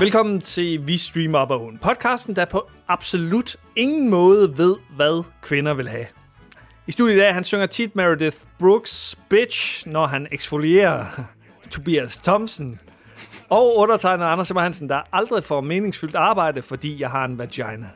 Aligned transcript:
Velkommen 0.00 0.40
til 0.40 0.86
Vi 0.86 0.96
Streamer 0.96 1.38
Op 1.38 1.50
og 1.50 1.72
podcasten, 1.82 2.36
der 2.36 2.44
på 2.44 2.70
absolut 2.88 3.56
ingen 3.76 4.10
måde 4.10 4.58
ved, 4.58 4.76
hvad 4.96 5.24
kvinder 5.42 5.74
vil 5.74 5.88
have. 5.88 6.06
I 6.86 6.92
studiet 6.92 7.16
i 7.16 7.18
dag, 7.18 7.34
han 7.34 7.44
synger 7.44 7.66
tit 7.66 7.96
Meredith 7.96 8.36
Brooks 8.58 9.18
Bitch, 9.28 9.88
når 9.88 10.06
han 10.06 10.26
eksfolierer 10.32 11.04
Tobias 11.72 12.18
Thompson. 12.18 12.80
Og 13.48 13.76
undertegner 13.76 14.26
Anders 14.26 14.46
Simmer 14.46 14.60
Hansen, 14.60 14.88
der 14.88 15.00
aldrig 15.12 15.44
får 15.44 15.60
meningsfyldt 15.60 16.16
arbejde, 16.16 16.62
fordi 16.62 17.00
jeg 17.00 17.10
har 17.10 17.24
en 17.24 17.38
vagina. 17.38 17.90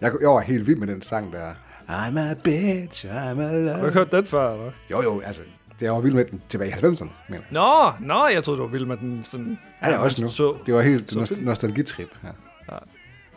Jeg, 0.00 0.12
jeg 0.20 0.28
var 0.28 0.40
helt 0.40 0.66
vild 0.66 0.78
med 0.78 0.86
den 0.86 1.02
sang 1.02 1.32
der. 1.32 1.54
I'm 1.88 2.18
a 2.18 2.34
bitch, 2.34 3.06
I'm 3.06 3.40
a 3.40 3.58
love. 3.58 3.78
Har 3.78 3.86
du 3.86 3.92
hørt 3.92 4.12
den 4.12 4.26
før, 4.26 4.52
eller? 4.52 4.72
Jo, 4.90 5.02
jo, 5.02 5.20
altså, 5.20 5.42
det 5.80 5.90
var 5.90 6.00
vild 6.00 6.14
med 6.14 6.24
den 6.24 6.42
tilbage 6.48 6.70
i 6.70 6.72
90'erne, 6.72 7.04
mener 7.04 7.10
jeg. 7.28 7.40
Nå, 7.50 7.92
nå, 8.00 8.26
jeg 8.28 8.44
troede, 8.44 8.58
du 8.58 8.64
var 8.66 8.70
vild 8.72 8.86
med 8.86 8.96
den 8.96 9.24
sådan... 9.30 9.58
Ja, 9.82 9.90
ja, 9.90 9.98
også 9.98 10.22
nu. 10.22 10.28
Så, 10.28 10.54
det 10.66 10.74
var 10.74 10.82
helt 10.82 11.12
så 11.12 11.18
nost- 11.18 11.44
nostalgitrip. 11.44 12.08
Ja. 12.24 12.28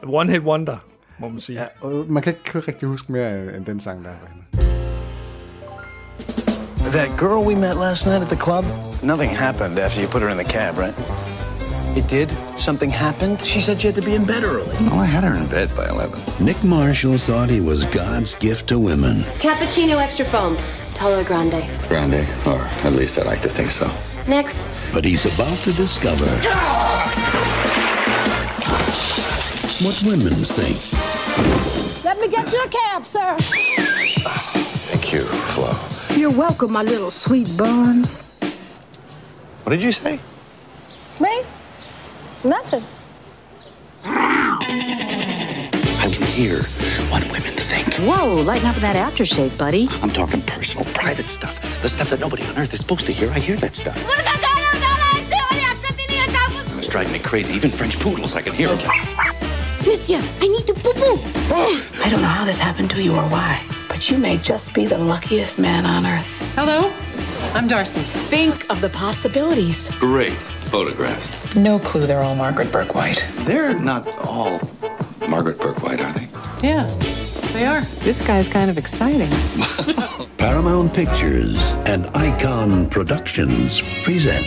One 0.03 0.31
hit 0.31 0.41
wonder, 0.41 0.77
må 1.19 1.29
man 1.29 1.39
sige. 1.39 1.59
ja, 1.59 1.65
og 1.81 2.05
man 2.09 2.23
kan 2.23 2.33
ikke 2.45 2.67
rigtig 2.67 2.87
huske 2.87 3.11
mere 3.11 3.39
end- 3.43 3.55
end 3.55 3.65
den 3.65 3.79
sang 3.79 4.03
der. 4.05 4.09
for 4.21 4.27
hende. 4.27 4.43
That 6.91 7.09
girl 7.19 7.45
we 7.47 7.55
met 7.55 7.75
last 7.75 8.05
night 8.07 8.21
at 8.21 8.27
the 8.29 8.37
club, 8.37 8.65
nothing 9.03 9.37
happened 9.37 9.79
after 9.79 10.01
you 10.01 10.07
put 10.09 10.21
her 10.21 10.29
in 10.29 10.37
the 10.37 10.49
cab, 10.51 10.77
right? 10.77 10.95
It 11.97 12.09
did? 12.09 12.29
Something 12.57 12.91
happened? 12.93 13.41
She 13.43 13.59
said 13.61 13.79
she 13.81 13.87
had 13.87 13.95
to 14.01 14.05
be 14.09 14.15
in 14.15 14.25
bed 14.25 14.43
early. 14.43 14.75
Well, 14.89 14.99
I 14.99 15.05
had 15.05 15.23
her 15.23 15.35
in 15.35 15.47
bed 15.47 15.69
by 15.75 15.87
11. 15.89 16.19
Nick 16.39 16.63
Marshall 16.63 17.17
thought 17.17 17.49
he 17.49 17.59
was 17.61 17.85
God's 17.85 18.35
gift 18.39 18.67
to 18.67 18.77
women. 18.79 19.23
Cappuccino 19.39 19.97
extra 19.99 20.25
foam. 20.25 20.55
Tolo 20.97 21.23
grande. 21.23 21.61
Grande, 21.87 22.25
or 22.47 22.59
at 22.83 22.93
least 22.93 23.19
I 23.19 23.21
like 23.21 23.43
to 23.43 23.49
think 23.49 23.69
so. 23.69 23.87
Next. 24.27 24.57
But 24.91 25.05
he's 25.05 25.25
about 25.31 25.55
to 25.59 25.71
discover 25.73 26.25
what 29.85 30.01
women 30.03 30.33
think. 30.43 30.75
Let 32.03 32.19
me 32.19 32.27
get 32.27 32.51
you 32.51 32.63
a 32.65 32.69
cab, 32.69 33.05
sir. 33.05 33.35
Thank 34.89 35.13
you, 35.13 35.25
Flo. 35.25 35.71
You're 36.17 36.31
welcome, 36.31 36.71
my 36.71 36.81
little 36.81 37.11
sweet 37.11 37.55
buns. 37.55 38.23
What 39.65 39.73
did 39.73 39.83
you 39.83 39.91
say? 39.91 40.19
Me? 41.19 41.43
Nothing. 42.43 42.83
I 44.03 44.57
can 46.11 46.25
hear 46.25 46.63
what 47.11 47.23
women 47.25 47.41
think. 47.41 47.56
Whoa, 47.99 48.31
lighten 48.43 48.67
up 48.67 48.75
in 48.75 48.83
that 48.83 48.95
aftershave, 48.95 49.57
buddy. 49.57 49.87
I'm 50.03 50.11
talking 50.11 50.39
personal, 50.43 50.85
private 50.93 51.27
stuff. 51.29 51.59
The 51.81 51.89
stuff 51.89 52.11
that 52.11 52.19
nobody 52.19 52.43
on 52.43 52.55
earth 52.55 52.71
is 52.71 52.79
supposed 52.79 53.07
to 53.07 53.11
hear. 53.11 53.31
I 53.31 53.39
hear 53.39 53.55
that 53.57 53.75
stuff. 53.75 53.97
It's 56.77 56.87
driving 56.87 57.11
me 57.11 57.17
crazy. 57.17 57.55
Even 57.55 57.71
French 57.71 57.99
poodles, 57.99 58.35
I 58.35 58.43
can 58.43 58.53
hear 58.53 58.67
them. 58.67 58.91
Monsieur, 59.83 60.21
I 60.41 60.47
need 60.47 60.67
to 60.67 60.75
poo 60.75 60.93
poo. 60.93 61.17
Oh. 61.49 61.91
I 62.03 62.09
don't 62.09 62.21
know 62.21 62.27
how 62.27 62.45
this 62.45 62.59
happened 62.59 62.91
to 62.91 63.01
you 63.01 63.15
or 63.15 63.23
why, 63.23 63.59
but 63.87 64.11
you 64.11 64.19
may 64.19 64.37
just 64.37 64.75
be 64.75 64.85
the 64.85 64.97
luckiest 64.99 65.57
man 65.57 65.87
on 65.87 66.05
earth. 66.05 66.53
Hello, 66.53 66.93
I'm 67.55 67.67
Darcy. 67.67 68.01
Think 68.01 68.69
of 68.69 68.79
the 68.79 68.89
possibilities. 68.89 69.89
Great 69.99 70.37
photographs. 70.69 71.55
No 71.55 71.79
clue 71.79 72.05
they're 72.05 72.21
all 72.21 72.35
Margaret 72.35 72.71
Burke 72.71 72.93
White. 72.93 73.25
They're 73.39 73.73
not 73.73 74.07
all 74.19 74.61
Margaret 75.27 75.59
Burke 75.59 75.81
White, 75.81 75.99
are 75.99 76.13
they? 76.13 76.29
Yeah, 76.61 76.93
they 77.57 77.65
are. 77.65 77.81
This 78.05 78.21
guy's 78.21 78.47
kind 78.47 78.69
of 78.69 78.77
exciting. 78.77 79.31
Paramount 80.37 80.93
Pictures 80.93 81.57
and 81.87 82.05
Icon 82.15 82.87
Productions 82.87 83.81
present 84.03 84.45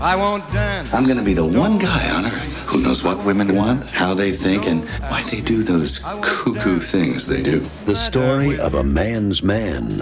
I 0.00 0.16
won't 0.16 0.50
dance. 0.50 0.92
I'm 0.92 1.06
gonna 1.06 1.22
be 1.22 1.34
the 1.34 1.44
one 1.44 1.78
guy 1.78 2.10
on 2.16 2.24
earth 2.24 2.56
who 2.66 2.80
knows 2.80 3.04
what 3.04 3.22
women 3.24 3.54
want, 3.54 3.86
how 3.86 4.14
they 4.14 4.32
think, 4.32 4.66
and 4.66 4.84
why 5.10 5.22
they 5.24 5.40
do 5.40 5.62
those 5.62 6.00
cuckoo 6.00 6.80
things 6.80 7.26
they 7.26 7.42
do. 7.42 7.68
the 7.84 7.94
story 7.94 8.58
of 8.58 8.74
a 8.74 8.82
man's 8.82 9.42
man 9.44 10.00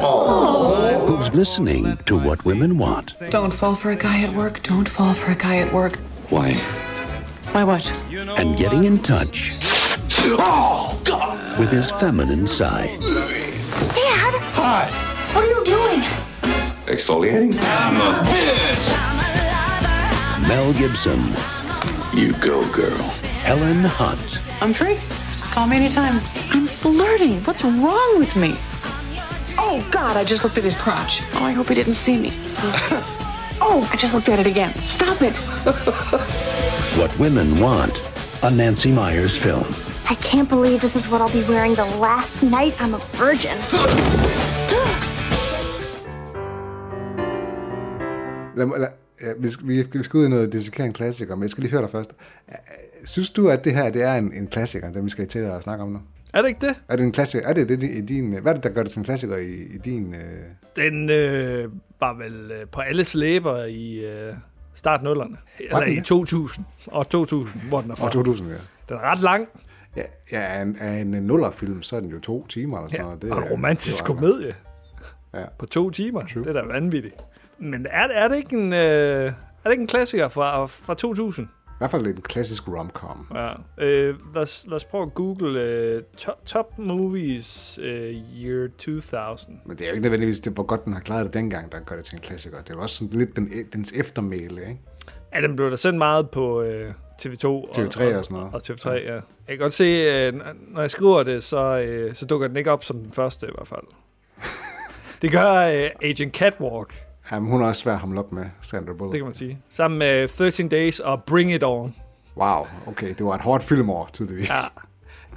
who's 1.07 1.35
listening 1.35 1.99
to 2.07 2.17
what 2.17 2.45
women 2.47 2.79
want. 2.79 3.13
Don't 3.31 3.53
fall 3.53 3.75
for 3.75 3.91
a 3.91 3.97
guy 3.97 4.23
at 4.23 4.35
work. 4.35 4.63
Don't 4.63 4.89
fall 4.89 5.13
for 5.13 5.33
a 5.33 5.37
guy 5.37 5.57
at 5.57 5.71
work. 5.71 5.99
Why? 6.31 6.55
Why 7.53 7.65
what? 7.65 7.85
and 8.39 8.57
getting 8.57 8.85
in 8.85 9.01
touch 9.01 9.53
with 11.61 11.71
his 11.71 11.91
feminine 11.91 12.47
side. 12.47 12.99
Dad! 13.03 14.35
Hi! 14.57 14.89
What 15.35 15.45
are 15.45 15.47
you 15.47 15.63
doing? 15.63 16.01
Exfoliating? 16.87 17.55
I'm 17.61 17.97
a 18.01 18.15
bitch! 18.31 18.89
Mel 20.49 20.73
Gibson, 20.73 21.21
You 22.19 22.33
go, 22.41 22.67
girl. 22.73 22.97
Helen 23.45 23.85
Hunt, 23.85 24.41
I'm 24.63 24.73
free. 24.73 24.95
Just 25.35 25.51
call 25.51 25.67
me 25.67 25.77
anytime. 25.77 26.23
I'm 26.51 26.67
flirting. 26.67 27.43
What's 27.45 27.63
wrong 27.63 28.19
with 28.19 28.35
me? 28.37 28.55
Oh, 29.59 29.87
God, 29.91 30.17
I 30.17 30.25
just 30.25 30.45
looked 30.45 30.57
at 30.57 30.65
his 30.65 30.81
crotch. 30.81 31.23
Oh, 31.35 31.45
I 31.45 31.53
hope 31.53 31.69
he 31.69 31.75
didn't 31.75 31.93
see 31.93 32.17
me. 32.17 32.31
oh, 33.61 33.87
I 33.93 33.97
just 33.97 34.15
looked 34.15 34.31
at 34.31 34.39
it 34.39 34.47
again. 34.47 34.75
Stop 34.77 35.21
it. 35.21 35.37
What 36.97 37.19
Women 37.19 37.61
Want, 37.61 38.03
a 38.43 38.51
Nancy 38.51 38.91
Myers 38.93 39.37
film. 39.37 39.75
I 40.11 40.15
can't 40.15 40.49
believe 40.49 40.81
this 40.81 40.97
is 40.97 41.09
what 41.11 41.21
I'll 41.23 41.43
be 41.43 41.53
wearing 41.53 41.77
the 41.77 41.85
last 42.01 42.43
night 42.43 42.75
I'm 42.81 42.95
a 42.95 43.03
virgin. 43.25 43.57
Lad, 48.57 48.81
lad, 48.81 48.89
ja, 49.23 49.33
vi, 49.39 49.49
skal, 49.49 49.69
vi 49.69 50.03
skal 50.03 50.19
ud 50.19 50.27
i 50.27 50.29
noget 50.29 50.53
dissekere 50.53 50.87
en 50.87 50.93
klassiker, 50.93 51.35
men 51.35 51.43
jeg 51.43 51.51
skal 51.51 51.63
lige 51.63 51.71
høre 51.73 51.83
dig 51.83 51.91
først. 51.91 52.11
Øh, 52.49 52.55
Synes 53.05 53.31
du, 53.31 53.49
at 53.49 53.65
det 53.65 53.75
her 53.75 53.91
det 53.91 54.03
er 54.03 54.15
en, 54.15 54.33
en 54.33 54.47
klassiker, 54.47 54.93
den 54.93 55.05
vi 55.05 55.11
skal 55.11 55.29
til 55.29 55.39
at 55.39 55.63
snakke 55.63 55.85
om 55.85 55.91
nu? 55.91 56.01
Er 56.35 56.43
det 56.43 56.49
ikke 56.49 56.67
det? 56.67 56.75
Er 56.89 56.97
det 56.97 57.05
en 57.05 57.13
klassiker? 57.13 57.49
Er 57.49 57.53
det, 57.53 57.69
det 57.69 57.83
i 57.83 58.01
din, 58.01 58.31
hvad 58.31 58.53
er 58.53 58.55
det, 58.55 58.65
der 58.65 58.71
gør 58.71 58.83
det 58.83 58.93
til 58.93 58.99
en 58.99 59.05
klassiker 59.05 59.37
i, 59.37 59.53
i 59.53 59.79
din... 59.85 60.15
Øh... 60.15 60.21
Den 60.77 61.11
øh, 61.11 61.69
var 62.01 62.15
vel 62.15 62.53
øh, 62.61 62.67
på 62.73 62.81
alles 62.81 63.15
læber 63.15 63.65
i 63.65 63.95
øh, 63.95 64.35
start 64.75 65.03
nullerne. 65.03 65.37
Eller 65.61 65.81
den 65.81 65.93
i 65.93 65.97
det? 65.97 66.05
2000. 66.05 66.65
Og 66.87 67.09
2000, 67.09 67.63
hvor 67.63 67.81
den 67.81 67.91
er 67.91 67.95
fra. 67.95 68.07
År 68.07 68.11
2000, 68.11 68.49
ja. 68.49 68.55
Den 68.89 68.97
er 68.97 69.01
ret 69.01 69.21
lang. 69.21 69.49
Ja, 69.97 70.03
ja 70.33 70.63
en, 70.63 70.83
en 70.83 71.07
nullerfilm, 71.23 71.83
så 71.83 71.97
er 71.97 72.01
den 72.01 72.11
jo 72.11 72.21
to 72.21 72.47
timer 72.47 72.77
eller 72.79 72.89
sådan 72.89 73.01
Ja, 73.01 73.05
noget. 73.07 73.23
Det, 73.23 73.31
og 73.33 73.39
en 73.39 73.45
er- 73.45 73.51
romantisk 73.51 73.99
det 73.99 74.07
komedie 74.07 74.55
Ja. 75.35 75.45
på 75.59 75.67
to 75.67 75.91
timer. 75.91 76.21
Det 76.21 76.47
er 76.47 76.53
da 76.53 76.61
vanvittigt. 76.61 77.15
Men 77.59 77.87
er, 77.91 78.09
er, 78.09 78.29
det 78.29 78.37
ikke 78.37 78.57
en, 78.57 78.73
øh, 78.73 78.79
er 78.79 79.33
det 79.65 79.71
ikke 79.71 79.81
en 79.81 79.87
klassiker 79.87 80.29
fra, 80.29 80.67
fra 80.67 80.95
2000? 80.95 81.47
I 81.47 81.73
hvert 81.79 81.91
fald 81.91 82.07
en 82.07 82.21
klassisk 82.23 82.69
rom-com. 82.69 83.27
Ja. 83.35 83.53
Øh, 83.85 84.15
lad, 84.35 84.43
os, 84.43 84.65
lad 84.69 84.77
os 84.77 84.85
prøve 84.85 85.03
at 85.03 85.15
google 85.15 85.61
øh, 85.61 86.03
top, 86.17 86.47
top 86.47 86.79
movies 86.79 87.79
øh, 87.83 88.15
year 88.43 88.69
2000. 88.79 89.59
Men 89.67 89.77
det 89.77 89.85
er 89.85 89.89
jo 89.89 89.95
ikke 89.95 90.03
nødvendigvis, 90.03 90.41
det, 90.41 90.53
hvor 90.53 90.63
godt 90.63 90.85
den 90.85 90.93
har 90.93 91.01
klaret 91.01 91.27
det 91.27 91.35
dengang, 91.35 91.73
der 91.73 91.79
gør 91.81 91.97
det 91.97 92.05
til 92.05 92.15
en 92.15 92.21
klassiker. 92.21 92.59
Det 92.59 92.71
er 92.71 92.75
jo 92.75 92.81
også 92.81 92.97
sådan 92.97 93.19
lidt 93.19 93.37
den, 93.37 93.51
dens 93.73 93.93
eftermæle, 93.93 94.61
ikke? 94.61 94.81
Ja, 95.35 95.41
den 95.41 95.57
blev 95.57 95.71
der 95.71 95.77
sendt 95.77 95.99
meget 95.99 96.31
på 96.31 96.63
øh, 96.63 96.93
TV2 97.23 97.47
og, 97.47 97.69
TV3 97.77 98.19
og 98.19 98.25
sådan 98.25 98.25
noget. 98.31 98.55
Og 98.55 98.61
TV3, 98.65 98.91
ja. 98.91 99.13
Jeg 99.15 99.23
kan 99.49 99.59
godt 99.59 99.73
se, 99.73 99.85
øh, 99.85 100.33
når 100.69 100.81
jeg 100.81 100.91
skriver 100.91 101.23
det, 101.23 101.43
så, 101.43 101.79
øh, 101.79 102.15
så 102.15 102.27
dukker 102.27 102.49
den 102.49 102.57
ikke 102.57 102.71
op 102.71 102.85
som 102.85 102.99
den 102.99 103.13
første 103.13 103.47
i 103.47 103.51
hvert 103.55 103.69
fald. 103.69 103.85
det 105.23 105.33
gør 105.33 105.53
øh, 105.53 105.91
Agent 106.03 106.37
Catwalk, 106.37 107.05
Jamen, 107.33 107.51
hun 107.51 107.63
er 107.63 107.67
også 107.67 107.83
svær 107.83 107.93
at 107.93 107.99
hamle 107.99 108.19
op 108.21 108.33
med, 108.33 108.45
Sandra 108.61 108.93
Bullock. 108.93 109.13
det 109.13 109.19
kan 109.21 109.25
man 109.25 109.35
sige. 109.35 109.59
Sammen 109.69 109.99
med 109.99 110.29
13 110.29 110.69
Days 110.69 111.01
og 111.01 111.25
Bring 111.25 111.53
It 111.53 111.65
On. 111.65 111.95
Wow, 112.37 112.67
okay, 112.87 113.09
det 113.09 113.27
var 113.27 113.35
et 113.35 113.41
hårdt 113.41 113.65
filmår, 113.65 114.09
tydeligvis. 114.13 114.49
Ja. 114.49 114.55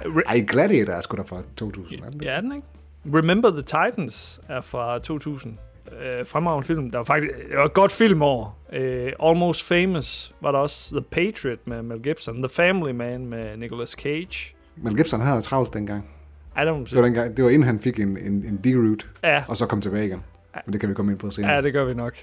Ja. 0.04 0.20
Ej, 0.26 0.40
Gladiator 0.48 0.92
er 0.92 1.00
sgu 1.00 1.16
da 1.16 1.22
fra 1.22 1.42
2000, 1.56 2.04
er 2.04 2.10
den 2.10 2.20
det? 2.20 2.26
Ja, 2.26 2.30
er 2.30 2.40
den 2.40 2.54
ikke? 2.54 2.66
Remember 3.14 3.50
the 3.50 3.62
Titans 3.62 4.40
er 4.48 4.60
fra 4.60 4.98
2000. 4.98 5.58
Øh, 6.02 6.26
fremragende 6.26 6.66
film. 6.66 6.90
Der 6.90 6.98
var 6.98 7.04
faktisk 7.04 7.32
det 7.50 7.56
var 7.58 7.64
et 7.64 7.72
godt 7.72 7.92
filmår. 7.92 8.58
Øh, 8.72 9.12
Almost 9.22 9.62
Famous 9.62 10.34
var 10.40 10.52
der 10.52 10.58
også. 10.58 10.90
The 10.96 11.04
Patriot 11.10 11.58
med 11.66 11.82
Mel 11.82 12.02
Gibson. 12.02 12.36
The 12.36 12.48
Family 12.48 12.90
Man 12.92 13.26
med 13.26 13.56
Nicolas 13.56 13.90
Cage. 13.90 14.54
Mel 14.76 14.96
Gibson 14.96 15.20
havde 15.20 15.40
travlt 15.40 15.74
dengang. 15.74 16.08
Ja, 16.56 16.64
det 16.64 16.72
man 16.74 16.84
Det 16.84 16.94
var, 16.94 17.02
dengang, 17.02 17.36
det 17.36 17.44
var 17.44 17.50
inden 17.50 17.66
han 17.66 17.80
fik 17.80 18.00
en, 18.00 18.08
en, 18.18 18.32
en 18.32 18.60
D-route, 18.64 19.06
Ja. 19.22 19.44
og 19.48 19.56
så 19.56 19.66
kom 19.66 19.80
tilbage 19.80 20.06
igen. 20.06 20.22
Men 20.66 20.72
det 20.72 20.80
kan 20.80 20.88
vi 20.88 20.94
komme 20.94 21.12
ind 21.12 21.18
på 21.18 21.30
senere. 21.30 21.52
Ja, 21.52 21.60
det 21.62 21.72
gør 21.72 21.84
vi 21.84 21.94
nok. 21.94 22.14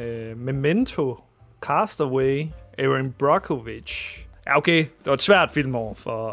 Øh, 0.00 0.38
Memento, 0.38 1.20
Castaway, 1.60 2.46
Aaron 2.78 3.14
Brockovich. 3.18 4.26
Ja, 4.46 4.56
okay. 4.56 4.78
Det 4.78 5.06
var 5.06 5.12
et 5.12 5.22
svært 5.22 5.50
filmår 5.50 5.94
for 5.94 6.30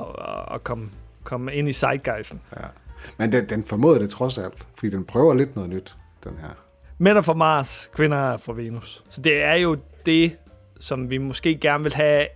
at, 0.50 0.56
at 0.56 0.64
komme, 0.64 0.88
komme 1.24 1.54
ind 1.54 1.70
i 1.70 1.74
zeitgeisten. 1.74 2.42
Ja. 2.58 2.66
Men 3.18 3.32
den, 3.32 3.50
den 3.50 3.64
formåede 3.64 4.00
det 4.00 4.10
trods 4.10 4.38
alt, 4.38 4.68
fordi 4.76 4.90
den 4.92 5.06
prøver 5.06 5.34
lidt 5.34 5.56
noget 5.56 5.70
nyt, 5.70 5.96
den 6.24 6.32
her. 6.42 6.50
Mænd 7.04 7.18
er 7.18 7.22
fra 7.22 7.34
Mars, 7.34 7.90
kvinder 7.96 8.18
er 8.18 8.38
fra 8.38 8.54
Venus. 8.54 9.04
Så 9.10 9.22
det 9.22 9.44
er 9.44 9.54
jo 9.56 9.78
det, 10.06 10.36
som 10.80 11.10
vi 11.10 11.18
måske 11.18 11.56
gerne 11.58 11.84
vil 11.84 11.94
have 11.94 12.28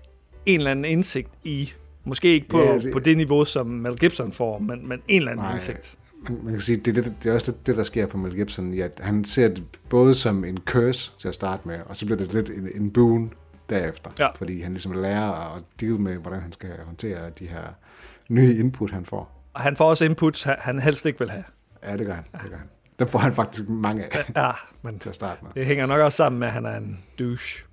en 0.46 0.60
eller 0.60 0.72
anden 0.72 0.86
indsigt 0.86 1.30
i. 1.44 1.74
Måske 2.04 2.28
ikke 2.28 2.48
på, 2.48 2.58
Ja, 2.60 2.64
ja, 2.66 2.72
altså- 2.74 2.90
på 2.94 3.00
det 3.00 3.18
niveau, 3.18 3.46
som 3.46 3.68
Mel 3.68 3.98
Gibson 3.98 4.32
får, 4.32 4.60
men, 4.60 4.88
men 4.90 5.02
en 5.08 5.20
eller 5.22 5.32
anden 5.32 5.46
Nej. 5.46 5.54
indsigt. 5.54 5.98
Man, 6.30 6.40
man 6.44 6.54
kan 6.54 6.62
sige, 6.62 6.78
det, 6.78 6.96
det, 6.96 7.14
det 7.24 7.30
er 7.30 7.34
også 7.34 7.52
det, 7.52 7.68
det, 7.68 7.78
der 7.78 7.84
sker 7.84 8.08
for 8.08 8.18
Mel 8.18 8.36
Gibson, 8.36 8.74
i 8.74 8.80
at 8.80 9.00
han 9.04 9.26
ser 9.26 9.48
det 9.48 9.64
både 9.90 10.16
som 10.16 10.44
en 10.46 10.58
curse 10.66 11.12
til 11.20 11.28
at 11.28 11.36
starte 11.36 11.68
med, 11.68 11.80
og 11.86 11.98
så 11.98 12.06
bliver 12.06 12.18
det 12.18 12.34
lidt 12.34 12.50
en, 12.50 12.70
en 12.82 12.92
boon 12.92 13.34
derefter. 13.70 14.10
Ja. 14.20 14.28
Fordi 14.36 14.62
han 14.62 14.72
ligesom 14.72 14.92
lærer 14.92 15.56
at 15.56 15.64
deal 15.82 16.00
med, 16.00 16.16
hvordan 16.18 16.42
han 16.42 16.52
skal 16.52 16.70
håndtere 16.86 17.30
de 17.40 17.46
her 17.48 17.64
nye 18.30 18.58
input, 18.60 18.92
han 18.92 19.06
får. 19.06 19.50
Og 19.54 19.62
han 19.62 19.76
får 19.76 19.90
også 19.90 20.06
inputs, 20.06 20.44
han- 20.44 20.80
helst 20.80 21.06
ikke 21.06 21.20
vil 21.20 21.30
have. 21.30 21.44
Ja, 21.84 21.98
det 21.98 22.06
gør 22.06 22.14
han. 22.14 22.24
Det 22.42 22.50
gør 22.50 22.58
han. 22.58 22.68
Dem 23.00 23.08
får 23.08 23.20
han 23.20 23.34
faktisk 23.34 23.70
mange 23.70 24.04
af 24.04 24.32
Ja, 24.36 24.52
men 24.82 25.00
til 25.00 25.10
at 25.10 25.16
starte 25.16 25.40
med. 25.44 25.52
det 25.56 25.66
hænger 25.66 25.86
nok 25.86 26.02
også 26.02 26.16
sammen 26.18 26.40
med, 26.40 26.48
at 26.48 26.54
han 26.54 26.66
er 26.66 26.78
en 26.78 27.00
douche. 27.20 27.64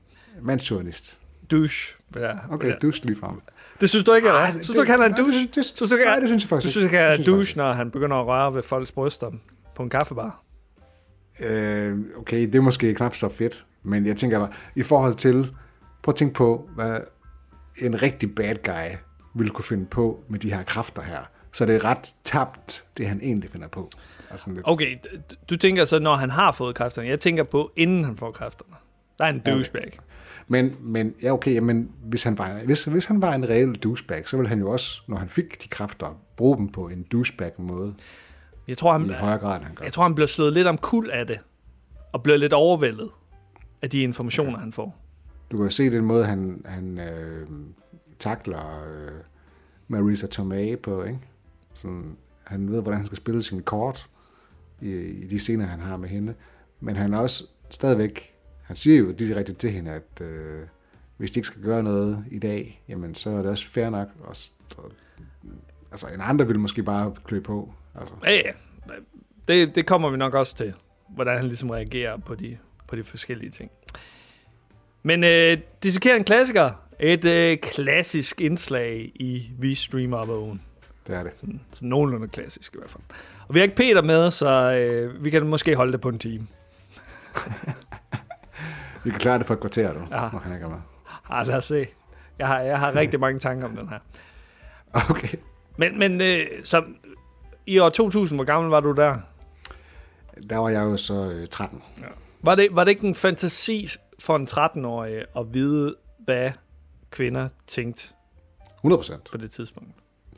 Mandsjournalist. 0.43 1.19
Douche. 1.51 1.95
Ja, 2.17 2.33
Okay, 2.51 2.69
ja. 2.69 2.75
douche 2.83 3.05
lige 3.07 3.17
frem. 3.21 3.41
Det 3.81 3.91
synes 3.91 4.05
du 4.05 4.13
ikke, 4.13 4.29
eller? 4.29 4.41
Ej, 4.41 4.47
hvad? 4.51 4.59
det- 4.59 4.65
Synes 4.67 4.77
du 4.77 4.83
ikke, 4.83 4.93
han 4.93 5.01
er 5.01 5.07
en 5.07 5.13
douche? 5.15 5.41
det- 5.43 5.55
det- 5.55 5.65
synes 5.65 5.91
du 5.91 5.97
ikke, 5.97 6.05
nej, 6.05 6.19
det 6.19 6.29
synes 6.29 6.43
jeg 6.45 6.49
faktisk 6.49 6.67
Du 6.67 6.71
synes 6.71 6.85
ikke, 6.85 6.97
han 6.97 7.07
er 7.07 7.11
en 7.11 7.15
synes 7.23 7.27
douche, 7.37 7.57
når 7.59 7.73
han 7.73 7.91
begynder 7.91 8.17
at 8.17 8.27
røre 8.27 8.55
ved 8.55 8.63
folks 8.63 8.93
bryster 8.93 9.31
på 9.77 9.83
en 9.83 9.91
kaffebar? 9.91 10.43
Øh, 11.41 11.99
okay, 12.19 12.47
det 12.47 12.55
er 12.55 12.61
måske 12.61 12.95
knap 12.95 13.15
så 13.15 13.29
fedt, 13.29 13.67
men 13.83 14.07
jeg 14.07 14.17
tænker 14.17 14.39
bare, 14.39 14.49
i 14.77 14.83
forhold 14.83 15.15
til, 15.15 15.55
prøv 16.03 16.13
at 16.13 16.17
tænke 16.17 16.35
på, 16.35 16.69
hvad 16.75 17.01
en 17.79 18.03
rigtig 18.03 18.35
bad 18.35 18.55
guy 18.65 18.97
ville 19.35 19.51
kunne 19.51 19.65
finde 19.65 19.87
på 19.87 20.25
med 20.29 20.39
de 20.39 20.55
her 20.55 20.63
kræfter 20.63 21.03
her. 21.03 21.19
Så 21.53 21.67
det 21.67 21.75
er 21.75 21.85
ret 21.85 22.15
tabt, 22.25 22.85
det 22.97 23.07
han 23.07 23.21
egentlig 23.23 23.51
finder 23.51 23.69
på. 23.69 23.91
Altså 24.31 24.45
sådan 24.45 24.55
lidt. 24.55 24.69
Okay, 24.69 24.99
du 25.51 25.57
tænker 25.57 25.85
så, 25.85 25.99
når 25.99 26.17
han 26.17 26.31
har 26.31 26.53
fået 26.53 26.75
kræfterne. 26.75 27.09
Jeg 27.09 27.21
tænker 27.21 27.43
på, 27.43 27.73
inden 27.77 28.05
han 28.05 28.17
får 28.17 28.31
kræfterne. 28.31 28.75
Der 29.19 29.25
er 29.25 29.29
en 29.29 29.39
douchebag. 29.39 29.99
Men, 30.49 30.77
men 30.81 31.15
ja, 31.23 31.33
okay, 31.33 31.59
men 31.59 31.91
hvis 32.05 32.23
han, 32.23 32.39
var, 32.39 32.61
hvis, 32.65 32.85
hvis 32.85 33.05
han 33.07 33.23
var 33.23 33.35
en 33.35 33.49
reel 33.49 33.73
douchebag, 33.73 34.29
så 34.29 34.37
ville 34.37 34.49
han 34.49 34.59
jo 34.59 34.71
også, 34.71 35.03
når 35.07 35.17
han 35.17 35.29
fik 35.29 35.63
de 35.63 35.69
kræfter, 35.69 36.21
bruge 36.37 36.57
dem 36.57 36.69
på 36.69 36.89
en 36.89 37.03
douchebag-måde. 37.03 37.95
Jeg 38.69 38.79
tror, 38.79 38.93
han, 38.93 39.07
I 39.07 39.13
højere 39.13 39.39
grad, 39.39 39.61
han 39.61 39.75
gør. 39.75 39.85
jeg 39.85 39.93
tror, 39.93 40.03
han 40.03 40.15
bliver 40.15 40.29
slået 40.29 40.53
lidt 40.53 40.67
om 40.67 40.79
kul 40.79 41.11
af 41.11 41.27
det. 41.27 41.39
Og 42.13 42.23
bliver 42.23 42.37
lidt 42.37 42.53
overvældet 42.53 43.11
af 43.83 43.91
de 43.91 44.03
informationer, 44.03 44.59
han 44.59 44.73
får. 44.73 44.97
Du 45.51 45.57
kan 45.57 45.65
jo 45.65 45.71
se 45.71 45.91
den 45.91 46.05
måde, 46.05 46.25
han, 46.25 46.63
han 46.65 46.99
øh, 46.99 47.47
takler 48.19 48.85
øh, 48.85 49.11
Marisa 49.89 50.27
Tomei 50.27 50.77
på, 50.77 51.05
ikke? 51.05 51.19
Sådan, 51.75 52.17
han 52.45 52.71
ved, 52.71 52.83
hvordan 52.83 52.97
han 52.99 53.07
skal 53.07 53.17
spille 53.17 53.43
sin 53.43 53.63
kort 53.63 54.09
i, 54.81 54.93
i 54.95 55.27
de 55.27 55.39
scener, 55.39 55.67
han 55.67 55.81
har 55.81 55.97
med 55.97 56.09
hende. 56.09 56.35
Men 56.81 56.97
han 56.97 57.15
er 57.15 57.19
også 57.19 57.45
stadigvæk, 57.71 58.35
han 58.63 58.77
siger 58.77 58.99
jo 58.99 59.13
direkte 59.13 59.53
til 59.53 59.71
hende, 59.71 59.91
at 59.91 60.21
øh, 60.21 60.63
hvis 61.17 61.31
de 61.31 61.39
ikke 61.39 61.47
skal 61.47 61.63
gøre 61.63 61.83
noget 61.83 62.25
i 62.31 62.39
dag, 62.39 62.83
jamen 62.89 63.15
så 63.15 63.31
er 63.31 63.37
det 63.37 63.47
også 63.47 63.69
fair 63.69 63.91
nok. 63.91 64.09
Og, 64.21 64.37
og, 64.77 64.93
altså 65.91 66.07
en 66.07 66.21
andre 66.21 66.47
vil 66.47 66.59
måske 66.59 66.83
bare 66.83 67.15
klø 67.25 67.41
på. 67.41 67.75
Altså. 68.01 68.15
Ja, 68.25 68.33
ja. 68.33 68.53
Det, 69.49 69.75
det 69.75 69.87
kommer 69.87 70.11
vi 70.11 70.17
nok 70.17 70.35
også 70.35 70.57
til, 70.57 70.75
hvordan 71.09 71.37
han 71.37 71.47
ligesom 71.47 71.71
reagerer 71.71 72.17
på 72.17 72.35
de, 72.35 72.59
på 72.89 72.97
de 72.97 73.05
forskellige 73.05 73.51
ting. 73.51 73.71
Men 75.03 75.25
øh, 75.25 75.59
dissekerer 75.83 76.17
en 76.17 76.25
klassiker. 76.25 76.71
Et 77.01 77.25
øh, 77.25 77.57
klassisk 77.57 78.41
indslag 78.41 79.13
i 79.15 79.51
Vi 79.59 79.75
Streamer 79.75 80.17
Op 80.17 80.29
Own. 80.29 80.61
Det 81.07 81.17
er 81.17 81.23
det. 81.23 81.33
Sådan, 81.37 81.61
sådan 81.73 81.89
nogenlunde 81.89 82.29
klassisk 82.29 82.75
i 82.75 82.79
hvert 82.79 82.91
fald. 82.91 83.03
Og 83.49 83.55
vi 83.55 83.59
har 83.59 83.65
ikke 83.65 83.77
Peter 83.77 84.03
med, 84.03 84.31
så 84.31 84.49
øh, 84.73 85.25
vi 85.25 85.31
kan 85.31 85.47
måske 85.47 85.77
holde 85.77 85.93
det 85.93 86.01
på 86.01 86.09
en 86.09 86.19
time. 86.19 86.47
Vi 89.05 89.11
kan 89.11 89.19
klare 89.19 89.39
det 89.39 89.47
på 89.47 89.53
et 89.53 89.61
kvarter, 89.61 89.93
du, 89.93 89.99
Ja. 90.11 90.21
når 90.33 90.39
han 90.39 90.53
ikke 90.53 90.65
er 90.65 90.69
med. 90.71 90.79
Ah, 91.31 91.47
lad 91.47 91.57
os 91.57 91.65
se. 91.65 91.87
Jeg 92.39 92.47
har, 92.49 92.61
jeg 92.61 92.79
har 92.79 92.97
rigtig 92.97 93.21
mange 93.21 93.41
tanker 93.41 93.69
om 93.69 93.77
den 93.77 93.89
her. 93.89 93.99
Okay. 95.11 95.37
Men, 95.77 95.99
men 95.99 96.21
øh, 96.21 96.41
så 96.65 96.85
i 97.67 97.79
år 97.79 97.89
2000, 97.89 98.39
hvor 98.39 98.45
gammel 98.45 98.71
var 98.71 98.81
du 98.81 98.93
der? 98.93 99.17
Der 100.51 100.59
var 100.59 100.69
jeg 100.69 100.83
jo 100.83 100.97
så 100.97 101.15
øh, 101.43 101.49
13. 101.49 101.83
Var 102.43 102.55
det, 102.55 102.69
var 102.73 102.85
det 102.85 102.91
ikke 102.91 103.07
en 103.07 103.15
fantasi 103.15 103.89
for 104.19 104.37
en 104.37 104.49
13-årig 104.51 105.25
at 105.37 105.55
vide, 105.55 105.95
hvad 106.25 106.51
kvinder 107.11 107.49
tænkte 107.67 108.09
100 108.79 108.99
procent. 108.99 109.29
på 109.31 109.37
det 109.37 109.51
tidspunkt? 109.51 109.91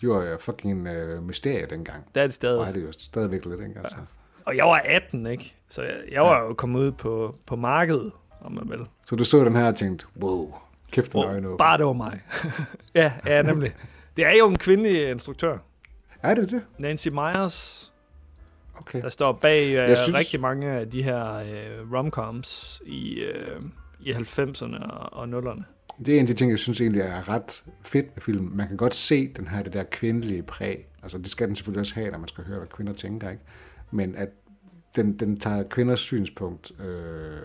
De 0.04 0.08
var 0.10 0.22
jo 0.24 0.36
fucking 0.38 0.88
øh, 0.88 1.22
mysterie 1.22 1.66
dengang. 1.70 2.04
Det 2.14 2.20
er 2.22 2.26
det 2.26 2.34
stadig. 2.34 2.60
Og 2.60 2.66
er 2.66 2.72
det 2.72 2.82
jo 2.82 2.92
stadigvæk 2.92 3.44
lidt, 3.44 3.60
ikke? 3.60 3.78
Altså. 3.78 3.96
Og 4.44 4.56
jeg 4.56 4.64
var 4.64 4.82
18, 4.84 5.26
ikke? 5.26 5.54
Så 5.68 5.82
jeg, 5.82 5.94
jeg 6.12 6.22
var 6.22 6.40
jo 6.42 6.54
kommet 6.54 6.80
ud 6.80 6.92
på, 6.92 7.36
på 7.46 7.56
markedet, 7.56 8.12
om 8.40 8.52
man 8.52 8.70
vil. 8.70 8.86
Så 9.06 9.16
du 9.16 9.24
så 9.24 9.38
den 9.44 9.56
her 9.56 9.68
og 9.68 9.76
tænkte, 9.76 10.06
wow, 10.22 10.54
kæft 10.92 11.12
den 11.12 11.24
øjne 11.24 11.48
åbne. 11.48 11.58
bare 11.58 11.78
det 11.78 11.86
var 11.86 11.92
mig. 11.92 12.20
ja, 12.94 13.12
ja, 13.26 13.42
nemlig. 13.42 13.74
Det 14.16 14.26
er 14.26 14.32
jo 14.38 14.48
en 14.48 14.58
kvindelig 14.58 15.10
instruktør. 15.10 15.58
Er 16.22 16.34
det 16.34 16.50
det? 16.50 16.62
Nancy 16.78 17.08
Myers, 17.08 17.90
Okay. 18.80 19.02
der 19.02 19.08
står 19.08 19.32
bag 19.32 19.66
øh, 19.66 19.72
Jeg 19.72 19.98
synes- 19.98 20.18
rigtig 20.18 20.40
mange 20.40 20.70
af 20.70 20.90
de 20.90 21.02
her 21.02 21.34
øh, 21.34 21.92
romcoms 21.92 22.82
i, 22.86 23.14
øh, 23.14 23.60
i 24.00 24.12
90'erne 24.12 24.86
og, 24.92 25.12
og 25.12 25.24
0'erne. 25.38 25.62
Det 25.98 26.08
er 26.08 26.14
en 26.14 26.20
af 26.20 26.26
de 26.26 26.34
ting, 26.34 26.50
jeg 26.50 26.58
synes 26.58 26.80
egentlig 26.80 27.02
er 27.02 27.28
ret 27.28 27.64
fedt 27.82 28.06
med 28.16 28.22
filmen. 28.22 28.56
Man 28.56 28.68
kan 28.68 28.76
godt 28.76 28.94
se 28.94 29.28
den 29.28 29.48
her, 29.48 29.62
det 29.62 29.72
der 29.72 29.82
kvindelige 29.82 30.42
præg. 30.42 30.86
Altså, 31.02 31.18
det 31.18 31.30
skal 31.30 31.46
den 31.46 31.56
selvfølgelig 31.56 31.80
også 31.80 31.94
have, 31.94 32.10
når 32.10 32.18
man 32.18 32.28
skal 32.28 32.44
høre, 32.44 32.58
hvad 32.58 32.68
kvinder 32.68 32.92
tænker, 32.92 33.30
ikke? 33.30 33.42
Men 33.90 34.16
at 34.16 34.28
den, 34.96 35.18
den 35.18 35.40
tager 35.40 35.62
kvinders 35.62 36.00
synspunkt, 36.00 36.80
øh, 36.80 37.38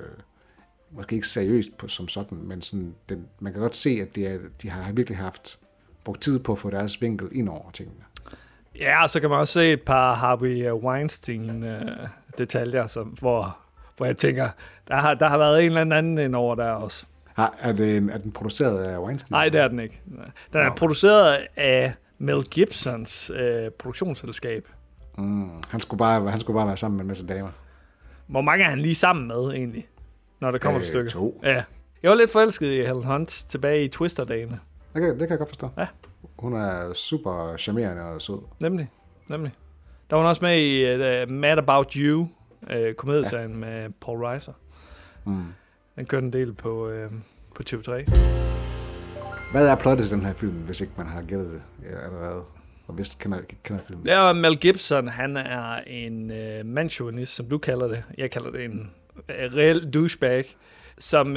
måske 0.92 1.16
ikke 1.16 1.28
seriøst 1.28 1.78
på, 1.78 1.88
som 1.88 2.07
sådan, 2.07 2.38
men 2.38 2.62
sådan, 2.62 2.96
den, 3.10 3.28
man 3.40 3.54
kan 3.54 3.62
godt 3.62 3.75
se, 3.75 4.00
at 4.01 4.16
det 4.16 4.28
er, 4.28 4.38
de 4.62 4.69
har 4.69 4.92
virkelig 4.92 5.18
haft 5.18 5.60
brugt 6.04 6.22
tid 6.22 6.40
på 6.40 6.51
at 6.51 6.57
få 6.57 6.69
deres 6.69 7.01
vinkel 7.01 7.28
ind 7.31 7.50
over 7.50 7.72
tingene. 7.72 8.04
Ja, 8.80 9.04
og 9.04 9.10
så 9.10 9.19
kan 9.19 9.30
man 9.30 9.40
også 9.40 9.54
se 9.54 9.74
et 9.74 9.81
par 9.81 10.13
Harvey 10.13 10.68
øh, 10.68 10.75
Weinstein-detaljer, 10.75 12.84
øh, 12.84 12.90
som, 12.90 13.07
hvor, 13.07 13.57
hvor 13.98 14.06
jeg 14.06 14.18
tænker, 14.18 14.50
der 14.88 14.96
har, 14.96 15.13
der 15.13 15.28
har 15.28 15.38
været 15.38 15.66
en 15.66 15.78
eller 15.78 15.98
anden 15.98 16.18
ind 16.18 16.36
over 16.36 16.56
der 16.56 16.69
også. 16.69 17.06
Har, 17.39 17.56
er, 17.59 17.71
det 17.71 17.97
en, 17.97 18.09
er 18.09 18.18
den 18.18 18.31
produceret 18.31 18.83
af 18.83 18.97
Weinstein? 19.00 19.33
Nej, 19.36 19.50
det 19.50 19.62
er 19.62 19.68
den 19.68 19.80
ikke. 19.80 20.01
Den 20.53 20.62
er 20.62 20.75
produceret 20.75 21.47
af 21.56 21.94
Mel 22.18 22.44
Gibsons 22.44 23.31
øh, 23.36 23.71
produktionsselskab. 23.71 24.68
Mm, 25.18 25.50
han, 25.69 25.80
skulle 25.80 25.97
bare, 25.97 26.30
han 26.30 26.39
skulle 26.39 26.57
bare 26.57 26.68
være 26.68 26.77
sammen 26.77 26.97
med 26.97 27.03
en 27.03 27.07
masse 27.07 27.27
damer. 27.27 27.50
Hvor 28.27 28.41
mange 28.41 28.65
er 28.65 28.69
han 28.69 28.80
lige 28.80 28.95
sammen 28.95 29.27
med, 29.27 29.51
egentlig, 29.53 29.88
når 30.39 30.51
der 30.51 30.57
kommer 30.57 30.80
Øh, 30.80 30.83
et 30.83 30.88
stykke? 30.88 31.09
to. 31.09 31.41
Ja. 31.44 31.63
Jeg 32.03 32.09
var 32.12 32.15
lidt 32.15 32.31
forelsket 32.31 32.68
i 32.71 32.77
Helen 32.77 33.03
Hunt 33.03 33.30
tilbage 33.30 33.83
i 33.83 33.88
Twister-dagene. 33.88 34.59
Det 34.94 35.01
kan, 35.01 35.09
det 35.09 35.19
kan 35.19 35.30
jeg 35.30 35.38
godt 35.38 35.50
forstå. 35.50 35.69
Ja. 35.77 35.88
Hun 36.39 36.53
er 36.53 36.94
super 36.94 37.57
charmerende 37.57 38.03
og 38.03 38.21
sød. 38.21 38.39
Nemlig, 38.62 38.89
nemlig. 39.30 39.51
Der 40.09 40.15
var 40.15 40.24
hun 40.24 40.30
også 40.30 40.45
med 40.45 40.57
i 40.59 40.94
uh, 41.24 41.31
Mad 41.31 41.57
About 41.57 41.94
You, 41.94 42.30
uh, 42.62 42.94
komedieserien 42.97 43.51
ja. 43.51 43.57
med 43.57 43.89
Paul 44.01 44.18
Reiser. 44.19 44.53
Mm. 45.25 45.44
Den 46.00 46.06
kørte 46.06 46.25
en 46.25 46.34
del 46.34 46.53
på, 46.53 46.88
uh, 46.88 47.12
på 47.56 47.63
TV3. 47.70 47.91
Hvad 49.51 49.68
er 49.68 49.75
plottet 49.75 50.08
til 50.08 50.18
den 50.18 50.25
her 50.25 50.34
film, 50.34 50.51
hvis 50.51 50.82
ikke 50.82 50.94
man 50.98 51.08
har 51.08 51.22
gættet 51.22 51.51
det 51.51 51.62
ja, 51.84 52.06
allerede? 52.06 52.44
Og 52.88 52.94
hvis 52.94 53.10
kender, 53.10 53.39
kender 53.63 53.84
filmen? 53.88 54.10
Er 54.10 54.34
Mel 54.34 54.58
Gibson, 54.58 55.08
han 55.08 55.38
er 55.38 55.77
en 55.88 56.32
uh, 56.32 56.65
mandsjuvenist, 56.65 57.36
som 57.36 57.46
du 57.46 57.58
kalder 57.58 57.88
det. 57.88 58.03
Jeg 58.18 58.32
kalder 58.32 58.51
det 58.51 58.65
en 58.65 58.91
uh, 59.15 59.24
reel 59.29 59.94
douchebag, 59.94 60.56
som 61.00 61.27
uh, 61.27 61.34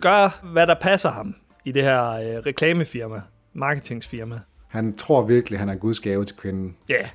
gør, 0.00 0.40
hvad 0.52 0.66
der 0.66 0.76
passer 0.80 1.10
ham 1.10 1.34
i 1.64 1.72
det 1.72 1.82
her 1.82 2.00
uh, 2.02 2.46
reklamefirma, 2.46 3.20
marketingsfirma. 3.52 4.40
Han 4.68 4.96
tror 4.96 5.22
virkelig, 5.26 5.58
han 5.58 5.68
er 5.68 5.74
Guds 5.74 6.00
gave 6.00 6.24
til 6.24 6.36
kvinden. 6.36 6.76
Ja. 6.88 6.94
Yeah. 6.94 7.08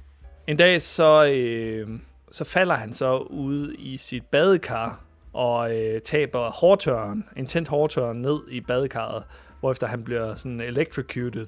En 0.48 0.58
dag 0.58 0.82
så, 0.82 1.26
øh, 1.26 2.00
så 2.32 2.44
falder 2.44 2.76
han 2.76 2.94
så 2.94 3.18
ude 3.18 3.76
i 3.76 3.98
sit 3.98 4.24
badekar 4.26 5.07
og 5.34 5.76
øh, 5.76 6.02
taber 6.02 6.50
hårtørren, 6.52 7.26
en 7.38 7.46
tændt 7.48 7.70
ned 8.14 8.40
i 8.50 8.62
badekarret, 8.62 9.24
hvorefter 9.60 9.88
han 9.88 10.04
bliver 10.04 10.36
sådan 10.36 10.62
electrocuted. 10.62 11.48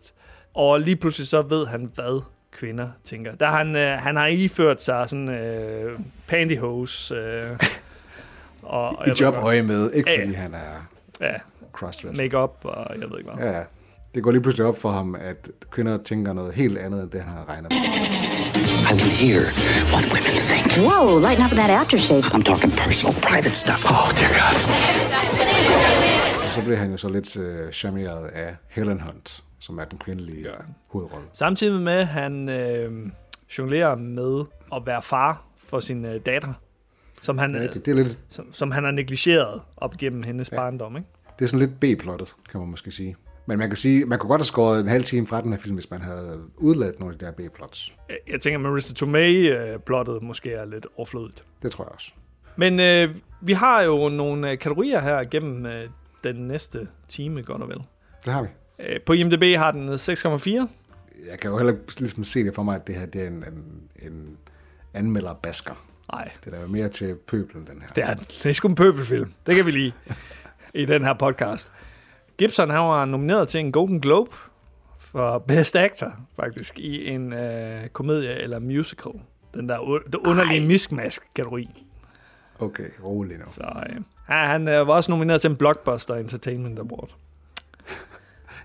Og 0.53 0.79
lige 0.81 0.95
pludselig 0.95 1.27
så 1.27 1.41
ved 1.41 1.65
han, 1.67 1.91
hvad 1.95 2.21
kvinder 2.51 2.89
tænker. 3.03 3.35
Der 3.35 3.47
han, 3.47 3.75
øh, 3.75 3.97
han 3.99 4.15
har 4.15 4.27
iført 4.27 4.81
sig 4.81 5.09
sådan 5.09 5.29
øh, 5.29 5.99
pantyhose. 6.27 7.15
Øh, 7.15 7.49
og, 8.63 9.07
I 9.07 9.11
jobøje 9.21 9.61
med, 9.61 9.91
ikke 9.91 10.09
fordi 10.19 10.31
ja. 10.31 10.37
han 10.37 10.53
er 10.53 10.87
Ja, 11.21 11.33
crossdresser. 11.73 12.23
make-up 12.23 12.59
og 12.61 12.99
jeg 12.99 13.09
ved 13.09 13.17
ikke 13.19 13.31
hvad. 13.31 13.45
Ja, 13.45 13.57
ja. 13.57 13.63
Det 14.15 14.23
går 14.23 14.31
lige 14.31 14.41
pludselig 14.41 14.65
op 14.65 14.77
for 14.77 14.89
ham, 14.89 15.15
at 15.15 15.49
kvinder 15.71 15.97
tænker 16.03 16.33
noget 16.33 16.53
helt 16.53 16.77
andet, 16.77 17.03
end 17.03 17.11
det 17.11 17.21
han 17.21 17.33
har 17.33 17.49
regnet 17.49 17.71
med. 17.71 18.68
I 18.89 18.93
will 19.01 19.15
hear 19.23 19.41
what 19.93 20.03
women 20.13 20.35
think. 20.51 20.67
Whoa, 20.87 21.05
lighten 21.25 21.43
up 21.45 21.51
with 21.51 21.61
that 21.63 21.71
aftershave. 21.81 22.23
I'm 22.35 22.43
talking 22.51 22.71
personal, 22.83 23.13
private 23.29 23.55
stuff. 23.63 23.81
Oh, 23.85 24.07
dear 24.19 24.31
God. 24.39 24.55
Og 26.45 26.51
så 26.51 26.61
bliver 26.63 26.77
han 26.77 26.91
jo 26.91 26.97
så 26.97 27.09
lidt 27.09 27.37
øh, 27.37 27.71
charmeret 27.71 28.27
af 28.27 28.55
Helen 28.69 29.01
Hunt, 29.01 29.43
som 29.59 29.77
er 29.79 29.85
den 29.85 29.97
kvindelige 29.99 30.41
Ja. 30.41 30.55
hovedrolle. 30.87 31.27
Samtidig 31.33 31.81
med, 31.81 31.93
at 31.93 32.07
han 32.07 32.49
øh, 32.49 32.91
jonglerer 33.57 33.95
med 33.95 34.43
at 34.75 34.81
være 34.85 35.01
far 35.01 35.43
for 35.67 35.79
sin 35.79 36.05
øh, 36.05 36.21
datter, 36.25 36.53
som 37.21 37.37
han, 37.37 37.55
Ja, 37.55 37.61
det, 37.63 37.73
det, 37.85 37.87
er 37.91 37.95
lidt, 37.95 38.19
som, 38.29 38.53
som 38.53 38.71
han 38.71 38.83
har 38.83 38.91
negligeret 38.91 39.61
op 39.77 39.97
gennem 39.97 40.23
hendes 40.23 40.51
ja. 40.51 40.55
barndom. 40.55 40.95
Ikke? 40.97 41.07
det 41.39 41.45
er 41.45 41.49
sådan 41.49 41.67
lidt 41.67 41.79
B-plottet, 41.79 42.35
kan 42.51 42.59
man 42.59 42.69
måske 42.69 42.91
sige. 42.91 43.15
Men 43.49 43.59
man 43.59 43.69
kan 43.69 43.75
sige, 43.77 44.05
man 44.05 44.19
kunne 44.19 44.29
godt 44.29 44.39
have 44.41 44.45
skåret 44.45 44.79
en 44.79 44.87
halv 44.87 45.03
time 45.03 45.27
fra 45.27 45.41
den 45.41 45.51
her 45.53 45.59
film, 45.59 45.75
hvis 45.75 45.91
man 45.91 46.01
havde 46.01 46.41
udladt 46.57 46.99
nogle 46.99 47.13
af 47.13 47.19
de 47.19 47.25
der 47.25 47.31
B-plots. 47.31 47.93
Jeg- 48.27 48.41
tænker, 48.41 48.59
Marissa 48.59 48.93
Tomei-plottet 48.93 50.21
måske 50.21 50.51
er 50.53 50.65
lidt 50.65 50.87
overflødigt. 50.97 51.43
Det 51.61 51.71
tror 51.71 51.83
jeg 51.83 51.91
også. 51.91 52.11
Men 52.55 52.79
øh, 52.79 53.15
vi 53.41 53.53
har 53.53 53.81
jo 53.81 54.09
nogle 54.09 54.51
øh, 54.51 54.57
kategorier 54.57 55.01
her 55.01 55.23
gennem 55.31 55.65
øh, 55.65 55.89
den 56.23 56.35
næste 56.35 56.87
time, 57.07 57.41
godt 57.43 57.61
og 57.61 57.69
vel. 57.69 57.77
Det 58.25 58.33
har 58.33 58.41
vi. 58.41 58.47
Øh, 58.79 58.99
På 59.05 59.13
IMDb 59.13 59.43
har 59.57 59.71
den 59.71 59.89
6,4. 59.89 60.67
Jeg 61.31 61.39
kan 61.41 61.51
jo 61.51 61.57
heller 61.57 61.73
ikke 61.73 61.99
ligesom 61.99 62.23
se 62.23 62.43
det 62.43 62.55
for 62.55 62.63
mig, 62.63 62.75
at 62.75 62.87
det 62.87 62.95
her 62.95 63.05
det 63.05 63.23
er 63.23 63.27
en, 63.27 63.33
en, 63.33 64.11
en 64.11 64.37
anmelder 64.93 65.33
basker. 65.33 65.85
Nej, 66.13 66.31
Det 66.45 66.53
er 66.53 66.61
jo 66.61 66.67
mere 66.67 66.87
til 66.87 67.15
pøblen, 67.27 67.67
den 67.71 67.81
her. 67.81 67.87
det 67.95 68.03
er, 68.03 68.13
det 68.43 68.45
er 68.45 68.53
sgu 68.53 68.67
en 68.67 68.75
pøbelfilm. 68.75 69.33
Det 69.47 69.55
kan 69.55 69.65
vi 69.65 69.71
lige 69.71 69.93
i 70.73 70.85
den 70.85 71.03
her 71.03 71.13
podcast. 71.13 71.71
Gibson 72.39 72.69
han 72.69 72.79
var 72.79 73.05
nomineret 73.05 73.47
til 73.47 73.59
en 73.59 73.71
Golden 73.71 74.01
Globe 74.01 74.31
for 74.99 75.37
Best 75.47 75.75
Actor, 75.75 76.13
faktisk, 76.35 76.79
i 76.79 77.07
en 77.07 77.33
øh, 77.33 77.87
komedie 77.87 78.29
eller 78.35 78.59
musical. 78.59 79.11
Den 79.53 79.69
der 79.69 79.77
u- 79.79 80.09
den 80.11 80.19
underlige 80.27 80.67
miskmask-kategori. 80.67 81.85
Okay, 82.59 82.89
rolig 83.03 83.37
nu. 83.37 83.43
Så 83.47 83.61
øh, 83.89 83.95
ja, 84.29 84.45
han 84.45 84.67
øh, 84.67 84.87
var 84.87 84.93
også 84.93 85.11
nomineret 85.11 85.41
til 85.41 85.49
en 85.49 85.55
Blockbuster 85.55 86.15
Entertainment 86.15 86.79
Award. 86.79 87.09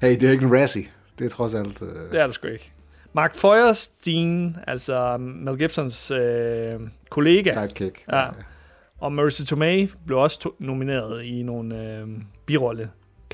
Hey, 0.00 0.11
det 0.21 0.23
er 0.23 0.31
ikke 0.33 0.45
en 0.45 0.54
Razzie. 0.61 0.87
Det 1.19 1.25
er 1.25 1.28
trods 1.31 1.54
alt... 1.54 1.83
Øh, 1.83 1.88
Det 2.12 2.21
er 2.21 2.26
det 2.26 2.35
sgu 2.35 2.47
ikke. 2.49 2.73
Mark 3.12 3.35
Feuerstein, 3.35 4.57
altså 4.66 5.16
Mel 5.16 5.59
Gibsons 5.59 6.11
øh, 6.11 6.81
kollega, 7.11 7.50
sidekick. 7.50 8.02
Ja. 8.12 8.26
og 9.00 9.12
Marissa 9.12 9.45
Tomei 9.45 9.90
blev 10.07 10.19
også 10.19 10.40
to- 10.40 10.57
nomineret 10.59 11.23
i 11.25 11.43
nogle 11.43 11.83
øh, 11.99 12.09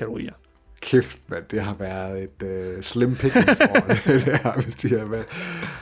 birolle-kategorier. 0.05 0.33
Kæft, 0.81 1.19
mand, 1.29 1.43
det 1.51 1.61
har 1.61 1.75
været 1.79 2.23
et 2.23 2.47
øh, 2.47 2.81
slim 2.81 3.15
pickings 3.15 3.59
år, 3.69 3.73
det 4.05 4.25
der, 4.25 4.61
hvis 4.61 4.75
de 4.75 4.99
har 4.99 5.05
været. 5.05 5.25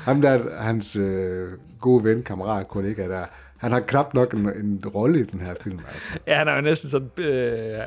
Ham 0.06 0.22
der, 0.22 0.56
hans 0.62 0.96
øh, 0.96 1.48
gode 1.80 2.04
ven, 2.04 2.24
kammerat, 2.24 2.68
kollega 2.68 3.08
der, 3.08 3.26
han 3.58 3.72
har 3.72 3.80
knap 3.80 4.14
nok 4.14 4.34
en, 4.34 4.40
en 4.40 4.84
rolle 4.96 5.20
i 5.20 5.24
den 5.24 5.40
her 5.40 5.56
film, 5.64 5.80
altså. 5.94 6.10
Ja, 6.28 6.38
han 6.38 6.48
er 6.48 6.56
jo 6.56 6.62
næsten 6.62 6.90
sådan, 6.90 7.10
øh, 7.18 7.80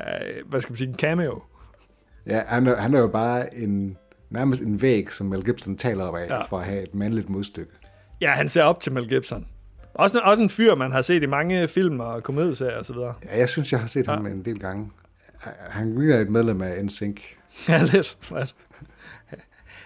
hvad 0.49 0.61
skal 0.61 0.71
man 0.71 0.77
sige, 0.77 0.87
en 0.87 0.95
cameo. 0.95 1.41
Ja, 2.27 2.41
han 2.47 2.67
er, 2.67 2.75
han 2.75 2.93
er 2.93 2.99
jo 2.99 3.07
bare 3.07 3.55
en, 3.55 3.97
nærmest 4.29 4.61
en 4.61 4.81
væg, 4.81 5.11
som 5.11 5.27
Mel 5.27 5.43
Gibson 5.45 5.77
taler 5.77 6.03
op 6.03 6.15
af, 6.15 6.27
Ja. 6.29 6.41
for 6.43 6.57
at 6.57 6.65
have 6.65 6.83
et 6.83 6.95
mandligt 6.95 7.29
modstykke. 7.29 7.71
Ja, 8.21 8.31
han 8.31 8.49
ser 8.49 8.63
op 8.63 8.81
til 8.81 8.91
Mel 8.91 9.09
Gibson. 9.09 9.45
Også, 9.93 10.19
også 10.19 10.43
en 10.43 10.49
fyr, 10.49 10.75
man 10.75 10.91
har 10.91 11.01
set 11.01 11.23
i 11.23 11.25
mange 11.25 11.67
film 11.67 11.99
og 11.99 12.23
komedieserier 12.23 12.77
og 12.77 12.85
så 12.85 12.93
videre. 12.93 13.13
Ja, 13.25 13.39
jeg 13.39 13.49
synes, 13.49 13.71
jeg 13.71 13.79
har 13.79 13.87
set 13.87 14.07
ja. 14.07 14.11
ham 14.13 14.25
en 14.25 14.45
del 14.45 14.59
gange. 14.59 14.91
Han 15.69 15.95
ligner 15.99 16.17
et 16.17 16.29
medlem 16.29 16.61
af 16.61 16.85
NSYNC. 16.85 17.21
Ja, 17.69 17.81
lidt. 17.81 18.17
lidt. 18.31 18.55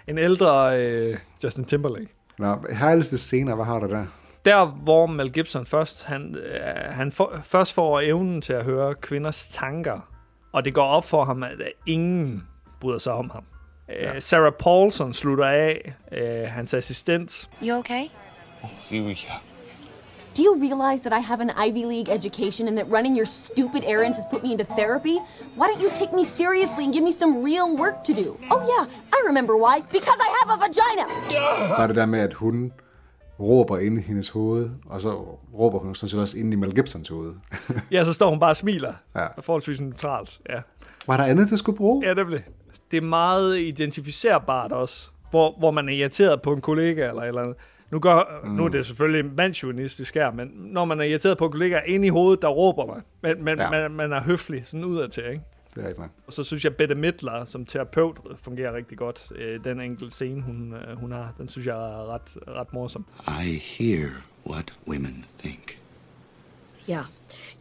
En 0.06 0.18
ældre 0.18 0.82
øh, 0.82 1.16
Justin 1.44 1.64
Timberlake. 1.64 2.08
Nå, 2.38 2.64
herligste 2.70 3.18
scener, 3.18 3.54
hvad 3.54 3.64
har 3.64 3.78
du 3.80 3.88
der? 3.88 4.06
Der, 4.44 4.66
hvor 4.66 5.06
Mel 5.06 5.32
Gibson 5.32 5.66
først, 5.66 6.04
han, 6.04 6.34
øh, 6.34 6.60
han 6.90 7.12
for, 7.12 7.40
først 7.44 7.72
får 7.72 8.00
evnen 8.00 8.40
til 8.40 8.52
at 8.52 8.64
høre 8.64 8.94
kvinders 8.94 9.48
tanker, 9.48 10.08
og 10.52 10.64
det 10.64 10.74
går 10.74 10.84
op 10.84 11.04
for 11.04 11.24
ham, 11.24 11.42
at 11.42 11.52
ingen 11.86 12.46
bryder 12.80 12.98
sig 12.98 13.12
om 13.12 13.30
ham. 13.30 13.44
Ja. 13.88 14.20
Sarah 14.20 14.52
Paulson 14.52 15.14
slutter 15.14 15.44
af, 15.44 15.94
øh, 16.12 16.48
hans 16.48 16.74
assistent. 16.74 17.50
You 17.62 17.78
okay? 17.78 18.04
Yeah. 18.92 19.14
Do 20.38 20.44
you 20.44 20.54
realize 20.54 21.02
that 21.02 21.12
I 21.12 21.18
have 21.18 21.40
an 21.40 21.50
Ivy 21.50 21.84
League 21.84 22.08
education 22.08 22.68
and 22.68 22.78
that 22.78 22.88
running 22.88 23.16
your 23.16 23.26
stupid 23.26 23.82
errands 23.84 24.16
has 24.18 24.26
put 24.26 24.44
me 24.44 24.52
into 24.52 24.64
therapy? 24.64 25.16
Why 25.56 25.66
don't 25.66 25.80
you 25.80 25.90
take 25.94 26.12
me 26.12 26.24
seriously 26.24 26.84
and 26.84 26.92
give 26.92 27.02
me 27.02 27.10
some 27.10 27.42
real 27.42 27.76
work 27.76 28.04
to 28.04 28.14
do? 28.14 28.38
Oh, 28.52 28.60
yeah, 28.72 28.84
I 29.16 29.18
remember 29.26 29.56
why. 29.56 29.80
Because 29.80 30.18
I 30.26 30.28
have 30.38 30.48
a 30.54 30.58
vagina! 30.66 31.04
Bare 31.76 31.88
det 31.88 31.96
der 31.96 32.06
med, 32.06 32.20
at 32.20 32.34
hun 32.34 32.72
råber 33.40 33.78
ind 33.78 33.98
i 33.98 34.02
hendes 34.02 34.28
hoved, 34.28 34.70
og 34.86 35.00
så 35.00 35.10
råber 35.58 35.78
hun 35.78 35.94
sådan 35.94 36.08
set 36.08 36.20
også 36.20 36.38
ind 36.38 36.52
i 36.52 36.56
Mel 36.56 36.74
Gibsons 36.74 37.08
hoved. 37.08 37.34
Ja, 37.90 38.04
så 38.04 38.12
står 38.12 38.30
hun 38.30 38.40
bare 38.40 38.50
og 38.50 38.56
smiler. 38.56 38.92
Ja. 39.16 39.26
Og 39.26 39.44
forholdsvis 39.44 39.80
neutralt. 39.80 40.40
Ja. 40.48 40.60
Var 41.06 41.16
der 41.16 41.24
andet, 41.24 41.50
du 41.50 41.56
skulle 41.56 41.76
bruge? 41.76 42.06
Ja, 42.06 42.14
nemlig. 42.14 42.44
Det 42.90 42.96
er 42.96 43.00
meget 43.02 43.58
identificerbart 43.58 44.72
også, 44.72 45.08
hvor, 45.30 45.54
hvor 45.58 45.70
man 45.70 45.88
er 45.88 45.92
irriteret 45.92 46.42
på 46.42 46.52
en 46.52 46.60
kollega 46.60 47.08
eller 47.08 47.22
et 47.22 47.28
eller 47.28 47.42
andet. 47.42 47.56
Nu, 47.90 47.98
gør, 47.98 48.40
mm. 48.44 48.50
nu 48.50 48.64
er 48.64 48.68
det 48.68 48.86
selvfølgelig 48.86 49.32
mandsjuvenistisk 49.36 50.14
her, 50.14 50.30
men 50.32 50.50
når 50.54 50.84
man 50.84 51.00
er 51.00 51.04
irriteret 51.04 51.38
på 51.38 51.44
en 51.46 51.52
kollega 51.52 51.80
inde 51.86 52.06
i 52.06 52.10
hovedet, 52.10 52.42
der 52.42 52.48
råber 52.48 52.86
man. 52.86 53.02
Men, 53.22 53.44
men 53.44 53.58
Ja. 53.58 53.70
man, 53.70 53.90
man 53.90 54.12
er 54.12 54.20
høflig 54.22 54.66
sådan 54.66 54.84
udadtil, 54.84 55.24
ikke? 55.24 55.42
Det 55.74 55.84
er 55.84 56.00
nok. 56.00 56.08
Og 56.26 56.32
så 56.32 56.44
synes 56.44 56.64
jeg, 56.64 56.74
Bette 56.76 56.94
Midler 56.94 57.44
som 57.44 57.66
terapeut 57.66 58.18
fungerer 58.42 58.72
rigtig 58.74 58.98
godt. 58.98 59.32
Øh, 59.34 59.64
Den 59.64 59.80
enkelte 59.80 60.14
scene, 60.14 60.42
hun, 60.42 60.74
øh, 60.74 60.98
hun 60.98 61.12
har, 61.12 61.34
den 61.38 61.48
synes 61.48 61.66
jeg 61.66 61.76
er 61.76 62.14
ret, 62.14 62.36
ret 62.48 62.72
morsom. 62.72 63.04
I 63.44 63.58
hear 63.78 64.08
what 64.46 64.72
women 64.88 65.24
think. 65.38 65.78
Yeah. 66.90 67.04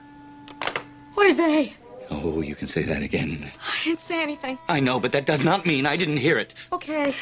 Oy 1.18 1.34
vey. 1.34 1.74
Oh, 2.10 2.42
you 2.42 2.56
can 2.56 2.68
say 2.68 2.84
that 2.84 3.01
again. 3.01 3.51
I 3.62 3.84
didn't 3.84 4.00
say 4.01 4.22
anything. 4.22 4.58
I 4.68 4.80
know, 4.80 5.00
but 5.00 5.12
that 5.13 5.25
does 5.25 5.44
not 5.44 5.66
mean 5.66 5.86
I 5.86 5.96
didn't 5.98 6.18
hear 6.18 6.38
it. 6.38 6.54
Okay. 6.74 7.13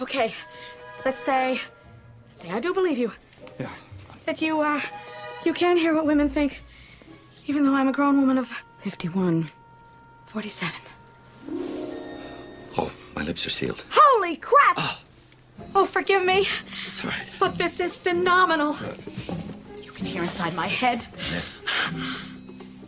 Okay. 0.00 0.32
Let's 1.04 1.20
say, 1.20 1.60
let's 2.30 2.42
say 2.42 2.50
I 2.50 2.60
do 2.60 2.72
believe 2.72 2.96
you. 2.96 3.12
Yeah. 3.58 3.68
That 4.24 4.40
you, 4.40 4.60
uh, 4.60 4.80
you 5.44 5.52
can 5.52 5.76
hear 5.76 5.94
what 5.94 6.06
women 6.06 6.30
think, 6.30 6.62
even 7.46 7.64
though 7.64 7.74
I'm 7.74 7.88
a 7.88 7.92
grown 7.92 8.18
woman 8.18 8.38
of 8.38 8.48
51, 8.78 9.50
47. 10.26 10.74
Oh, 12.78 12.90
my 13.14 13.22
lips 13.22 13.46
are 13.46 13.50
sealed. 13.50 13.84
Holy 13.90 14.36
crap! 14.36 14.98
Oh, 15.74 15.84
forgive 15.84 16.24
me. 16.24 16.46
It's 16.86 17.04
all 17.04 17.10
right. 17.10 17.26
But 17.38 17.56
this 17.56 17.80
is 17.80 17.98
phenomenal. 17.98 18.76
You 19.82 19.92
can 19.92 20.06
hear 20.06 20.22
inside 20.22 20.54
my 20.54 20.66
head. 20.66 21.06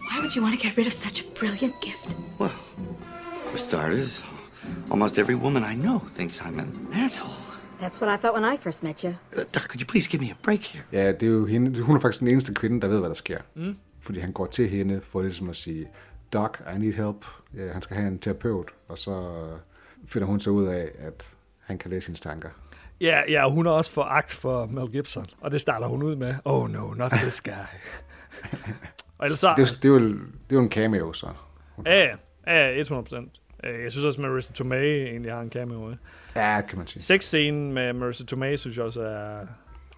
Why 0.08 0.20
would 0.20 0.34
you 0.34 0.40
want 0.40 0.58
to 0.58 0.66
get 0.66 0.76
rid 0.76 0.86
of 0.86 0.92
such 0.94 1.20
a 1.20 1.24
brilliant 1.24 1.78
gift? 1.82 2.14
Well, 2.38 2.52
for 3.50 3.58
starters, 3.58 4.22
almost 4.90 5.18
every 5.18 5.34
woman 5.34 5.62
I 5.64 5.74
know 5.74 5.98
thinks 5.98 6.40
I'm 6.40 6.58
an 6.58 6.88
asshole. 6.94 7.45
That's 7.80 8.00
what 8.00 8.14
I 8.14 8.16
thought 8.16 8.34
when 8.34 8.54
I 8.54 8.56
first 8.56 8.82
met 8.82 9.04
you. 9.04 9.10
Uh, 9.10 9.44
Doc, 9.54 9.68
could 9.68 9.80
you 9.80 9.86
please 9.86 10.08
give 10.10 10.22
me 10.22 10.30
a 10.30 10.36
break 10.42 10.64
here? 10.64 10.84
Ja, 10.92 11.12
det 11.12 11.22
er 11.22 11.32
jo 11.32 11.46
hende, 11.46 11.80
hun 11.80 11.96
er 11.96 12.00
faktisk 12.00 12.20
den 12.20 12.28
eneste 12.28 12.54
kvinde, 12.54 12.80
der 12.80 12.88
ved, 12.88 12.98
hvad 12.98 13.08
der 13.08 13.14
sker. 13.14 13.38
Mm. 13.54 13.76
Fordi 14.00 14.18
han 14.18 14.32
går 14.32 14.46
til 14.46 14.68
hende 14.68 15.00
for 15.00 15.22
ligesom 15.22 15.50
at 15.50 15.56
sige, 15.56 15.88
Doc, 16.32 16.58
I 16.74 16.78
need 16.78 16.92
help. 16.92 17.26
Ja, 17.56 17.72
han 17.72 17.82
skal 17.82 17.96
have 17.96 18.08
en 18.08 18.18
terapeut, 18.18 18.70
og 18.88 18.98
så 18.98 19.10
øh, 19.10 19.58
finder 20.06 20.26
hun 20.26 20.40
så 20.40 20.50
ud 20.50 20.64
af, 20.64 20.90
at 20.98 21.28
han 21.60 21.78
kan 21.78 21.90
læse 21.90 22.06
hendes 22.06 22.20
tanker. 22.20 22.48
Ja, 23.00 23.22
ja, 23.28 23.44
og 23.44 23.50
hun 23.50 23.66
har 23.66 23.72
også 23.72 23.90
foragt 23.90 24.34
for 24.34 24.66
Mel 24.66 24.90
Gibson, 24.90 25.26
og 25.40 25.50
det 25.50 25.60
starter 25.60 25.86
hun 25.86 26.02
ud 26.02 26.16
med. 26.16 26.34
Oh 26.44 26.70
no, 26.70 26.94
not 26.94 27.10
this 27.10 27.40
guy. 27.40 27.50
og 29.18 29.26
ellers 29.26 29.38
så... 29.38 29.54
Det, 29.56 29.62
er, 29.62 29.74
det, 29.82 29.84
er 29.84 29.88
jo, 29.88 29.98
det 29.98 30.50
er 30.50 30.54
jo 30.54 30.60
en 30.60 30.70
cameo, 30.70 31.12
så. 31.12 31.26
Ja, 31.86 32.16
ja, 32.46 32.68
ja, 32.68 32.80
100 32.80 33.04
procent. 33.04 33.40
Jeg 33.68 33.92
synes 33.92 34.04
også, 34.04 34.22
at 34.22 34.28
Marissa 34.28 34.52
Tomei 34.52 35.02
egentlig 35.02 35.32
har 35.32 35.40
en 35.40 35.50
cameo. 35.50 35.90
i. 35.90 35.94
Ja, 36.36 36.60
kan 36.60 36.78
man 36.78 36.86
sige. 36.86 37.02
Sexscenen 37.02 37.72
med 37.72 37.92
Marissa 37.92 38.24
Tomei, 38.24 38.56
synes 38.56 38.76
jeg 38.76 38.84
også 38.84 39.02
er, 39.02 39.40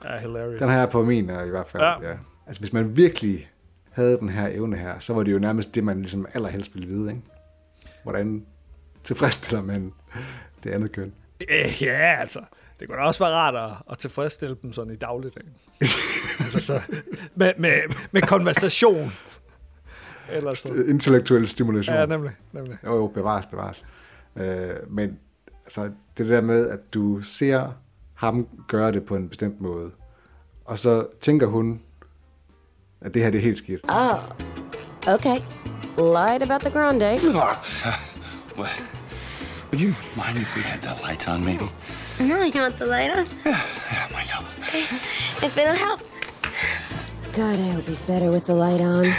er 0.05 0.19
hilarious. 0.19 0.61
Den 0.61 0.71
her 0.71 0.79
er 0.79 0.87
på 0.87 1.05
min 1.05 1.31
øh, 1.31 1.47
i 1.47 1.51
hvert 1.51 1.69
fald. 1.69 1.83
Ja. 1.83 2.03
Ja. 2.03 2.09
Ja. 2.09 2.17
Altså, 2.47 2.61
hvis 2.61 2.73
man 2.73 2.97
virkelig 2.97 3.51
havde 3.91 4.19
den 4.19 4.29
her 4.29 4.49
evne 4.49 4.77
her, 4.77 4.99
så 4.99 5.15
var 5.15 5.23
det 5.23 5.33
jo 5.33 5.39
nærmest 5.39 5.75
det, 5.75 5.85
man 5.85 5.99
ligesom 5.99 6.27
allerhelst 6.35 6.75
ville 6.75 6.89
vide, 6.89 7.11
ikke? 7.11 7.23
Hvordan 8.03 8.47
tilfredsstiller 9.05 9.63
man 9.63 9.93
det 10.65 10.71
andet 10.71 10.93
køn? 10.93 11.13
Øh, 11.51 11.83
ja, 11.83 12.21
altså. 12.21 12.41
Det 12.81 12.89
kunne 12.89 12.99
da 12.99 13.03
også 13.03 13.25
være 13.25 13.35
rart 13.35 13.71
at, 13.71 13.77
at 13.91 13.99
tilfredsstille 13.99 14.57
dem 14.63 14.73
sådan 14.73 14.93
i 14.93 14.97
dagligdagen. 14.97 15.53
altså, 16.45 16.61
så, 16.61 16.81
med, 17.35 17.53
med, 17.59 17.73
med 18.13 18.23
konversation. 18.23 19.13
Eller 20.31 20.55
så. 20.55 20.85
Intellektuel 20.89 21.49
stimulation. 21.49 21.97
Ja, 21.97 22.07
nemlig. 22.07 22.31
nemlig. 22.53 22.79
Jo, 22.87 22.97
jo, 22.97 23.07
bevares, 23.07 23.47
bevares. 23.47 23.85
Øh, 24.37 24.45
men 24.89 25.19
altså, 25.65 25.91
det 26.19 26.29
der 26.29 26.41
med, 26.41 26.69
at 26.69 26.95
du 26.95 27.23
ser 27.23 27.69
ham 28.15 28.49
gøre 28.69 28.93
det 28.93 29.05
på 29.05 29.17
en 29.17 29.29
bestemt 29.29 29.61
måde, 29.61 29.91
og 30.65 30.79
så 30.79 31.07
tænker 31.21 31.47
hun, 31.47 31.81
at 33.01 33.15
det 33.15 33.23
her 33.23 33.31
det 33.31 33.39
er 33.39 33.43
helt 33.43 33.59
skidt. 33.59 33.81
Oh, 33.89 34.19
okay. 35.15 35.41
Lied 35.97 36.43
about 36.43 36.61
the 36.61 36.71
grande. 36.71 37.19
What? 38.59 38.83
Would 39.71 39.81
you 39.81 39.95
mind 40.17 40.39
if 40.39 40.57
we 40.57 40.63
had 40.63 40.81
the 40.81 40.95
lights 41.07 41.29
on, 41.29 41.45
maybe? 41.45 41.65
No, 42.21 42.43
you 42.43 42.61
want 42.63 42.77
the 42.77 42.87
light 42.87 43.11
on? 43.11 43.27
Yeah, 43.47 43.61
yeah, 43.93 44.11
might 44.13 44.27
help. 44.27 44.47
If 45.45 45.57
it'll 45.57 45.75
help. 45.75 46.01
God, 47.37 47.59
I 47.61 47.69
hope 47.75 47.89
he's 47.89 48.03
better 48.03 48.31
with 48.31 48.47
the 48.47 48.55
light 48.55 48.81
on. 48.81 49.15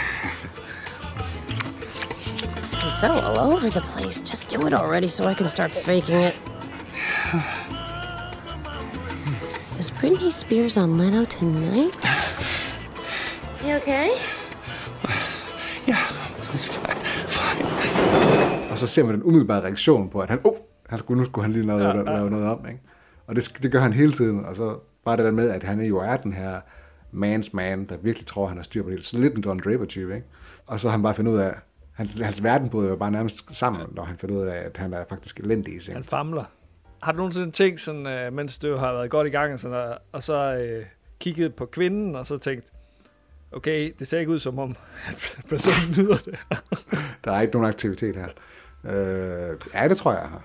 So 3.00 3.06
all 3.06 3.38
over 3.38 3.70
the 3.70 3.80
place. 3.80 4.20
Just 4.20 4.50
do 4.50 4.66
it 4.66 4.74
already 4.74 5.08
so 5.08 5.30
I 5.30 5.34
can 5.34 5.46
start 5.48 5.70
faking 5.70 6.16
it. 6.16 6.34
Is 9.78 9.90
Britney 9.90 10.30
Spears 10.30 10.76
on 10.76 10.98
Leno 10.98 11.24
tonight? 11.24 11.96
You 13.64 13.76
okay? 13.76 14.08
It's 16.54 16.66
fine. 16.66 16.96
Fine. 17.26 17.66
Og 18.70 18.78
så 18.78 18.86
ser 18.86 19.04
man 19.04 19.14
den 19.14 19.22
umiddelbare 19.22 19.62
reaktion 19.62 20.08
på, 20.08 20.20
at 20.20 20.28
han, 20.28 20.40
oh, 20.44 20.56
han 20.88 20.98
skulle, 20.98 21.18
nu 21.18 21.24
skulle 21.24 21.44
han 21.44 21.52
lige 21.52 21.66
noget, 21.66 21.84
ja, 21.84 21.96
ja. 21.96 22.02
lave 22.02 22.30
noget 22.30 22.46
om. 22.46 22.66
Ikke? 22.68 22.80
Og 23.26 23.36
det, 23.36 23.62
det 23.62 23.72
gør 23.72 23.80
han 23.80 23.92
hele 23.92 24.12
tiden. 24.12 24.44
Og 24.44 24.56
så 24.56 24.78
bare 25.04 25.16
det 25.16 25.24
der 25.24 25.30
med, 25.30 25.50
at 25.50 25.62
han 25.62 25.80
jo 25.80 25.98
er 25.98 26.16
den 26.16 26.32
her 26.32 26.60
man's 27.12 27.50
man, 27.52 27.84
der 27.84 27.96
virkelig 28.02 28.26
tror, 28.26 28.46
han 28.46 28.56
har 28.56 28.64
styr 28.64 28.82
på 28.82 28.88
det 28.88 28.94
hele. 28.94 29.04
Så 29.04 29.18
lidt 29.18 29.34
en 29.34 29.42
Don 29.42 29.60
Draper-type, 29.64 30.14
ikke? 30.14 30.26
Og 30.66 30.80
så 30.80 30.88
har 30.88 30.92
han 30.92 31.02
bare 31.02 31.14
fundet 31.14 31.32
ud 31.32 31.38
af, 31.38 31.54
hans, 32.00 32.12
hans 32.20 32.42
verden 32.42 32.68
bryder 32.68 32.90
jo 32.90 32.96
bare 32.96 33.10
nærmest 33.10 33.56
sammen, 33.56 33.82
når 33.92 34.04
han 34.04 34.18
finder 34.18 34.36
ud 34.36 34.42
af, 34.42 34.56
at 34.56 34.76
han 34.76 34.92
er 34.92 35.04
faktisk 35.08 35.40
elendig 35.40 35.76
i 35.76 35.80
seng. 35.80 35.96
Han 35.96 36.04
famler. 36.04 36.44
Har 37.02 37.12
du 37.12 37.16
nogensinde 37.16 37.50
tænkt, 37.50 37.80
sådan, 37.80 38.06
øh, 38.06 38.32
mens 38.32 38.58
du 38.58 38.76
har 38.76 38.92
været 38.92 39.10
godt 39.10 39.26
i 39.26 39.30
gang, 39.30 39.60
sådan, 39.60 39.76
og, 39.76 39.98
og 40.12 40.22
så 40.22 40.56
øh, 40.56 40.86
kigget 41.18 41.54
på 41.54 41.66
kvinden, 41.66 42.16
og 42.16 42.26
så 42.26 42.38
tænkt, 42.38 42.66
okay, 43.52 43.92
det 43.98 44.08
ser 44.08 44.18
ikke 44.18 44.32
ud 44.32 44.38
som 44.38 44.58
om, 44.58 44.76
at 45.06 45.34
personen 45.50 45.94
nyder 45.98 46.16
det. 46.16 46.38
Der 47.24 47.32
er 47.32 47.40
ikke 47.40 47.52
nogen 47.52 47.68
aktivitet 47.68 48.16
her. 48.16 48.28
Øh, 48.84 49.56
ja, 49.74 49.88
det 49.88 49.96
tror 49.96 50.12
jeg, 50.12 50.20
jeg 50.20 50.30
har. 50.30 50.42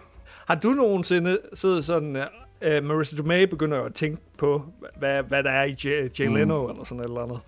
Har 0.48 0.56
du 0.56 0.70
nogensinde 0.70 1.40
siddet 1.54 1.86
sådan, 1.86 2.16
uh, 2.16 2.84
Marissa 2.84 3.16
Tomei 3.16 3.46
begynder 3.46 3.82
at 3.82 3.94
tænke 3.94 4.22
på, 4.38 4.66
hvad, 4.98 5.24
hvad 5.24 5.44
der 5.44 5.52
er 5.52 5.64
i 5.64 5.76
Jay, 5.84 6.20
Jay 6.20 6.28
Mm. 6.28 6.36
Leno, 6.36 6.70
eller 6.70 6.84
sådan 6.84 7.00
et 7.00 7.06
eller 7.06 7.22
andet. 7.22 7.40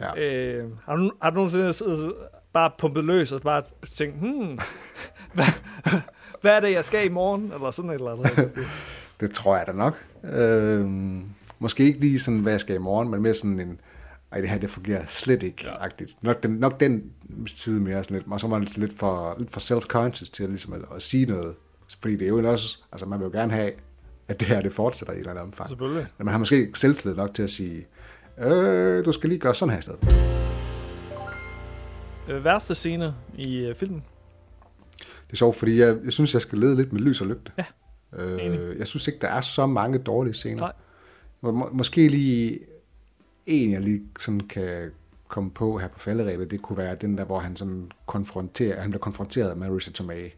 Ja. 0.00 0.32
Øh, 0.32 0.70
har, 0.84 0.96
du, 0.96 1.12
har 1.22 1.30
du 1.30 1.34
nogensinde 1.34 1.74
siddet, 1.74 2.12
bare 2.52 2.70
pumpet 2.78 3.04
løs 3.04 3.32
og 3.32 3.40
bare 3.40 3.62
tænkt, 3.96 4.16
hmm, 4.16 4.58
hvad, 5.34 5.44
hvad 6.40 6.52
er 6.52 6.60
det, 6.60 6.72
jeg 6.72 6.84
skal 6.84 7.06
i 7.06 7.08
morgen, 7.08 7.52
eller 7.52 7.70
sådan 7.70 7.90
et 7.90 7.94
eller 7.94 8.12
andet? 8.12 8.50
Det 9.20 9.30
tror 9.30 9.56
jeg 9.56 9.66
da 9.66 9.72
nok. 9.72 9.94
Øh, 10.24 10.86
måske 11.58 11.84
ikke 11.84 12.00
lige 12.00 12.20
sådan, 12.20 12.40
hvad 12.40 12.52
jeg 12.52 12.60
skal 12.60 12.74
i 12.74 12.78
morgen, 12.78 13.08
men 13.10 13.22
mere 13.22 13.34
sådan 13.34 13.60
en, 13.60 13.80
ej, 14.32 14.40
det 14.40 14.50
her, 14.50 14.58
det 14.58 14.70
fungerer 14.70 15.06
slet 15.06 15.42
ikke, 15.42 15.64
ja. 15.64 15.84
agtigt. 15.84 16.22
Nok 16.22 16.42
den, 16.42 16.50
nok 16.50 16.80
den 16.80 17.02
side 17.46 17.80
mere 17.80 18.04
sådan 18.04 18.16
lidt, 18.16 18.26
og 18.30 18.40
så 18.40 18.46
er 18.46 18.50
man 18.50 18.64
lidt 18.64 18.98
for, 18.98 19.36
lidt 19.38 19.52
for 19.52 19.60
self-conscious 19.60 20.30
til 20.30 20.48
ligesom 20.48 20.72
at, 20.72 20.80
at, 20.96 21.02
sige 21.02 21.26
noget. 21.26 21.54
Fordi 22.00 22.16
det 22.16 22.24
er 22.24 22.28
jo 22.28 22.50
også, 22.50 22.78
altså 22.92 23.06
man 23.06 23.18
vil 23.18 23.24
jo 23.24 23.32
gerne 23.32 23.52
have, 23.52 23.72
at 24.28 24.40
det 24.40 24.48
her, 24.48 24.60
det 24.60 24.72
fortsætter 24.72 25.12
i 25.14 25.16
et 25.16 25.20
eller 25.20 25.30
andet 25.30 25.44
omfang. 25.44 25.68
Selvfølgelig. 25.68 26.06
Men 26.18 26.24
man 26.24 26.32
har 26.32 26.38
måske 26.38 26.60
ikke 26.60 26.78
selvtillid 26.78 27.16
nok 27.16 27.34
til 27.34 27.42
at 27.42 27.50
sige, 27.50 27.86
øh, 28.38 29.04
du 29.04 29.12
skal 29.12 29.28
lige 29.28 29.38
gøre 29.38 29.54
sådan 29.54 29.72
her 29.72 29.78
i 29.78 29.82
stedet. 29.82 30.57
Øh, 32.28 32.44
værste 32.44 32.74
scene 32.74 33.14
i 33.34 33.56
øh, 33.58 33.74
filmen? 33.74 34.04
Det 34.98 35.32
er 35.32 35.36
sjovt, 35.36 35.56
fordi 35.56 35.78
jeg, 35.80 35.96
jeg 36.04 36.12
synes, 36.12 36.34
jeg 36.34 36.42
skal 36.42 36.58
lede 36.58 36.76
lidt 36.76 36.92
med 36.92 37.00
lys 37.00 37.20
og 37.20 37.26
lygte. 37.26 37.52
Ja, 37.58 37.64
øh, 38.12 38.78
jeg 38.78 38.86
synes 38.86 39.06
ikke, 39.08 39.18
der 39.20 39.28
er 39.28 39.40
så 39.40 39.66
mange 39.66 39.98
dårlige 39.98 40.34
scener. 40.34 40.58
Nej. 40.60 40.72
Må, 41.40 41.52
må- 41.52 41.70
måske 41.72 42.08
lige 42.08 42.58
en, 43.46 43.72
jeg 43.72 43.80
lige 43.80 44.02
sådan 44.20 44.40
kan 44.40 44.90
komme 45.28 45.50
på 45.50 45.78
her 45.78 45.88
på 45.88 45.98
falderæbet, 45.98 46.50
det 46.50 46.62
kunne 46.62 46.78
være 46.78 46.94
den 46.94 47.18
der, 47.18 47.24
hvor 47.24 47.38
han, 47.38 47.56
sådan 47.56 47.90
konfronterer, 48.06 48.80
han 48.80 48.90
bliver 48.90 49.00
konfronteret 49.00 49.58
med 49.58 49.68
Marissa 49.68 49.92
Tomei, 49.92 50.34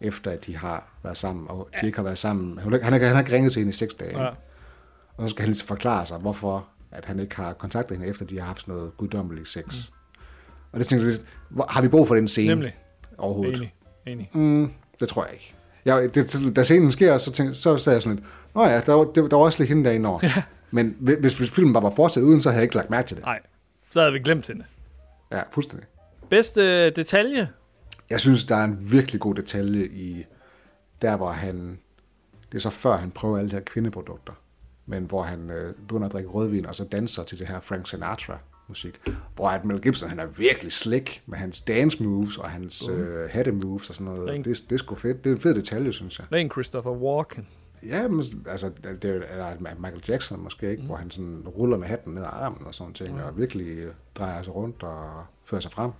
efter 0.00 0.30
at 0.30 0.46
de 0.46 0.56
har 0.56 0.98
været 1.02 1.16
sammen, 1.16 1.46
og 1.50 1.68
de 1.80 1.86
ikke 1.86 1.98
har 1.98 2.04
været 2.04 2.18
sammen. 2.18 2.58
Han, 2.58 2.72
har- 2.72 2.80
han, 2.80 2.92
har, 2.92 3.00
han 3.00 3.10
har 3.16 3.22
ikke 3.22 3.32
ringet 3.32 3.52
til 3.52 3.60
hende 3.60 3.70
i 3.70 3.74
seks 3.74 3.94
dage. 3.94 4.20
Ja. 4.22 4.28
Og 5.16 5.22
så 5.22 5.28
skal 5.28 5.42
han 5.44 5.52
lige 5.52 5.66
forklare 5.66 6.06
sig, 6.06 6.18
hvorfor 6.18 6.68
at 6.90 7.04
han 7.04 7.20
ikke 7.20 7.36
har 7.36 7.52
kontaktet 7.52 7.96
hende, 7.96 8.10
efter 8.10 8.24
de 8.26 8.38
har 8.38 8.46
haft 8.46 8.60
sådan 8.60 8.74
noget 8.74 8.96
guddommeligt 8.96 9.48
sex. 9.48 9.64
Mm. 9.64 9.94
Og 10.74 10.80
det 10.80 10.86
tænker 10.86 11.06
jeg 11.06 11.16
har 11.68 11.82
vi 11.82 11.88
brug 11.88 12.08
for 12.08 12.14
den 12.14 12.28
scene? 12.28 12.48
Nemlig. 12.48 12.76
Overhovedet. 13.18 13.56
Enig. 13.56 13.72
Enig. 14.06 14.30
Mm, 14.32 14.70
det 15.00 15.08
tror 15.08 15.24
jeg 15.24 15.32
ikke. 15.32 15.54
Jeg, 15.84 16.14
det, 16.14 16.56
da 16.56 16.64
scenen 16.64 16.92
sker, 16.92 17.18
så, 17.18 17.32
tænkte, 17.32 17.54
så 17.54 17.76
sagde 17.76 17.94
jeg 17.94 18.02
sådan 18.02 18.16
lidt, 18.16 18.26
Nå 18.54 18.64
ja, 18.64 18.80
der, 18.80 18.92
var- 18.92 19.04
det, 19.04 19.30
der 19.30 19.36
var 19.36 19.44
også 19.44 19.58
lidt 19.58 19.68
hende 19.68 19.84
derinde 19.84 20.08
over. 20.08 20.20
Ja. 20.22 20.42
Men 20.70 20.96
hvi- 21.00 21.20
hvis, 21.20 21.34
hvis 21.38 21.50
filmen 21.50 21.72
bare 21.72 21.82
var 21.82 21.90
fortsat 21.90 22.22
uden, 22.22 22.40
så 22.40 22.48
havde 22.48 22.58
jeg 22.58 22.62
ikke 22.64 22.76
lagt 22.76 22.90
mærke 22.90 23.08
til 23.08 23.16
det. 23.16 23.24
Nej, 23.24 23.40
så 23.90 24.00
havde 24.00 24.12
vi 24.12 24.18
glemt 24.18 24.46
hende. 24.46 24.64
Ja, 25.32 25.40
fuldstændig. 25.50 25.88
Bedste 26.30 26.90
detalje? 26.90 27.48
Jeg 28.10 28.20
synes, 28.20 28.44
der 28.44 28.56
er 28.56 28.64
en 28.64 28.78
virkelig 28.92 29.20
god 29.20 29.34
detalje 29.34 29.86
i, 29.86 30.24
der 31.02 31.16
hvor 31.16 31.30
han, 31.30 31.78
det 32.52 32.58
er 32.58 32.60
så 32.62 32.70
før 32.70 32.96
han 32.96 33.10
prøver 33.10 33.38
alle 33.38 33.50
de 33.50 33.54
her 33.56 33.62
kvindeprodukter, 33.62 34.32
men 34.86 35.04
hvor 35.04 35.22
han 35.22 35.50
øh, 35.50 35.74
begynder 35.74 36.06
at 36.06 36.12
drikke 36.12 36.30
rødvin, 36.30 36.66
og 36.66 36.74
så 36.74 36.84
danser 36.84 37.22
til 37.24 37.38
det 37.38 37.48
her 37.48 37.60
Frank 37.60 37.86
Sinatra 37.88 38.38
musik, 38.68 39.00
hvor 39.34 39.48
at 39.48 39.64
Mel 39.64 39.80
Gibson, 39.80 40.08
han 40.08 40.20
er 40.20 40.26
virkelig 40.26 40.72
slick 40.72 41.22
med 41.26 41.38
hans 41.38 41.60
dance 41.60 42.02
moves 42.02 42.36
og 42.38 42.50
hans 42.50 42.88
Mhm. 42.88 42.96
øh, 42.98 43.30
hatte 43.30 43.52
moves 43.52 43.88
og 43.88 43.94
sådan 43.94 44.12
noget. 44.12 44.30
Ren- 44.30 44.44
Det, 44.44 44.64
det 44.68 44.74
er 44.74 44.78
sgu 44.78 44.94
fedt. 44.94 45.24
Det 45.24 45.30
er 45.30 45.34
en 45.34 45.40
fed 45.40 45.54
detalje, 45.54 45.92
synes 45.92 46.18
jeg. 46.18 46.26
Ren 46.32 46.50
Christopher 46.50 46.92
Walken. 46.92 47.46
Ja, 47.86 48.08
men, 48.08 48.24
altså, 48.48 48.70
det 49.02 49.04
er 49.04 49.14
eller 49.14 49.74
Michael 49.78 50.02
Jackson 50.08 50.42
måske 50.42 50.70
ikke, 50.70 50.80
mm. 50.82 50.86
hvor 50.86 50.96
han 50.96 51.10
sådan 51.10 51.42
ruller 51.46 51.76
med 51.76 51.86
hatten 51.86 52.14
ned 52.14 52.22
ad 52.22 52.28
armen 52.32 52.58
og 52.66 52.74
sådan 52.74 52.92
ting, 52.94 53.14
Mm. 53.14 53.20
og 53.22 53.38
virkelig 53.38 53.66
øh, 53.78 53.92
drejer 54.18 54.42
sig 54.42 54.54
rundt 54.54 54.82
og 54.82 55.24
fører 55.44 55.60
sig 55.60 55.72
frem. 55.72 55.90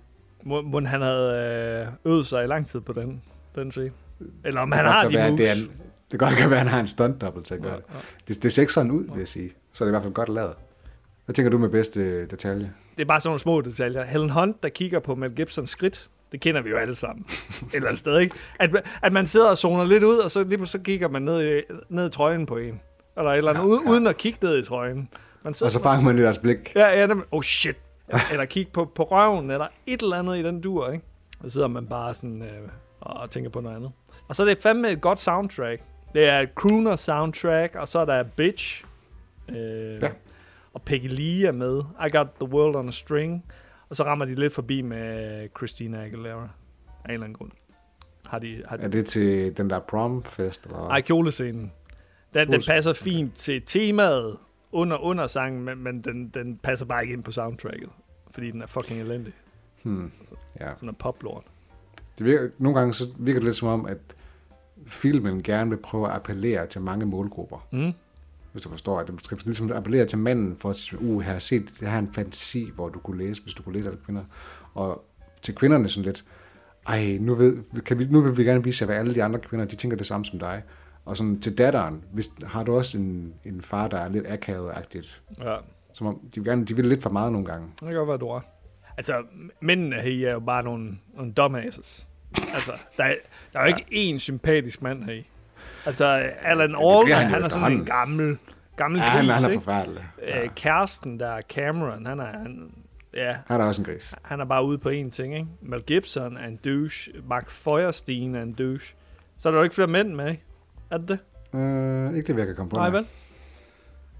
Må, 0.43 0.61
må 0.61 0.79
han 0.85 1.01
havde 1.01 1.87
øh, 2.05 2.11
øvet 2.11 2.25
sig 2.25 2.43
i 2.43 2.47
lang 2.47 2.67
tid 2.67 2.79
på 2.81 2.93
den, 2.93 3.21
den 3.55 3.71
scene? 3.71 3.91
Eller 4.45 4.61
om 4.61 4.69
Det 4.69 4.77
han 4.77 4.85
har 4.85 5.07
de 5.07 5.13
være, 5.13 5.29
moves. 5.29 5.39
Det, 5.41 5.49
er, 5.49 5.55
det 6.11 6.19
kan 6.19 6.19
godt 6.19 6.39
være, 6.39 6.51
at 6.51 6.57
han 6.59 6.67
har 6.67 6.79
en 6.79 6.87
stunt 6.87 7.21
double 7.21 7.43
til 7.43 7.53
at 7.53 7.61
gøre 7.61 7.71
Ja, 7.71 7.77
det. 7.77 7.83
ja. 7.93 7.99
det. 8.33 8.43
Det 8.43 8.53
ser 8.53 8.61
ikke 8.61 8.73
sådan 8.73 8.91
ud, 8.91 9.03
vil 9.03 9.17
jeg 9.19 9.27
sige. 9.27 9.51
Så 9.73 9.83
er 9.83 9.85
det 9.85 9.91
i 9.91 9.93
hvert 9.93 10.03
fald 10.03 10.13
godt 10.13 10.29
lavet. 10.29 10.53
Hvad 11.25 11.33
tænker 11.33 11.49
du 11.49 11.57
med 11.57 11.69
bedste 11.69 12.25
detalje? 12.25 12.73
Det 12.95 13.01
er 13.01 13.05
bare 13.05 13.19
sådan 13.21 13.29
nogle 13.29 13.39
små 13.39 13.61
detaljer. 13.61 14.03
Helen 14.03 14.29
Hunt, 14.29 14.63
der 14.63 14.69
kigger 14.69 14.99
på 14.99 15.15
Mel 15.15 15.31
Gibsons 15.35 15.69
skridt, 15.69 16.09
det 16.31 16.39
kender 16.39 16.61
vi 16.61 16.69
jo 16.69 16.77
alle 16.77 16.95
sammen. 16.95 17.25
Et 17.29 17.75
eller 17.75 17.87
andet 17.87 17.99
sted, 17.99 18.19
ikke? 18.19 18.35
At, 18.59 18.69
at 19.01 19.13
man 19.13 19.27
sidder 19.27 19.49
og 19.49 19.57
zoner 19.57 19.85
lidt 19.85 20.03
ud, 20.03 20.17
og 20.17 20.31
så 20.31 20.43
lige 20.43 20.57
pludselig 20.57 20.81
så 20.81 20.85
kigger 20.85 21.07
man 21.09 21.21
ned 21.21 21.57
i, 21.57 21.61
ned 21.89 22.07
i 22.07 22.11
trøjen 22.11 22.45
på 22.45 22.57
en. 22.57 22.81
Eller 23.17 23.31
et 23.31 23.37
eller 23.37 23.51
andet, 23.51 23.63
ja, 23.63 23.81
ja. 23.85 23.91
uden 23.91 24.07
at 24.07 24.17
kigge 24.17 24.39
ned 24.41 24.57
i 24.59 24.65
trøjen. 24.65 25.09
Man 25.43 25.53
sidder 25.53 25.67
Og 25.67 25.71
så 25.71 25.83
fanger 25.83 26.03
man 26.03 26.15
lidt 26.15 26.23
deres 26.23 26.37
blik. 26.39 26.75
Ja, 26.75 26.99
ja, 26.99 27.07
nemlig. 27.07 27.25
oh 27.31 27.43
shit. 27.43 27.75
Eller 28.31 28.45
kigge 28.45 28.71
på, 28.71 28.91
på 28.95 29.03
røven, 29.03 29.51
eller 29.51 29.67
et 29.87 30.01
eller 30.01 30.15
andet 30.19 30.37
i 30.37 30.43
den 30.43 30.61
dur, 30.61 30.91
ikke? 30.91 31.05
Så 31.43 31.49
sidder 31.49 31.67
man 31.67 31.87
bare 31.87 32.13
sådan 32.13 32.41
øh, 32.41 32.69
og 32.99 33.29
tænker 33.29 33.49
på 33.49 33.61
noget 33.61 33.75
andet. 33.75 33.91
Og 34.27 34.35
så 34.35 34.43
er 34.43 34.47
det 34.47 34.57
fandme 34.61 34.91
et 34.91 35.01
godt 35.01 35.19
soundtrack. 35.19 35.81
Det 36.13 36.27
er 36.27 36.39
et 36.39 36.49
crooner 36.55 36.95
soundtrack, 36.95 37.75
og 37.75 37.87
så 37.87 37.99
er 37.99 38.05
der 38.05 38.23
Bitch. 38.23 38.83
Øh, 39.49 39.55
ja. 40.01 40.09
Og 40.75 40.81
Peggy 40.81 41.07
Lee 41.07 41.47
er 41.47 41.51
med. 41.51 41.81
I 42.07 42.09
Got 42.09 42.27
The 42.39 42.49
World 42.49 42.75
On 42.75 42.87
A 42.87 42.91
String. 42.91 43.45
Og 43.89 43.95
så 43.95 44.03
rammer 44.03 44.25
de 44.25 44.35
lidt 44.35 44.53
forbi 44.53 44.81
med 44.81 45.47
Christina 45.57 46.05
Aguilera. 46.05 46.49
Af 47.03 47.09
en 47.09 47.11
eller 47.11 47.23
anden 47.23 47.33
grund. 47.33 47.51
Har 48.25 48.39
de, 48.39 48.63
har 48.67 48.77
de... 48.77 48.83
Er 48.83 48.87
det 48.87 49.05
til 49.05 49.57
den 49.57 49.69
der 49.69 49.79
promfest? 49.79 50.65
Eller? 50.65 50.87
Ej, 50.87 51.01
kjolescenen. 51.01 51.71
Den, 52.33 52.51
den 52.51 52.61
passer 52.67 52.93
fint 52.93 53.37
til 53.37 53.61
temaet 53.65 54.37
under, 54.71 54.97
under 54.97 55.27
sangen, 55.27 55.63
men, 55.63 55.83
men 55.83 56.01
den, 56.01 56.29
den 56.29 56.57
passer 56.57 56.85
bare 56.85 57.03
ikke 57.03 57.13
ind 57.13 57.23
på 57.23 57.31
soundtracket. 57.31 57.89
Fordi 58.31 58.51
den 58.51 58.61
er 58.61 58.67
fucking 58.67 59.01
elendig. 59.01 59.33
Hmm. 59.83 60.11
Ja. 60.59 60.69
Sådan 60.75 60.89
en 60.89 60.95
poplort. 60.95 61.43
Det 62.17 62.25
virker, 62.25 62.49
nogle 62.57 62.79
gange 62.79 62.93
så 62.93 63.05
virker 63.17 63.39
det 63.39 63.45
lidt 63.45 63.55
som 63.55 63.67
om, 63.67 63.85
at 63.85 63.99
filmen 64.87 65.43
gerne 65.43 65.69
vil 65.69 65.77
prøve 65.77 66.07
at 66.07 66.15
appellere 66.15 66.67
til 66.67 66.81
mange 66.81 67.05
målgrupper. 67.05 67.67
Mm. 67.71 67.93
Hvis 68.55 68.63
du 68.63 68.69
forstår, 68.69 68.99
at 68.99 69.07
det 69.07 69.45
ligesom 69.45 69.71
appellere 69.71 70.05
til 70.05 70.17
manden 70.17 70.57
for 70.57 70.69
at 70.69 70.75
sige, 70.75 71.01
uh, 71.01 71.21
her, 71.21 71.39
se, 71.39 71.59
det 71.59 71.77
her 71.81 71.89
er 71.89 71.99
en 71.99 72.13
fantasi, 72.13 72.71
hvor 72.75 72.89
du 72.89 72.99
kunne 72.99 73.17
læse, 73.17 73.41
hvis 73.41 73.53
du 73.53 73.63
kunne 73.63 73.75
læse 73.75 73.87
alle 73.89 73.99
kvinder. 74.05 74.23
Og 74.73 75.05
til 75.41 75.55
kvinderne 75.55 75.89
sådan 75.89 76.05
lidt, 76.05 76.25
ej, 76.87 77.17
nu, 77.19 77.35
ved, 77.35 77.81
kan 77.85 77.99
vi, 77.99 78.07
nu 78.09 78.21
vil 78.21 78.37
vi 78.37 78.43
gerne 78.43 78.63
vise 78.63 78.81
jer, 78.81 78.85
hvad 78.85 78.95
alle 78.95 79.15
de 79.15 79.23
andre 79.23 79.39
kvinder, 79.39 79.65
de 79.65 79.75
tænker 79.75 79.97
det 79.97 80.07
samme 80.07 80.25
som 80.25 80.39
dig. 80.39 80.63
Og 81.05 81.17
sådan 81.17 81.39
til 81.39 81.57
datteren, 81.57 82.03
hvis, 82.13 82.29
har 82.43 82.63
du 82.63 82.75
også 82.75 82.97
en, 82.97 83.33
en 83.45 83.61
far, 83.61 83.87
der 83.87 83.97
er 83.97 84.09
lidt 84.09 84.25
akavet-agtigt. 84.27 85.23
Ja. 85.39 85.55
Som 85.93 86.07
om, 86.07 86.19
de 86.35 86.39
vil, 86.39 86.49
gerne, 86.49 86.65
de 86.65 86.75
vil 86.75 86.85
lidt 86.85 87.01
for 87.01 87.09
meget 87.09 87.31
nogle 87.31 87.47
gange. 87.47 87.67
Det 87.79 87.87
kan 87.87 87.93
godt 87.93 88.07
være, 88.07 88.17
du 88.17 88.31
har. 88.31 88.45
Altså, 88.97 89.23
mændene 89.61 89.95
her 89.95 90.27
er 90.29 90.33
jo 90.33 90.39
bare 90.39 90.63
nogle, 90.63 90.97
nogle 91.15 91.31
dumbasses. 91.31 92.07
Altså, 92.53 92.71
der 92.97 93.03
er, 93.03 93.15
der 93.53 93.59
er 93.59 93.69
jo 93.69 93.75
ikke 93.75 94.15
én 94.15 94.17
sympatisk 94.17 94.81
mand 94.81 95.03
her 95.03 95.13
i. 95.13 95.27
Altså, 95.85 96.05
Alan 96.41 96.75
Alda, 96.79 97.15
han 97.15 97.29
han 97.29 97.43
er 97.43 97.49
sådan 97.49 97.71
en 97.71 97.85
gammel, 97.85 98.37
gammel 98.77 98.99
Ja, 98.99 99.05
han- 99.05 99.25
gris, 99.25 99.33
han 99.35 99.43
er 99.43 99.49
ikke? 99.49 99.63
forfærdelig. 99.63 100.05
Øh, 100.23 100.49
kæresten 100.55 101.19
der, 101.19 101.41
Cameron, 101.41 102.05
han 102.05 102.19
er, 102.19 102.25
han, 102.25 102.71
ja, 103.13 103.35
Han 103.47 103.61
er 103.61 103.65
også 103.65 103.81
en 103.81 103.85
gris. 103.85 104.15
han 104.21 104.39
er 104.39 104.45
bare 104.45 104.65
ude 104.65 104.77
på 104.77 104.89
én 104.89 105.09
ting, 105.09 105.33
ikke? 105.35 105.47
Mel 105.61 105.81
Gibson 105.83 106.37
er 106.37 106.47
en 106.47 106.55
douche, 106.65 107.11
Mark 107.29 107.49
Feuerstein 107.49 108.35
er 108.35 108.41
en 108.41 108.53
douche. 108.53 108.95
Så 109.37 109.49
er 109.49 109.51
der 109.51 109.59
jo 109.59 109.63
ikke 109.63 109.75
flere 109.75 109.87
mænd 109.87 110.13
med, 110.15 110.29
ikke? 110.29 110.43
Er 110.91 110.97
det 110.97 111.07
det? 111.09 111.19
Øh, 111.59 112.13
ikke 112.17 112.33
det, 112.33 112.37
jeg 112.39 112.47
kan 112.47 112.55
komme 112.55 112.69
på. 112.69 112.75
Nej, 112.75 112.89
vel? 112.89 113.05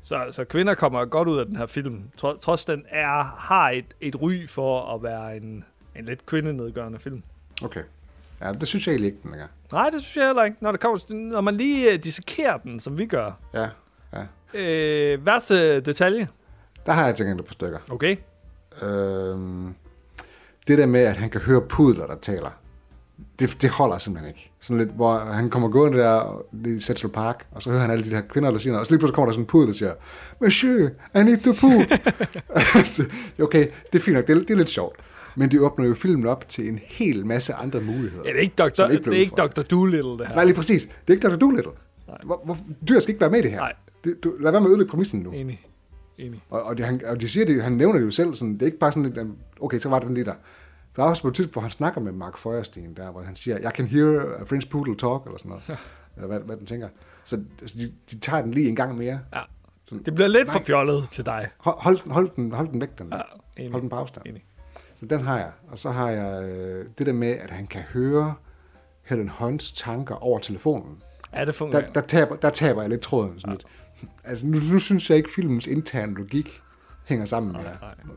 Så, 0.02 0.26
så 0.32 0.44
kvinder 0.44 0.74
kommer 0.76 1.06
godt 1.06 1.28
ud 1.28 1.38
af 1.40 1.46
den 1.46 1.56
her 1.56 1.66
film, 1.66 2.04
trods, 2.18 2.40
trods 2.40 2.66
den 2.66 2.84
er, 2.90 3.24
har 3.38 3.70
et, 3.70 3.86
et 4.02 4.22
ry 4.22 4.48
for 4.48 4.96
at 4.96 5.04
være 5.04 5.38
en, 5.38 5.64
en 5.96 6.06
lidt 6.06 6.26
kvindenedgørende 6.26 7.00
film. 7.00 7.24
Okay. 7.64 7.82
Ja, 8.42 8.52
det 8.52 8.68
synes 8.68 8.88
jeg 8.88 8.94
egentlig 8.94 9.08
ikke, 9.08 9.20
den 9.24 9.34
er. 9.34 9.48
Nej, 9.72 9.90
det 9.90 10.02
synes 10.02 10.18
jeg 10.18 10.26
heller 10.26 10.44
ikke. 10.44 10.58
Når, 10.62 10.72
det 10.72 10.80
kommer, 10.80 11.14
når 11.32 11.42
man 11.42 11.56
lige 11.56 11.94
uh, 11.94 12.00
dissekerer 12.04 12.58
den, 12.58 12.80
som 12.80 12.98
vi 12.98 13.06
gør. 13.06 13.32
Ja, 13.54 13.68
ja. 14.14 14.24
Øh, 14.54 15.26
værste 15.26 15.82
detalje? 15.82 16.28
Der 16.86 16.92
har 16.92 17.06
jeg 17.06 17.16
tænkt 17.16 17.46
par 17.46 17.54
stykker. 17.54 17.80
Okay. 17.90 18.16
Øhm, 18.82 19.76
det 20.68 20.78
der 20.78 20.86
med, 20.86 21.02
at 21.02 21.16
han 21.16 21.30
kan 21.30 21.42
høre 21.42 21.62
pudler, 21.62 22.08
der 22.08 22.16
taler, 22.16 22.50
det, 23.40 23.62
det 23.62 23.70
holder 23.70 23.98
simpelthen 23.98 24.30
ikke. 24.30 24.52
Sådan 24.60 24.78
lidt, 24.78 24.96
hvor 24.96 25.18
han 25.18 25.50
kommer 25.50 25.70
gående 25.70 25.98
der 25.98 26.42
i 26.66 26.80
Central 26.80 27.12
Park, 27.12 27.46
og 27.52 27.62
så 27.62 27.70
hører 27.70 27.82
han 27.82 27.92
alle 27.92 28.06
de 28.06 28.10
her 28.10 28.22
kvinder, 28.22 28.52
der 28.52 28.58
siger, 28.58 28.78
og 28.80 28.86
så 28.86 28.92
lige 28.92 29.00
pludselig 29.00 29.16
kommer 29.16 29.28
der 29.28 29.34
sådan 29.34 29.44
en 29.44 29.48
pudel, 29.48 29.68
der 29.68 29.74
siger, 29.74 29.94
Monsieur, 30.42 30.90
I 31.16 31.24
need 31.24 31.38
to. 31.38 31.68
Altså, 32.76 33.04
okay, 33.46 33.68
det 33.94 34.00
er 34.00 34.04
fint 34.04 34.16
nok, 34.16 34.28
det 34.28 34.38
er, 34.38 34.40
det 34.40 34.50
er 34.50 34.56
lidt 34.56 34.70
sjovt. 34.70 35.00
Men 35.36 35.52
det 35.52 35.60
åbner 35.60 35.88
jo 35.88 35.94
filmen 35.94 36.28
op 36.28 36.50
til 36.50 36.68
en 36.70 36.80
hel 36.84 37.26
masse 37.26 37.54
andre 37.54 37.80
muligheder. 37.82 38.24
Ja, 38.26 38.30
det 38.30 38.38
er 38.38 38.42
ikke 38.42 38.56
Dr. 38.58 38.70
som 38.76 38.90
det 38.90 39.08
er 39.08 39.12
ikke. 39.12 39.36
Dr. 39.36 39.62
Doolittle, 39.62 40.12
det 40.12 40.28
her. 40.28 40.36
Nej, 40.36 40.44
lige 40.46 40.56
præcis. 40.56 40.84
Det 40.86 40.92
er 41.08 41.14
ikke 41.14 41.28
Dr. 41.28 41.36
Doolittle. 41.36 41.72
Hvor, 42.26 42.42
hvor, 42.46 42.58
dyr 42.90 43.00
skal 43.00 43.12
ikke 43.14 43.22
være 43.22 43.30
med 43.30 43.40
i 43.40 43.42
det 43.42 43.52
her. 43.52 43.60
Nej. 43.60 43.74
Det, 44.04 44.24
du, 44.24 44.34
lad 44.40 44.52
være 44.52 44.62
med 44.62 44.68
at 44.70 44.72
ødelægge 44.72 44.90
præmissen 44.92 45.20
nu. 45.20 45.32
Enig. 45.32 45.66
Enig. 46.18 46.42
Og, 46.50 46.64
og, 46.64 46.78
det, 46.78 46.86
han, 46.86 47.02
og 47.06 47.22
de 47.22 47.30
siger 47.30 47.46
det, 47.46 47.64
han 47.64 47.74
nævner 47.74 48.00
det 48.00 48.06
jo 48.06 48.12
selv, 48.12 48.36
sådan, 48.36 48.54
det 48.54 48.62
er 48.62 48.66
ikke 48.66 48.78
bare 48.80 48.92
sådan 48.92 49.04
lidt, 49.04 49.28
okay, 49.62 49.80
så 49.80 49.90
var 49.90 50.00
den 50.00 50.14
lige 50.14 50.26
der. 50.26 50.34
Der 50.96 51.04
er 51.04 51.08
også 51.08 51.22
på 51.22 51.28
et 51.28 51.36
tidspunkt, 51.36 51.54
hvor 51.54 51.62
han 51.62 51.72
snakker 51.72 52.02
med 52.02 52.12
Mark 52.12 52.38
Feuerstein, 52.38 52.94
der, 52.94 53.12
hvor 53.12 53.22
han 53.22 53.36
siger, 53.36 53.58
jeg 53.62 53.72
can 53.76 53.88
hear 53.88 54.36
a 54.40 54.44
French 54.44 54.70
poodle 54.70 54.96
talk, 54.96 55.24
eller 55.26 55.38
sådan 55.38 55.50
noget. 55.50 55.64
eller 56.16 56.28
hvad, 56.28 56.40
hvad 56.40 56.58
den 56.58 56.66
tænker. 56.66 56.88
Så 57.26 57.40
altså, 57.62 57.78
de, 57.78 57.92
de 58.12 58.20
tager 58.20 58.42
den 58.42 58.52
lige 58.52 58.70
en 58.70 58.76
gang 58.76 58.98
mere. 58.98 59.20
Ja. 59.34 59.42
Sådan, 59.86 60.04
Det 60.04 60.16
bliver 60.16 60.28
lidt 60.28 60.48
for 60.48 60.54
nej, 60.60 60.64
fjollet 60.66 61.04
til 61.12 61.26
dig. 61.26 61.48
Hold, 61.58 61.76
hold, 61.80 61.98
den- 62.04 62.12
hold, 62.12 62.30
den, 62.36 62.52
hold 62.52 62.68
den 62.70 62.82
væk, 62.82 62.90
den 63.00 63.10
der. 63.10 63.18
Ja, 63.18 63.22
enig. 63.62 63.72
hold 63.72 63.82
den 63.82 63.90
på 63.90 63.96
afstand. 63.96 64.26
Enig. 64.28 64.44
Så 64.96 65.06
den 65.06 65.22
har 65.22 65.38
jeg. 65.38 65.52
Og 65.68 65.80
så 65.80 65.92
har 65.92 66.10
jeg 66.10 66.50
øh, 66.50 66.88
det 66.98 67.08
der 67.08 67.14
med, 67.14 67.38
at 67.38 67.52
han 67.52 67.68
kan 67.68 67.82
høre 67.82 68.36
Helen 69.04 69.30
Hunts 69.30 69.72
tanker 69.72 70.16
over 70.16 70.40
telefonen. 70.40 71.04
Ja, 71.34 71.46
det 71.46 71.56
fungerer. 71.56 71.82
Der, 71.82 71.94
der, 71.94 72.02
taber, 72.02 72.36
der 72.36 72.50
taber 72.50 72.82
jeg 72.82 72.90
lidt 72.90 73.02
tråden. 73.02 73.40
Sådan 73.40 73.54
lidt. 73.54 73.66
Altså, 74.24 74.48
nu, 74.48 74.58
nu 74.74 74.80
synes 74.80 75.10
jeg 75.10 75.18
ikke, 75.18 75.30
filmens 75.36 75.68
interne 75.68 76.14
logik 76.14 76.62
hænger 77.06 77.26
sammen 77.26 77.52
med, 77.52 77.64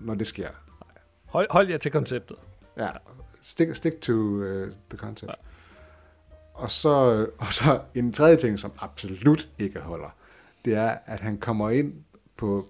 når 0.01 0.15
det 0.15 0.27
sker. 0.27 0.49
Hold, 1.27 1.47
hold 1.51 1.69
jer 1.69 1.79
til 1.79 1.91
konceptet. 1.91 2.37
Ja, 2.79 2.89
stick, 3.43 3.75
stick 3.75 4.01
to 4.01 4.13
uh, 4.13 4.69
the 4.91 4.99
concept. 4.99 5.33
Og 6.55 6.71
så, 6.71 7.27
og 7.39 7.53
så 7.53 7.81
en 7.95 8.13
tredje 8.13 8.37
ting, 8.37 8.59
som 8.59 8.73
absolut 8.79 9.49
ikke 9.59 9.81
holder, 9.81 10.17
det 10.65 10.75
er, 10.75 10.97
at 11.07 11.21
han 11.21 11.39
kommer 11.39 11.71
ind 11.71 11.93
på 12.37 12.67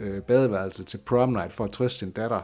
øh, 0.00 0.22
badeværelset 0.22 0.86
til 0.86 0.98
prom 0.98 1.28
night 1.28 1.52
for 1.52 1.64
at 1.64 1.70
trøste 1.70 1.98
sin 1.98 2.10
datter, 2.10 2.40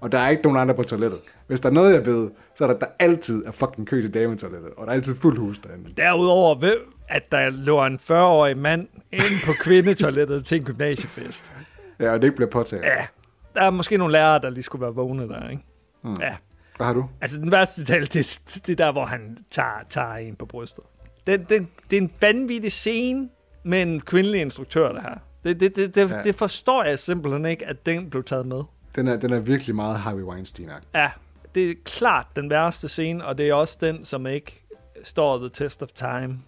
og 0.00 0.12
der 0.12 0.18
er 0.18 0.28
ikke 0.28 0.42
nogen 0.42 0.58
andre 0.58 0.74
på 0.74 0.82
toilettet. 0.82 1.20
Hvis 1.46 1.60
der 1.60 1.68
er 1.68 1.72
noget, 1.72 1.94
jeg 1.94 2.06
ved, 2.06 2.30
så 2.54 2.64
er 2.64 2.68
der, 2.68 2.78
der 2.78 2.86
altid 2.98 3.44
er 3.44 3.52
fucking 3.52 3.86
kø 3.86 4.02
til 4.02 4.14
dametoilettet, 4.14 4.70
og 4.76 4.86
der 4.86 4.90
er 4.90 4.94
altid 4.94 5.16
fuld 5.16 5.38
hus 5.38 5.58
derinde. 5.58 5.92
Derudover 5.96 6.54
ved, 6.54 6.76
at 7.08 7.32
der 7.32 7.50
lå 7.50 7.84
en 7.84 7.98
40-årig 8.02 8.58
mand 8.58 8.88
ind 9.12 9.46
på 9.46 9.52
kvindetoilettet 9.60 10.44
til 10.44 10.58
en 10.58 10.64
gymnasiefest. 10.64 11.44
Ja, 12.00 12.12
og 12.12 12.20
det 12.20 12.24
ikke 12.24 12.36
bliver 12.36 12.50
påtaget. 12.50 12.82
Ja, 12.84 13.06
der 13.54 13.62
er 13.62 13.70
måske 13.70 13.96
nogle 13.96 14.12
lærere, 14.12 14.38
der 14.38 14.50
lige 14.50 14.62
skulle 14.62 14.82
være 14.82 14.94
vågne 14.94 15.28
der, 15.28 15.48
ikke? 15.48 15.64
Hmm. 16.02 16.16
Ja. 16.20 16.36
Hvad 16.76 16.86
har 16.86 16.94
du? 16.94 17.04
Altså, 17.20 17.38
den 17.38 17.52
værste 17.52 17.80
detalje, 17.80 18.06
det, 18.06 18.40
det 18.66 18.80
er 18.80 18.84
der, 18.84 18.92
hvor 18.92 19.04
han 19.04 19.38
tager, 19.50 19.84
tager 19.90 20.14
en 20.14 20.36
på 20.36 20.46
brystet. 20.46 20.84
Det, 21.26 21.50
det, 21.50 21.66
det 21.90 21.96
er 21.96 22.00
en 22.00 22.12
vanvittig 22.20 22.72
scene 22.72 23.28
med 23.64 23.82
en 23.82 24.00
kvindelig 24.00 24.40
instruktør, 24.40 24.92
det 24.92 25.02
her. 25.02 25.14
Det, 25.44 25.60
det, 25.60 25.76
det, 25.76 25.94
det, 25.94 26.10
ja. 26.10 26.22
det 26.22 26.34
forstår 26.34 26.84
jeg 26.84 26.98
simpelthen 26.98 27.46
ikke, 27.46 27.66
at 27.66 27.86
den 27.86 28.10
blev 28.10 28.24
taget 28.24 28.46
med. 28.46 28.62
Den 28.96 29.08
er, 29.08 29.16
den 29.16 29.32
er 29.32 29.40
virkelig 29.40 29.74
meget 29.74 29.98
Harvey 29.98 30.22
weinstein 30.22 30.70
-agtig. 30.70 30.84
Ja, 30.94 31.10
det 31.54 31.70
er 31.70 31.74
klart 31.84 32.26
den 32.36 32.50
værste 32.50 32.88
scene, 32.88 33.24
og 33.24 33.38
det 33.38 33.48
er 33.48 33.54
også 33.54 33.78
den, 33.80 34.04
som 34.04 34.26
ikke 34.26 34.66
står 35.02 35.38
the 35.38 35.50
test 35.54 35.82
of 35.82 35.88
time. 35.88 36.38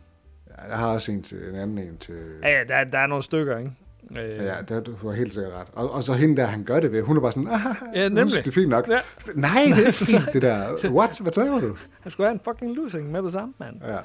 Jeg 0.69 0.79
har 0.79 0.95
også 0.95 1.13
en, 1.13 1.23
til, 1.23 1.49
en 1.49 1.59
anden 1.59 1.79
en 1.79 1.99
til... 1.99 2.15
Ja, 2.43 2.59
ja 2.59 2.65
der, 2.65 2.85
der 2.85 2.99
er 2.99 3.07
nogle 3.07 3.25
stykker, 3.25 3.59
ikke? 3.59 3.73
Øh, 4.17 4.45
Ja, 4.45 4.55
det 4.69 4.87
du 4.87 5.09
har 5.09 5.17
helt 5.17 5.35
sikkert 5.35 5.53
ret. 5.53 5.67
Og, 5.73 5.93
og 5.93 6.05
så 6.05 6.13
hende 6.13 6.37
der, 6.37 6.47
han 6.47 6.65
gør 6.65 6.81
det 6.81 6.93
ved, 6.93 7.03
hun 7.03 7.17
er 7.17 7.21
bare 7.21 7.33
sådan, 7.33 7.49
ah, 7.49 7.61
Ja, 7.95 8.09
nemlig. 8.09 8.29
synes, 8.29 8.45
det 8.45 8.51
er 8.51 8.55
fint 8.55 8.69
nok. 8.69 8.89
Ja. 8.89 9.01
Nej, 9.35 9.65
det 9.67 9.83
er 9.83 9.87
ikke 9.87 9.93
fint, 9.99 10.33
det 10.33 10.43
der. 10.43 10.75
What? 10.91 11.19
Hvad 11.23 11.33
laver 11.45 11.61
du? 11.61 11.77
Han 12.03 12.13
skulle 12.13 12.27
have 12.27 12.35
en 12.35 12.41
fucking 12.45 12.77
losing 12.77 13.13
med 13.13 13.23
det 13.23 13.33
samme, 13.33 13.55
mand. 13.59 13.77
Ja. 13.85 13.99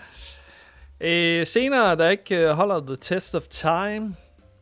Øh, 1.39 1.47
senere, 1.47 1.95
der 1.95 2.10
ikke 2.10 2.39
øh, 2.39 2.49
holder 2.49 2.79
The 2.86 2.95
Test 3.01 3.36
of 3.36 3.47
Time, 3.47 4.15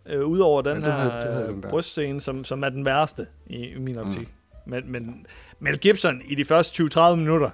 øh, 0.06 0.26
udover 0.26 0.62
den 0.62 0.74
Ja, 0.78 0.80
du 0.86 0.92
her 0.92 0.98
havde- 0.98 1.22
du 1.28 1.32
havde 1.32 1.48
øh, 1.48 1.54
den 1.54 1.64
der. 1.64 1.70
brystscene, 1.70 2.22
som, 2.22 2.44
som 2.44 2.64
er 2.64 2.70
den 2.70 2.86
værste 2.86 3.28
i, 3.48 3.56
i 3.68 3.80
min 3.80 3.98
optik. 3.98 4.20
Mm. 4.66 4.72
Men, 4.72 4.92
men 4.92 5.26
Mel 5.60 5.78
Gibson 5.80 6.22
i 6.26 6.36
de 6.36 6.46
første 6.46 6.84
20-30 6.84 7.16
minutter, 7.16 7.50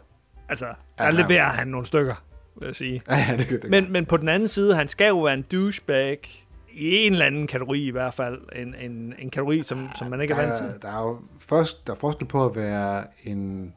altså, 0.50 0.66
der 0.98 1.04
Ja, 1.06 1.12
leverer 1.12 1.44
han- 1.46 1.56
han 1.56 1.68
nogle 1.68 1.86
stykker, 1.86 2.16
vil 2.60 2.66
jeg 2.66 2.76
sige. 2.76 3.02
Ja, 3.10 3.16
ja, 3.30 3.38
det, 3.38 3.62
det, 3.62 3.70
Men, 3.70 3.92
men 3.92 4.06
på 4.06 4.18
den 4.18 4.28
anden 4.30 4.48
side, 4.48 4.76
han 4.76 4.88
skal 4.88 5.08
jo 5.08 5.20
være 5.24 5.34
en 5.34 5.42
douchebag, 5.52 6.44
i 6.74 6.96
en 6.96 7.12
eller 7.14 7.26
anden 7.26 7.48
kategori 7.48 7.84
i 7.88 7.90
hvert 7.92 8.14
fald, 8.14 8.40
en, 8.56 8.76
en, 8.76 9.14
en 9.20 9.30
kategori, 9.30 9.64
som, 9.64 9.90
som 10.00 10.08
man 10.10 10.22
ikke 10.22 10.34
er 10.34 10.38
der, 10.38 10.48
vant 10.48 10.58
til. 10.58 10.66
er, 10.76 10.80
der 10.92 10.98
er 11.00 11.08
jo 11.08 11.20
først, 11.40 11.88
der 11.88 11.94
er 11.94 11.98
forskel 11.98 12.28
på 12.28 12.46
at 12.46 12.56
være 12.56 13.04
en 13.24 13.74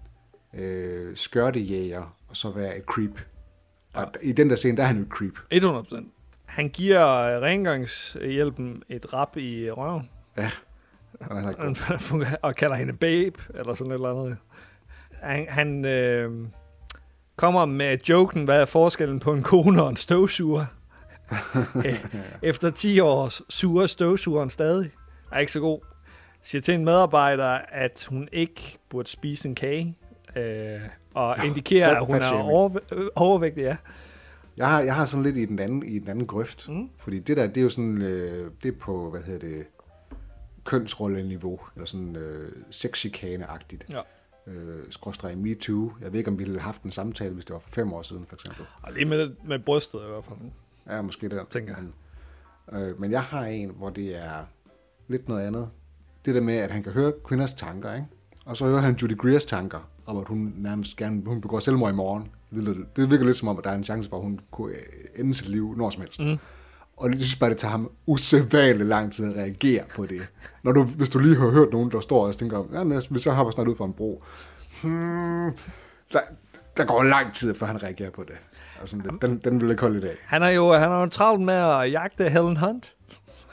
øh, 0.54 1.16
skørtejæger, 1.16 2.16
og 2.28 2.36
så 2.36 2.50
være 2.50 2.76
et 2.76 2.84
creep. 2.84 3.20
Og 3.94 4.06
i 4.22 4.32
den 4.32 4.50
der 4.50 4.56
scene, 4.56 4.76
der 4.76 4.82
er 4.82 4.86
han 4.86 4.96
jo 4.96 5.02
et 5.02 5.08
creep. 5.08 5.38
100%. 5.54 6.04
Han 6.50 6.68
giver 6.68 7.08
øh, 7.08 7.42
rengøringshjælpen 7.42 8.82
et 8.88 9.12
rap 9.12 9.36
i 9.36 9.70
røven. 9.70 10.10
Ja, 10.38 10.50
han 11.20 11.44
er 11.44 11.52
god. 11.52 12.26
og 12.42 12.54
kalder 12.54 12.76
hende 12.76 12.92
babe, 12.92 13.42
eller 13.54 13.74
sådan 13.74 13.90
et 13.90 13.94
eller 13.94 14.10
andet. 14.10 14.36
Han, 15.22 15.46
han 15.48 15.84
øh, 15.84 16.48
kommer 17.36 17.64
med 17.64 17.98
joken, 18.08 18.44
hvad 18.44 18.60
er 18.60 18.64
forskellen 18.64 19.20
på 19.20 19.32
en 19.32 19.42
kone 19.42 19.82
og 19.82 19.90
en 19.90 19.96
støvsuger? 19.96 20.66
Øh, 21.86 22.04
Efter 22.42 22.70
10 22.70 23.00
år 23.00 23.32
suger 23.50 23.86
støvsugeren 23.86 24.50
stadig. 24.50 24.90
Er 25.32 25.38
ikke 25.38 25.52
så 25.52 25.60
god. 25.60 25.80
Siger 26.42 26.62
til 26.62 26.74
en 26.74 26.84
medarbejder, 26.84 27.58
at 27.68 28.06
hun 28.08 28.28
ikke 28.32 28.78
burde 28.88 29.08
spise 29.08 29.48
en 29.48 29.54
kage. 29.54 29.96
Øh, 30.36 30.80
og 31.14 31.36
indikerer, 31.44 31.96
at 31.96 32.06
hun 32.06 32.16
er 32.16 32.78
øh, 32.92 33.06
overvægtig, 33.16 33.62
ja. 33.62 33.76
Jeg 34.56 34.68
har, 34.68 34.80
jeg 34.80 34.94
har 34.94 35.04
sådan 35.04 35.22
lidt 35.22 35.36
i 35.36 35.46
den 35.46 35.58
anden, 35.58 35.82
i 35.82 35.98
den 35.98 36.08
anden 36.08 36.26
grøft. 36.26 36.68
Mm. 36.68 36.88
Fordi 36.96 37.18
det 37.18 37.36
der, 37.36 37.46
det 37.46 37.56
er 37.56 37.62
jo 37.62 37.70
sådan, 37.70 38.02
øh, 38.02 38.50
det 38.62 38.74
er 38.74 38.78
på, 38.78 39.10
hvad 39.10 39.20
hedder 39.22 39.48
det, 39.48 39.66
kønsrolleniveau, 40.64 41.60
eller 41.74 41.86
sådan 41.86 42.16
øh, 42.16 42.52
sexchikane-agtigt. 42.70 43.86
Ja. 43.90 44.00
Øh, 44.46 44.82
skråstreg 44.90 45.38
MeToo. 45.38 45.92
Jeg 46.00 46.12
ved 46.12 46.18
ikke, 46.18 46.30
om 46.30 46.38
vi 46.38 46.44
ville 46.44 46.58
have 46.58 46.64
haft 46.64 46.82
en 46.82 46.92
samtale, 46.92 47.34
hvis 47.34 47.44
det 47.44 47.54
var 47.54 47.60
for 47.60 47.70
fem 47.70 47.92
år 47.92 48.02
siden, 48.02 48.26
for 48.26 48.36
eksempel. 48.36 48.64
Og 48.82 48.92
lige 48.92 49.04
med, 49.04 49.30
med 49.44 49.58
brystet 49.58 49.98
i 49.98 50.08
hvert 50.08 50.24
fald. 50.24 50.38
Ja, 50.88 51.02
måske 51.02 51.28
der. 51.28 51.44
Tænker 51.50 51.74
jeg. 51.76 51.84
Men, 52.72 52.82
øh, 52.82 53.00
men 53.00 53.10
jeg 53.10 53.22
har 53.22 53.44
en, 53.44 53.70
hvor 53.70 53.90
det 53.90 54.24
er 54.24 54.44
lidt 55.08 55.28
noget 55.28 55.46
andet. 55.46 55.68
Det 56.24 56.34
der 56.34 56.40
med, 56.40 56.54
at 56.56 56.70
han 56.70 56.82
kan 56.82 56.92
høre 56.92 57.12
kvinders 57.24 57.54
tanker, 57.54 57.94
ikke? 57.94 58.06
Og 58.46 58.56
så 58.56 58.64
hører 58.64 58.80
han 58.80 58.94
Judy 58.94 59.16
Greers 59.16 59.44
tanker, 59.44 59.90
om 60.06 60.16
at 60.16 60.28
hun 60.28 60.54
nærmest 60.56 60.96
gerne 60.96 61.22
hun 61.26 61.40
begår 61.40 61.58
selvmord 61.60 61.92
i 61.92 61.94
morgen. 61.94 62.28
Det, 62.50 62.62
lyder- 62.62 62.84
det 62.96 63.10
virker 63.10 63.24
lidt 63.24 63.36
som 63.36 63.48
om, 63.48 63.58
at 63.58 63.64
der 63.64 63.70
er 63.70 63.74
en 63.74 63.84
chance 63.84 64.08
for, 64.10 64.16
at 64.16 64.22
hun 64.22 64.40
kunne 64.50 64.72
øh, 64.74 64.80
ende 65.20 65.34
sit 65.34 65.48
liv 65.48 65.74
når 65.76 65.90
som 65.90 66.02
helst. 66.02 66.20
Mm. 66.20 66.38
Og 66.96 67.10
jeg 67.10 67.18
synes 67.18 67.36
bare, 67.36 67.50
det 67.50 67.58
tager 67.58 67.70
ham 67.72 67.90
usædvanligt 68.06 68.88
lang 68.88 69.12
tid 69.12 69.26
at 69.26 69.34
reagere 69.36 69.82
på 69.96 70.06
det. 70.06 70.32
Når 70.62 70.72
du, 70.72 70.82
hvis 70.84 71.10
du 71.10 71.18
lige 71.18 71.36
har 71.36 71.48
hørt 71.50 71.72
nogen, 71.72 71.90
der 71.90 72.00
står 72.00 72.26
og 72.26 72.36
tænker, 72.38 72.64
ja, 72.72 73.00
hvis 73.10 73.26
jeg 73.26 73.34
hopper 73.34 73.50
snart 73.50 73.68
ud 73.68 73.76
for 73.76 73.84
en 73.84 73.92
bro, 73.92 74.24
hmm, 74.82 75.50
der, 76.12 76.20
der 76.76 76.84
går 76.84 77.02
lang 77.02 77.34
tid, 77.34 77.54
før 77.54 77.66
han 77.66 77.82
reagerer 77.82 78.10
på 78.10 78.22
det. 78.22 78.34
Altså, 78.80 78.96
den, 79.22 79.38
den 79.44 79.60
vil 79.60 79.70
ikke 79.70 79.82
holde 79.82 79.98
i 79.98 80.00
dag. 80.00 80.16
Han 80.26 80.42
er 80.42 80.48
jo, 80.48 80.72
han 80.72 80.92
er 80.92 81.00
jo 81.00 81.06
travlt 81.06 81.42
med 81.42 81.54
at 81.54 81.92
jagte 81.92 82.28
Helen 82.28 82.56
Hunt. 82.56 82.92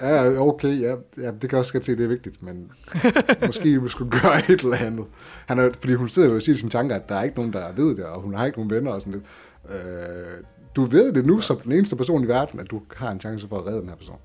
Ja, 0.01 0.39
okay, 0.39 0.81
ja, 0.81 0.95
ja 1.17 1.31
det 1.41 1.49
kan 1.49 1.59
også 1.59 1.73
godt 1.73 1.85
se, 1.85 1.95
det 1.97 2.03
er 2.03 2.07
vigtigt, 2.07 2.43
men 2.43 2.71
måske 3.47 3.81
vi 3.81 3.87
skulle 3.89 4.11
gøre 4.21 4.37
et 4.49 4.61
eller 4.61 4.77
andet. 4.85 5.05
Han 5.45 5.59
er, 5.59 5.69
fordi 5.79 5.93
hun 5.93 6.09
sidder 6.09 6.29
jo 6.29 6.35
og 6.35 6.41
siger 6.41 6.55
i 6.55 6.59
sine 6.59 6.69
tanker, 6.69 6.95
at 6.95 7.09
der 7.09 7.15
er 7.15 7.23
ikke 7.23 7.35
nogen, 7.35 7.53
der 7.53 7.71
ved 7.75 7.95
det, 7.95 8.05
og 8.05 8.21
hun 8.21 8.33
har 8.33 8.45
ikke 8.45 8.57
nogen 8.57 8.69
venner 8.71 8.91
og 8.91 9.01
sådan 9.01 9.13
lidt. 9.13 9.23
Øh, 9.69 10.43
du 10.75 10.83
ved 10.83 11.11
det 11.13 11.25
nu 11.25 11.39
som 11.39 11.59
den 11.59 11.71
eneste 11.71 11.95
person 11.95 12.23
i 12.23 12.27
verden, 12.27 12.59
at 12.59 12.71
du 12.71 12.81
har 12.95 13.11
en 13.11 13.19
chance 13.21 13.47
for 13.47 13.57
at 13.59 13.65
redde 13.65 13.79
den 13.81 13.89
her 13.89 13.95
person. 13.95 14.17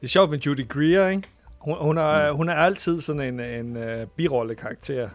Det 0.00 0.06
er 0.06 0.08
sjovt 0.08 0.30
med 0.30 0.38
Judy 0.38 0.68
Greer, 0.68 1.08
ikke? 1.08 1.28
Hun, 1.58 1.76
hun, 1.80 1.98
er, 1.98 2.30
mm. 2.30 2.36
hun 2.36 2.48
er 2.48 2.54
altid 2.54 3.00
sådan 3.00 3.40
en, 3.40 3.40
en 3.40 3.76
uh, 3.76 4.08
birolle-karakter. 4.16 5.08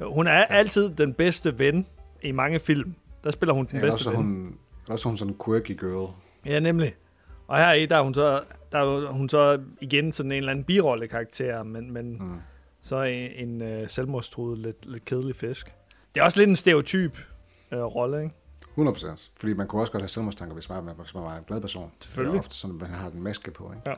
Hun 0.00 0.26
er 0.26 0.44
altid 0.44 0.90
den 0.90 1.14
bedste 1.14 1.58
ven 1.58 1.86
i 2.22 2.32
mange 2.32 2.58
film. 2.60 2.94
Der 3.24 3.30
spiller 3.30 3.54
hun 3.54 3.66
den 3.66 3.76
Ja, 3.78 3.84
bedste 3.84 3.96
også 3.98 4.10
ven. 4.10 4.16
hun, 4.16 4.54
også 4.88 5.08
hun 5.08 5.16
sådan 5.16 5.34
en 5.34 5.40
quirky 5.44 5.80
girl. 5.80 6.10
Ja, 6.46 6.60
nemlig. 6.60 6.94
Og 7.48 7.58
her 7.58 7.72
i, 7.72 7.86
der 7.86 7.96
er 7.96 8.02
hun 8.02 8.14
så, 8.14 8.40
der 8.72 8.78
er 8.78 9.12
hun 9.12 9.28
så 9.28 9.60
igen 9.80 10.12
sådan 10.12 10.32
en 10.32 10.38
eller 10.38 10.50
anden 10.50 10.64
birolle-karakter, 10.64 11.62
men, 11.62 11.92
men 11.92 12.12
mm. 12.20 12.36
så 12.82 13.02
en, 13.02 13.60
en 13.60 13.82
uh, 13.82 13.88
selvmordstruet, 13.88 14.58
lidt, 14.58 14.86
lidt 14.86 15.04
kedelig 15.04 15.36
fisk. 15.36 15.74
Det 16.14 16.20
er 16.20 16.24
også 16.24 16.38
lidt 16.38 16.50
en 16.50 16.56
stereotyp 16.56 17.18
uh, 17.72 17.78
rolle, 17.78 18.22
ikke? 18.22 18.34
100%. 18.78 19.30
Fordi 19.36 19.54
man 19.54 19.66
kunne 19.66 19.82
også 19.82 19.92
godt 19.92 20.02
have 20.02 20.08
selvmordstanker, 20.08 20.54
hvis 20.54 20.68
man, 20.68 20.88
hvis 20.98 21.14
man 21.14 21.24
var 21.24 21.36
en 21.36 21.44
glad 21.44 21.60
person. 21.60 21.92
Selvfølgelig. 22.00 22.32
Det 22.32 22.38
er 22.38 22.42
ofte 22.42 22.54
sådan, 22.54 22.76
at 22.76 22.80
man 22.80 22.90
har 22.90 23.10
den 23.10 23.22
maske 23.22 23.50
på. 23.50 23.72
Ikke? 23.76 23.90
Ja. 23.90 23.94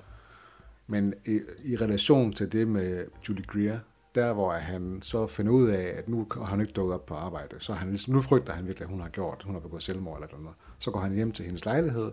Men 0.86 1.14
i, 1.26 1.40
i 1.64 1.76
relation 1.76 2.32
til 2.32 2.52
det 2.52 2.68
med 2.68 3.04
Julie 3.28 3.44
Greer, 3.44 3.78
der 4.14 4.32
hvor 4.32 4.52
han 4.52 4.98
så 5.02 5.26
finder 5.26 5.52
ud 5.52 5.68
af, 5.68 5.94
at 5.98 6.08
nu 6.08 6.26
har 6.36 6.44
han 6.44 6.60
ikke 6.60 6.72
dukket 6.72 6.94
op 6.94 7.06
på 7.06 7.14
arbejde, 7.14 7.56
så 7.58 7.72
han, 7.72 7.98
nu 8.08 8.22
frygter 8.22 8.52
han 8.52 8.66
virkelig, 8.66 8.84
at 8.84 8.90
hun 8.90 9.00
har 9.00 9.08
gjort, 9.08 9.36
at 9.38 9.44
hun 9.44 9.54
har 9.54 9.60
begået 9.60 9.82
selvmord 9.82 10.22
eller 10.22 10.38
noget. 10.38 10.56
Så 10.78 10.90
går 10.90 11.00
han 11.00 11.14
hjem 11.14 11.32
til 11.32 11.44
hendes 11.44 11.64
lejlighed, 11.64 12.12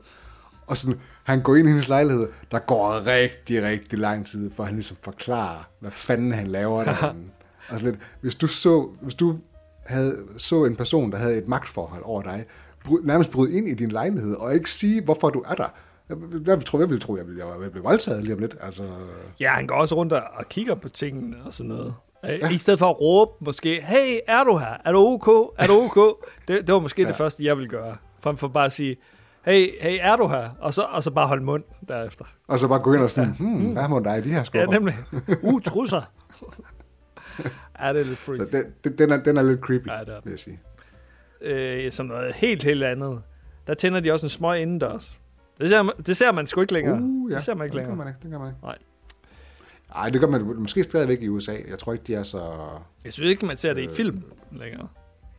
og 0.70 0.78
sådan, 0.78 1.00
han 1.24 1.42
går 1.42 1.56
ind 1.56 1.68
i 1.68 1.72
hendes 1.72 1.88
lejlighed, 1.88 2.28
der 2.52 2.60
går 2.60 3.06
rigtig, 3.06 3.64
rigtig 3.64 4.00
lang 4.00 4.26
tid, 4.28 4.52
for 4.56 4.64
han 4.64 4.74
ligesom 4.74 4.98
forklarer, 5.02 5.70
hvad 5.80 5.92
fanden 5.92 6.32
han 6.32 6.48
laver 6.48 6.84
derinde. 7.02 7.30
altså 7.70 7.86
lidt, 7.86 8.00
hvis 8.22 8.36
du 8.36 8.48
så, 8.48 8.90
hvis 9.02 9.16
du 9.16 9.40
havde, 9.86 10.16
så 10.38 10.66
en 10.66 10.76
person, 10.76 11.12
der 11.12 11.18
havde 11.18 11.38
et 11.38 11.48
magtforhold 11.48 12.04
over 12.06 12.22
dig, 12.22 12.46
bry- 12.88 13.06
nærmest 13.06 13.32
bryde 13.32 13.58
ind 13.58 13.68
i 13.68 13.74
din 13.74 13.90
lejlighed, 13.92 14.36
og 14.36 14.54
ikke 14.54 14.72
sige, 14.72 15.04
hvorfor 15.04 15.30
du 15.30 15.44
er 15.50 15.56
der. 15.56 15.74
Jeg, 16.10 16.18
jeg, 16.48 16.58
vil 16.58 16.66
tro, 16.66 16.80
jeg 16.80 16.90
ville 16.90 17.02
tro, 17.02 17.18
jeg 17.18 17.28
ville, 17.28 17.46
jeg 17.48 17.56
ville 17.60 17.72
blive 17.72 17.84
voldtaget 17.84 18.24
lige 18.24 18.34
om 18.34 18.40
lidt. 18.40 18.56
Altså, 18.62 18.84
Ja, 19.40 19.50
han 19.52 19.68
går 19.68 19.76
også 19.76 19.96
rundt 19.96 20.14
og 20.14 20.22
og 20.34 20.50
kigger 20.50 20.76
på 20.76 20.90
tingene 20.90 21.36
og 21.46 21.54
sådan 21.54 21.70
noget. 21.70 21.94
Ja. 22.24 22.50
I 22.50 22.58
stedet 22.58 22.80
for 22.80 22.90
at 22.90 23.02
råbe 23.02 23.32
måske, 23.46 23.82
hey, 23.82 24.20
er 24.28 24.44
du 24.44 24.58
her? 24.58 24.78
Er 24.86 24.92
du 24.92 25.00
ok? 25.00 25.28
Er 25.58 25.68
du 25.68 25.74
ok? 25.74 26.18
det, 26.48 26.68
det 26.68 26.74
var 26.74 26.80
måske 26.80 27.02
ja. 27.02 27.08
det 27.08 27.16
første, 27.16 27.44
jeg 27.46 27.58
ville 27.58 27.70
gøre. 27.70 27.96
Frem 28.24 28.38
for 28.38 28.48
bare 28.48 28.66
at 28.66 28.74
sige, 28.74 28.98
hey, 29.46 29.82
hey, 29.82 29.98
er 30.02 30.16
du 30.16 30.28
her? 30.28 30.50
Og 30.60 30.74
så, 30.74 30.82
og 30.82 31.04
så 31.04 31.12
bare 31.12 31.28
holde 31.28 31.44
mund 31.44 31.64
derefter. 31.88 32.26
og 32.48 32.60
så 32.60 32.68
bare 32.68 32.80
gå 32.80 32.94
ind 32.94 33.02
og 33.02 33.10
sådan, 33.10 33.32
hmm, 33.40 33.72
hvad 33.74 33.88
må 33.88 34.00
der 34.00 34.16
i 34.16 34.22
de 34.22 34.30
her 34.30 34.44
skuffer? 34.44 34.60
Ja, 34.60 34.66
nemlig. 34.80 34.98
Uh, 35.42 35.62
trusser. 35.62 36.02
er 37.76 37.94
det 37.94 38.02
er 38.02 38.06
lidt 38.06 38.20
freak. 38.20 38.38
Så 38.38 38.46
den, 38.52 38.64
den, 38.84 38.98
den, 38.98 39.12
er, 39.12 39.18
den 39.24 39.38
er 39.38 39.42
lidt 39.42 39.60
creepy, 39.60 39.88
Ja, 39.88 40.00
det 40.00 40.10
er 40.10 40.20
vil 40.24 40.32
jeg 40.32 40.40
sige. 40.40 40.60
øh, 41.42 41.92
som 41.92 42.06
noget 42.06 42.34
helt, 42.36 42.64
helt 42.64 42.84
andet. 42.84 43.22
Der 43.68 43.74
tænder 43.74 44.00
de 44.00 44.12
også 44.14 44.26
en 44.26 44.30
smøg 44.30 44.62
indendørs. 44.62 45.18
Det 45.60 45.70
ser, 45.70 45.82
man, 45.82 45.94
det 46.06 46.18
ser 46.18 46.32
man 46.32 46.48
sgu 46.48 46.62
ikke 46.62 46.74
længere. 46.74 47.00
Uh, 47.02 47.32
ja, 47.32 47.36
det 47.36 47.44
ser 47.44 47.56
man 47.56 47.66
ikke 47.66 47.72
det 47.72 47.76
længere. 47.76 47.96
gør 47.98 48.04
man 48.04 48.08
ikke, 48.08 48.20
det 48.24 48.32
gør 48.32 48.38
man 48.40 48.48
ikke. 48.48 48.60
Nej. 48.64 48.78
Ej, 49.96 50.10
det 50.10 50.22
gør 50.22 50.28
man 50.28 50.42
måske 50.60 50.84
stadigvæk 50.84 51.22
i 51.22 51.28
USA. 51.28 51.54
Jeg 51.70 51.80
tror 51.80 51.94
ikke, 51.94 52.04
de 52.08 52.16
er 52.16 52.24
så... 52.24 52.52
Jeg 53.06 53.14
synes 53.14 53.30
ikke, 53.30 53.46
man 53.46 53.58
ser 53.58 53.74
det 53.74 53.82
i 53.82 53.86
Øh. 53.86 53.92
film 53.92 54.24
længere. 54.52 54.88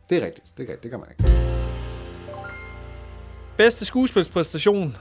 Det 0.09 0.21
er 0.21 0.25
rigtigt, 0.25 0.47
det, 0.57 0.67
gør, 0.67 0.73
det 0.75 0.91
gør 0.91 0.97
man 0.97 1.07
ikke. 1.09 1.60
Bedste 3.57 3.85
skuespilspræstation. 3.85 4.97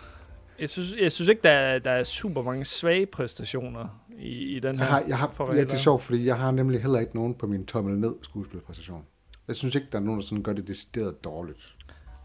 Jeg 0.59 0.69
synes, 0.69 0.95
jeg 1.01 1.13
synes 1.13 1.29
ikke, 1.29 1.43
der 1.43 1.51
er, 1.51 1.79
der 1.79 1.91
er 1.91 2.05
super 2.05 2.43
mange 2.43 2.65
svage 2.65 3.07
præstationer 3.07 4.03
i, 4.19 4.29
i 4.57 4.61
den 4.61 4.79
her. 4.79 4.85
Jeg 4.85 4.93
har, 4.95 5.03
jeg 5.09 5.19
har, 5.19 5.55
ja, 5.55 5.61
det 5.65 5.73
er 5.73 5.77
sjovt, 5.77 6.03
fordi 6.03 6.27
jeg 6.27 6.37
har 6.37 6.51
nemlig 6.51 6.81
heller 6.83 6.99
ikke 7.01 7.15
nogen 7.17 7.35
på 7.35 7.47
min 7.47 7.67
tommel 7.67 7.99
ned 7.99 8.15
skuespilpræstation. 8.23 9.03
Jeg 9.49 9.57
synes 9.57 9.75
ikke, 9.75 9.87
der 9.93 9.99
er 9.99 10.03
nogen, 10.03 10.21
der 10.21 10.27
sådan 10.27 10.43
gør 10.43 10.53
det 10.53 10.69
decideret 10.69 11.25
dårligt. 11.25 11.75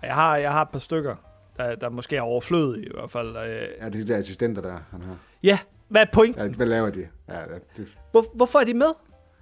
Jeg 0.03 0.13
har, 0.15 0.37
jeg 0.37 0.51
har 0.51 0.61
et 0.61 0.69
par 0.69 0.79
stykker, 0.79 1.15
der, 1.57 1.75
der 1.75 1.89
måske 1.89 2.15
er 2.15 2.21
overflødige 2.21 2.85
i 2.85 2.91
hvert 2.93 3.11
fald. 3.11 3.37
Øh, 3.37 3.67
Er 3.79 3.89
det 3.89 4.07
de 4.07 4.13
der 4.13 4.17
assistenter, 4.19 4.61
der 4.61 4.77
han 4.91 5.01
har? 5.01 5.17
Ja, 5.43 5.59
hvad 5.87 6.01
er 6.01 6.05
pointen? 6.13 6.41
Ja, 6.49 6.55
hvad 6.55 6.65
laver 6.67 6.89
de? 6.89 7.07
Ja, 7.29 7.39
ja, 7.39 7.45
det, 7.77 7.87
Hvor, 8.11 8.25
hvorfor 8.35 8.59
er 8.59 8.63
de 8.63 8.73
med? 8.73 8.87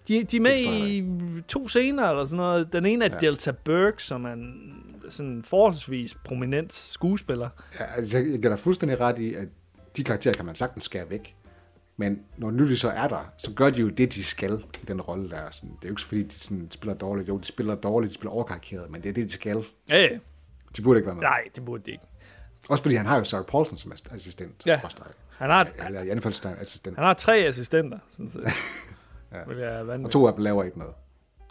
De, 0.08 0.24
de 0.24 0.38
er 0.38 0.42
med 0.42 0.60
i 0.60 1.04
to 1.48 1.68
scener 1.68 2.10
eller 2.10 2.26
sådan 2.26 2.38
noget. 2.38 2.74
Den 2.74 2.86
ene 2.86 3.06
er 3.06 3.10
Ja. 3.10 3.16
ja. 3.16 3.20
Delta 3.28 3.52
Burke, 3.52 4.04
som 4.04 4.26
er 4.26 4.34
en 4.34 4.74
sådan 5.10 5.44
forholdsvis 5.46 6.14
prominent 6.26 6.74
skuespiller. 6.74 7.50
ja, 7.80 7.86
altså, 7.96 8.18
jeg, 8.18 8.26
giver 8.26 8.50
dig 8.50 8.60
fuldstændig 8.60 9.00
ret 9.00 9.20
i, 9.20 9.34
at 9.34 9.48
de 9.98 10.04
karakterer 10.04 10.34
kan 10.36 10.46
man 10.46 10.56
sagtens 10.56 10.84
skære 10.84 11.10
væk. 11.10 11.36
Men 11.98 12.22
når 12.38 12.52
nu 12.52 12.68
de 12.68 12.78
så 12.78 12.90
er 12.90 13.08
der, 13.08 13.32
så 13.38 13.52
gør 13.54 13.70
de 13.70 13.82
jo 13.82 13.90
det, 13.90 14.14
de 14.14 14.24
skal 14.24 14.64
i 14.82 14.86
den 14.86 15.02
rolle 15.02 15.30
der. 15.30 15.52
Sådan, 15.52 15.70
det 15.70 15.84
er 15.84 15.88
jo 15.88 15.92
ikke 15.94 16.02
fordi, 16.02 16.24
de 16.24 16.40
sådan, 16.40 16.68
spiller 16.72 16.94
dårligt. 16.96 17.28
Jo, 17.28 17.38
de 17.38 17.46
spiller 17.46 17.76
dårligt, 17.76 18.10
de 18.10 18.16
spiller 18.16 18.32
overkarikeret, 18.32 18.90
men 18.92 19.02
det 19.02 19.10
er 19.10 19.14
det, 19.14 19.24
de 19.28 19.34
skal. 19.34 19.66
Ja, 19.90 20.02
ja. 20.02 20.10
De 20.78 20.82
burde 20.82 20.98
ikke 21.00 21.06
være 21.08 21.16
med. 21.16 21.24
Nej, 21.24 21.42
det 21.56 21.66
burde 21.66 21.84
de 21.86 21.92
ikke. 21.92 22.04
Også 22.70 22.84
fordi 22.84 22.96
han 22.96 23.06
har 23.06 23.18
jo 23.18 23.24
Sarah 23.24 23.46
Paulson 23.46 23.78
som 23.78 23.92
ass- 23.92 24.16
assistent. 24.16 24.64
Ja. 24.66 24.80
Også 24.84 24.98
Han 25.38 25.50
har, 25.50 25.68
Eller 25.86 26.02
i 26.02 26.10
anfaldstegn 26.10 26.58
assistent. 26.60 26.96
han 26.98 27.06
har 27.06 27.14
tre 27.14 27.38
assistenter, 27.38 28.00
sådan 28.12 28.30
set. 28.30 28.42
Ja. 29.34 29.44
Vil 29.48 29.58
jeg 29.58 29.80
Og 30.06 30.12
to 30.12 30.28
af 30.28 30.34
dem 30.34 30.44
laver 30.44 30.64
ikke 30.64 30.78
noget. 30.80 30.94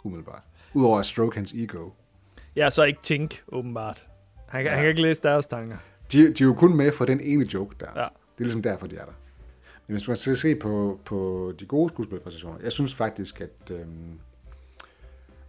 Umiddelbart. 0.03 0.43
Udover 0.73 0.99
at 0.99 1.05
stroke 1.05 1.35
hans 1.37 1.53
ego. 1.53 1.89
Er 2.55 2.69
så 2.69 2.83
ikke 2.83 2.99
tænk, 3.03 3.43
åbenbart. 3.51 4.07
Han, 4.47 4.63
kan, 4.63 4.65
ja. 4.65 4.75
han 4.75 4.81
kan 4.83 4.89
ikke 4.89 5.01
læse 5.01 5.23
deres 5.23 5.47
tanker. 5.47 5.77
De, 6.11 6.33
de 6.33 6.43
er 6.43 6.47
jo 6.47 6.53
kun 6.53 6.75
med 6.75 6.91
for 6.91 7.05
den 7.05 7.21
ene 7.21 7.53
joke 7.53 7.75
der. 7.79 7.87
Ja. 7.95 8.01
Det 8.01 8.39
er 8.39 8.43
ligesom 8.43 8.61
derfor, 8.61 8.87
de 8.87 8.95
er 8.95 9.05
der. 9.05 9.13
Men 9.87 9.97
hvis 9.97 10.07
man 10.07 10.17
skal 10.17 10.37
se 10.37 10.55
på, 10.55 10.99
på 11.05 11.51
de 11.59 11.65
gode 11.65 11.89
skuespilpræstationer, 11.89 12.57
jeg 12.63 12.71
synes 12.71 12.95
faktisk, 12.95 13.41
at 13.41 13.71
øhm, 13.71 14.19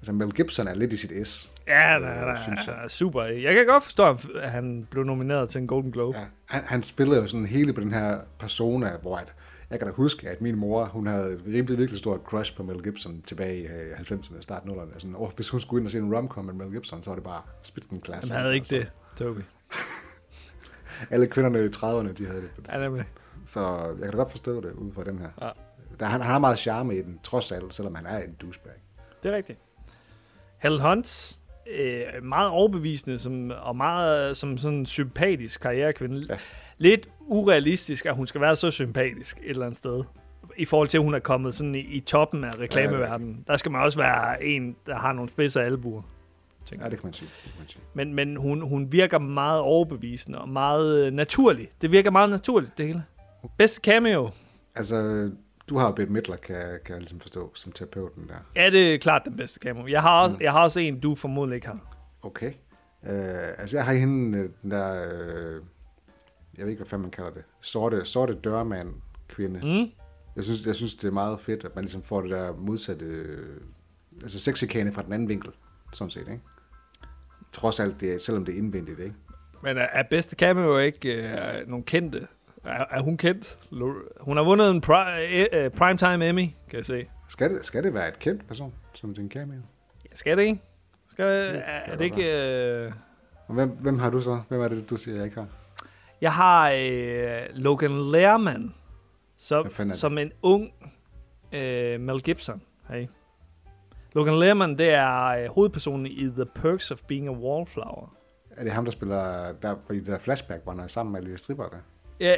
altså 0.00 0.12
Mel 0.12 0.32
Gibson 0.32 0.68
er 0.68 0.74
lidt 0.74 0.92
i 0.92 0.96
sit 0.96 1.26
S. 1.26 1.52
Ja, 1.66 1.98
øh, 1.98 2.02
der, 2.02 2.24
der, 2.24 2.36
synes 2.36 2.66
jeg. 2.66 2.84
er 2.84 2.88
super. 2.88 3.22
Jeg 3.22 3.54
kan 3.54 3.66
godt 3.66 3.84
forstå, 3.84 4.18
at 4.34 4.50
han 4.50 4.86
blev 4.90 5.04
nomineret 5.04 5.48
til 5.48 5.60
en 5.60 5.66
Golden 5.66 5.92
Globe. 5.92 6.18
Ja. 6.18 6.24
Han, 6.48 6.62
han 6.66 6.82
spiller 6.82 7.16
jo 7.16 7.26
sådan 7.26 7.46
hele 7.46 7.72
på 7.72 7.80
den 7.80 7.92
her 7.92 8.18
persona, 8.38 8.92
hvor 9.02 9.16
at, 9.16 9.34
jeg 9.74 9.80
kan 9.80 9.88
da 9.88 9.94
huske, 9.94 10.28
at 10.28 10.40
min 10.40 10.56
mor, 10.56 10.84
hun 10.84 11.06
havde 11.06 11.32
et 11.32 11.46
virkelig, 11.46 11.78
virkelig 11.78 11.98
stort 11.98 12.20
crush 12.20 12.56
på 12.56 12.62
Mel 12.62 12.82
Gibson 12.82 13.22
tilbage 13.22 13.60
i 13.60 13.66
øh, 13.66 13.98
90'erne, 13.98 14.40
start 14.40 14.62
0'erne. 14.62 14.98
Sådan, 14.98 15.14
og 15.14 15.32
hvis 15.36 15.48
hun 15.48 15.60
skulle 15.60 15.80
ind 15.80 15.86
og 15.86 15.90
se 15.90 15.98
en 15.98 16.14
romcom 16.14 16.44
med 16.44 16.54
Mel 16.54 16.72
Gibson, 16.72 17.02
så 17.02 17.10
var 17.10 17.14
det 17.14 17.24
bare 17.24 17.42
spidsen 17.62 18.00
klasse. 18.00 18.32
Han 18.32 18.42
havde 18.42 18.54
ikke 18.54 18.66
det, 18.76 18.92
Toby. 19.16 19.40
Alle 21.10 21.26
kvinderne 21.26 21.64
i 21.64 21.68
30'erne, 21.68 22.12
de 22.12 22.26
havde 22.26 22.42
det. 22.42 22.50
På 22.54 22.60
det. 22.60 22.68
Ja, 22.68 22.80
nemlig. 22.80 23.04
Så 23.46 23.60
jeg 23.76 24.02
kan 24.02 24.10
da 24.10 24.16
godt 24.16 24.30
forstå 24.30 24.60
det 24.60 24.72
ud 24.72 24.92
fra 24.92 25.04
den 25.04 25.18
her. 25.18 25.30
Ja. 25.42 25.50
Der, 26.00 26.06
han, 26.06 26.20
han 26.20 26.30
har 26.30 26.38
meget 26.38 26.58
charme 26.58 26.96
i 26.96 27.02
den, 27.02 27.18
trods 27.22 27.52
alt, 27.52 27.74
selvom 27.74 27.94
han 27.94 28.06
er 28.06 28.18
en 28.18 28.34
douchebag. 28.34 28.72
Det 29.22 29.32
er 29.32 29.36
rigtigt. 29.36 29.58
Helen 30.58 30.80
Hunt, 30.80 31.38
øh, 31.70 32.02
meget 32.22 32.50
overbevisende 32.50 33.18
som, 33.18 33.52
og 33.62 33.76
meget 33.76 34.36
som 34.36 34.58
sådan 34.58 34.78
en 34.78 34.86
sympatisk 34.86 35.60
karrierekvinde. 35.60 36.26
Ja. 36.30 36.36
Lidt 36.78 37.08
urealistisk, 37.20 38.06
at 38.06 38.14
hun 38.14 38.26
skal 38.26 38.40
være 38.40 38.56
så 38.56 38.70
sympatisk 38.70 39.38
et 39.38 39.50
eller 39.50 39.66
andet 39.66 39.78
sted. 39.78 40.04
I 40.56 40.64
forhold 40.64 40.88
til, 40.88 40.98
at 40.98 41.04
hun 41.04 41.14
er 41.14 41.18
kommet 41.18 41.54
sådan 41.54 41.74
i, 41.74 41.78
i 41.78 42.00
toppen 42.00 42.44
af 42.44 42.58
reklameverdenen. 42.58 43.44
Der 43.46 43.56
skal 43.56 43.70
man 43.70 43.80
også 43.82 43.98
være 43.98 44.44
en, 44.44 44.76
der 44.86 44.94
har 44.94 45.12
nogle 45.12 45.28
spidser 45.28 45.60
albuer. 45.60 46.02
Ja, 46.72 46.84
det 46.84 46.90
kan 46.90 47.00
man 47.02 47.12
sige. 47.12 47.28
Det 47.44 47.52
kan 47.52 47.60
man 47.60 47.68
sige. 47.68 47.80
Men, 47.94 48.14
men 48.14 48.36
hun, 48.36 48.60
hun 48.60 48.92
virker 48.92 49.18
meget 49.18 49.60
overbevisende 49.60 50.40
og 50.40 50.48
meget 50.48 51.06
øh, 51.06 51.12
naturlig. 51.12 51.68
Det 51.80 51.90
virker 51.90 52.10
meget 52.10 52.30
naturligt, 52.30 52.78
det 52.78 52.86
hele. 52.86 53.04
Bedste 53.58 53.80
cameo. 53.80 54.30
Altså, 54.74 55.30
du 55.68 55.78
har 55.78 55.92
Bette 55.92 56.12
Midler, 56.12 56.36
kan, 56.36 56.56
kan 56.56 56.92
jeg 56.92 57.00
ligesom 57.00 57.20
forstå, 57.20 57.54
som 57.54 57.72
terapeuten 57.72 58.28
der. 58.28 58.34
Ja, 58.56 58.70
det 58.70 58.94
er 58.94 58.98
klart 58.98 59.22
den 59.24 59.36
bedste 59.36 59.60
cameo. 59.60 59.86
Jeg 59.86 60.02
har 60.02 60.22
også, 60.22 60.36
mm. 60.36 60.42
jeg 60.42 60.52
har 60.52 60.62
også 60.62 60.80
en, 60.80 61.00
du 61.00 61.14
formodentlig 61.14 61.56
ikke 61.56 61.66
har. 61.66 61.96
Okay. 62.22 62.52
Øh, 63.06 63.48
altså, 63.58 63.76
jeg 63.76 63.84
har 63.84 63.92
hende, 63.92 64.38
øh, 64.38 64.50
den 64.62 64.70
der, 64.70 64.92
øh, 64.92 65.62
jeg 66.56 66.64
ved 66.64 66.70
ikke, 66.70 66.80
hvad 66.80 66.88
fanden 66.88 67.02
man 67.02 67.10
kalder 67.10 67.30
det, 67.30 67.42
sorte, 67.60 68.04
sorte 68.04 68.34
dørmand 68.34 68.94
kvinde. 69.28 69.60
Mm. 69.62 69.90
Jeg 70.36 70.44
synes, 70.44 70.66
jeg 70.66 70.74
synes, 70.74 70.94
det 70.94 71.08
er 71.08 71.12
meget 71.12 71.40
fedt, 71.40 71.64
at 71.64 71.74
man 71.74 71.84
ligesom 71.84 72.02
får 72.02 72.20
det 72.20 72.30
der 72.30 72.56
modsatte, 72.56 73.04
øh, 73.04 73.60
altså 74.22 74.40
sexikane 74.40 74.92
fra 74.92 75.02
den 75.02 75.12
anden 75.12 75.28
vinkel, 75.28 75.50
sådan 75.92 76.10
set, 76.10 76.28
ikke? 76.28 76.40
Trods 77.52 77.80
alt, 77.80 78.00
det, 78.00 78.22
selvom 78.22 78.44
det 78.44 78.54
er 78.54 78.58
indvendigt, 78.58 78.98
ikke? 78.98 79.14
Men 79.62 79.76
er, 79.78 80.02
bedste 80.10 80.36
cameo 80.36 80.78
ikke 80.78 81.28
øh, 81.28 81.68
nogen 81.68 81.84
kendte? 81.84 82.26
Er, 82.64 82.84
er 82.90 83.02
hun 83.02 83.16
kendt? 83.16 83.58
Hun 84.20 84.36
har 84.36 84.44
vundet 84.44 84.70
en 84.70 84.82
pri- 84.86 85.56
øh, 85.56 85.70
Primetime 85.70 86.28
Emmy, 86.28 86.48
kan 86.68 86.76
jeg 86.76 86.84
se. 86.84 87.06
Skal 87.28 87.54
det, 87.54 87.66
skal 87.66 87.84
det 87.84 87.94
være 87.94 88.08
et 88.08 88.18
kendt 88.18 88.46
person, 88.46 88.74
som 88.92 89.14
din 89.14 89.30
cameo? 89.30 89.60
Ja, 90.10 90.16
skal 90.16 90.36
det 90.36 90.42
ikke? 90.42 90.60
Skal, 91.08 91.26
er, 91.26 91.52
kan 91.52 91.62
er 91.62 91.88
godt 91.88 91.98
det 91.98 92.04
ikke... 92.04 92.48
Øh... 92.86 92.92
Hvem, 93.48 93.68
hvem 93.68 93.98
har 93.98 94.10
du 94.10 94.20
så? 94.20 94.40
Hvem 94.48 94.60
er 94.60 94.68
det, 94.68 94.90
du 94.90 94.96
siger, 94.96 95.16
jeg 95.16 95.24
ikke 95.24 95.36
har? 95.36 95.46
Jeg 96.20 96.32
har 96.32 96.70
øh, 96.70 97.42
Logan 97.54 98.10
Lerman, 98.12 98.74
som, 99.36 99.66
er 99.78 99.84
det? 99.84 99.96
som 99.96 100.18
en 100.18 100.32
ung 100.42 100.74
øh, 101.52 102.00
Mel 102.00 102.22
Gibson. 102.22 102.62
Hey. 102.88 103.06
Logan 104.12 104.38
Lerman, 104.38 104.78
det 104.78 104.90
er 104.90 105.24
øh, 105.24 105.46
hovedpersonen 105.46 106.06
i 106.06 106.24
The 106.24 106.46
Perks 106.54 106.90
of 106.90 107.00
Being 107.08 107.28
a 107.28 107.32
Wallflower. 107.32 108.16
Er 108.50 108.64
det 108.64 108.72
ham, 108.72 108.84
der 108.84 108.92
spiller 108.92 109.52
der, 109.62 109.92
i 109.92 109.98
det 109.98 110.06
der 110.06 110.18
flashback, 110.18 110.62
hvor 110.62 110.72
han 110.72 110.80
er 110.80 110.86
sammen 110.86 111.12
med 111.12 111.32
de 111.32 111.36
stripper 111.38 111.68
der? 111.68 111.78
Ja, 112.20 112.36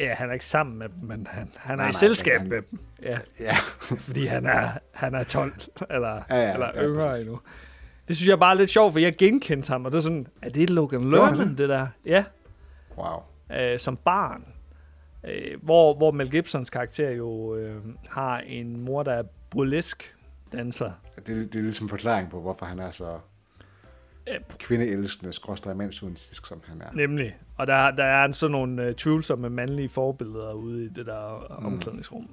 ja, 0.00 0.14
han 0.14 0.28
er 0.28 0.32
ikke 0.32 0.44
sammen 0.46 0.78
med 0.78 0.88
dem, 0.88 1.08
men 1.08 1.26
han, 1.30 1.50
han 1.56 1.72
er 1.72 1.76
Nej, 1.76 1.84
i 1.84 1.86
nej, 1.86 1.92
selskab 1.92 2.40
han- 2.40 2.48
med 2.48 2.62
dem. 2.70 2.78
Ja, 3.02 3.18
Ja. 3.40 3.54
fordi 4.00 4.26
han 4.26 4.46
er, 4.46 4.70
han 4.92 5.14
er 5.14 5.24
12, 5.24 5.52
eller, 5.90 6.22
Ja, 6.30 6.36
ja, 6.36 6.52
eller 6.52 6.70
ja, 6.74 6.84
yngre 6.86 7.08
præcis. 7.08 7.22
endnu. 7.26 7.40
Det 8.08 8.16
synes 8.16 8.28
jeg 8.28 8.38
bare 8.38 8.50
er 8.54 8.58
lidt 8.58 8.70
sjovt, 8.70 8.92
for 8.92 9.00
jeg 9.00 9.16
genkendte 9.16 9.68
ham, 9.72 9.84
og 9.84 9.92
det 9.92 9.98
er 9.98 10.02
sådan, 10.02 10.26
er 10.42 10.48
det 10.48 10.70
Logan 10.70 11.10
Lerman, 11.10 11.56
det? 11.58 11.68
der? 11.68 11.86
Ja, 12.06 12.24
Wow. 12.98 13.22
øh, 13.58 13.78
som 13.78 13.96
barn. 13.96 14.44
Øh, 15.24 15.62
hvor, 15.62 15.94
hvor 15.96 16.10
Mel 16.10 16.30
Gibsons 16.30 16.70
karakter 16.70 17.10
jo 17.10 17.56
øh, 17.56 17.82
har 18.08 18.38
en 18.38 18.80
mor, 18.80 19.02
der 19.02 19.12
er 19.12 19.22
burlesk 19.50 20.14
danser. 20.52 20.92
Det, 21.16 21.26
det 21.26 21.54
er 21.58 21.62
ligesom 21.62 21.88
forklaring 21.88 22.30
på, 22.30 22.40
hvorfor 22.40 22.66
han 22.66 22.78
er 22.78 22.90
så 22.90 23.18
Ja. 24.26 24.36
kvindeelskende, 24.58 25.32
skråstrej 25.32 25.74
mandsjournalistisk, 25.74 26.46
som 26.46 26.62
han 26.66 26.82
er. 26.82 26.86
Nemlig. 26.92 27.36
Og 27.56 27.66
der, 27.66 27.90
der 27.90 28.04
er 28.04 28.32
sådan 28.32 28.52
nogle 28.52 28.82
øh, 28.84 28.94
tvivlsomme 28.94 29.50
mandlige 29.50 29.88
forbilleder 29.88 30.52
ude 30.52 30.84
i 30.84 30.88
det 30.88 31.06
der 31.06 31.46
mm. 31.60 31.66
omklædningsrum. 31.66 32.28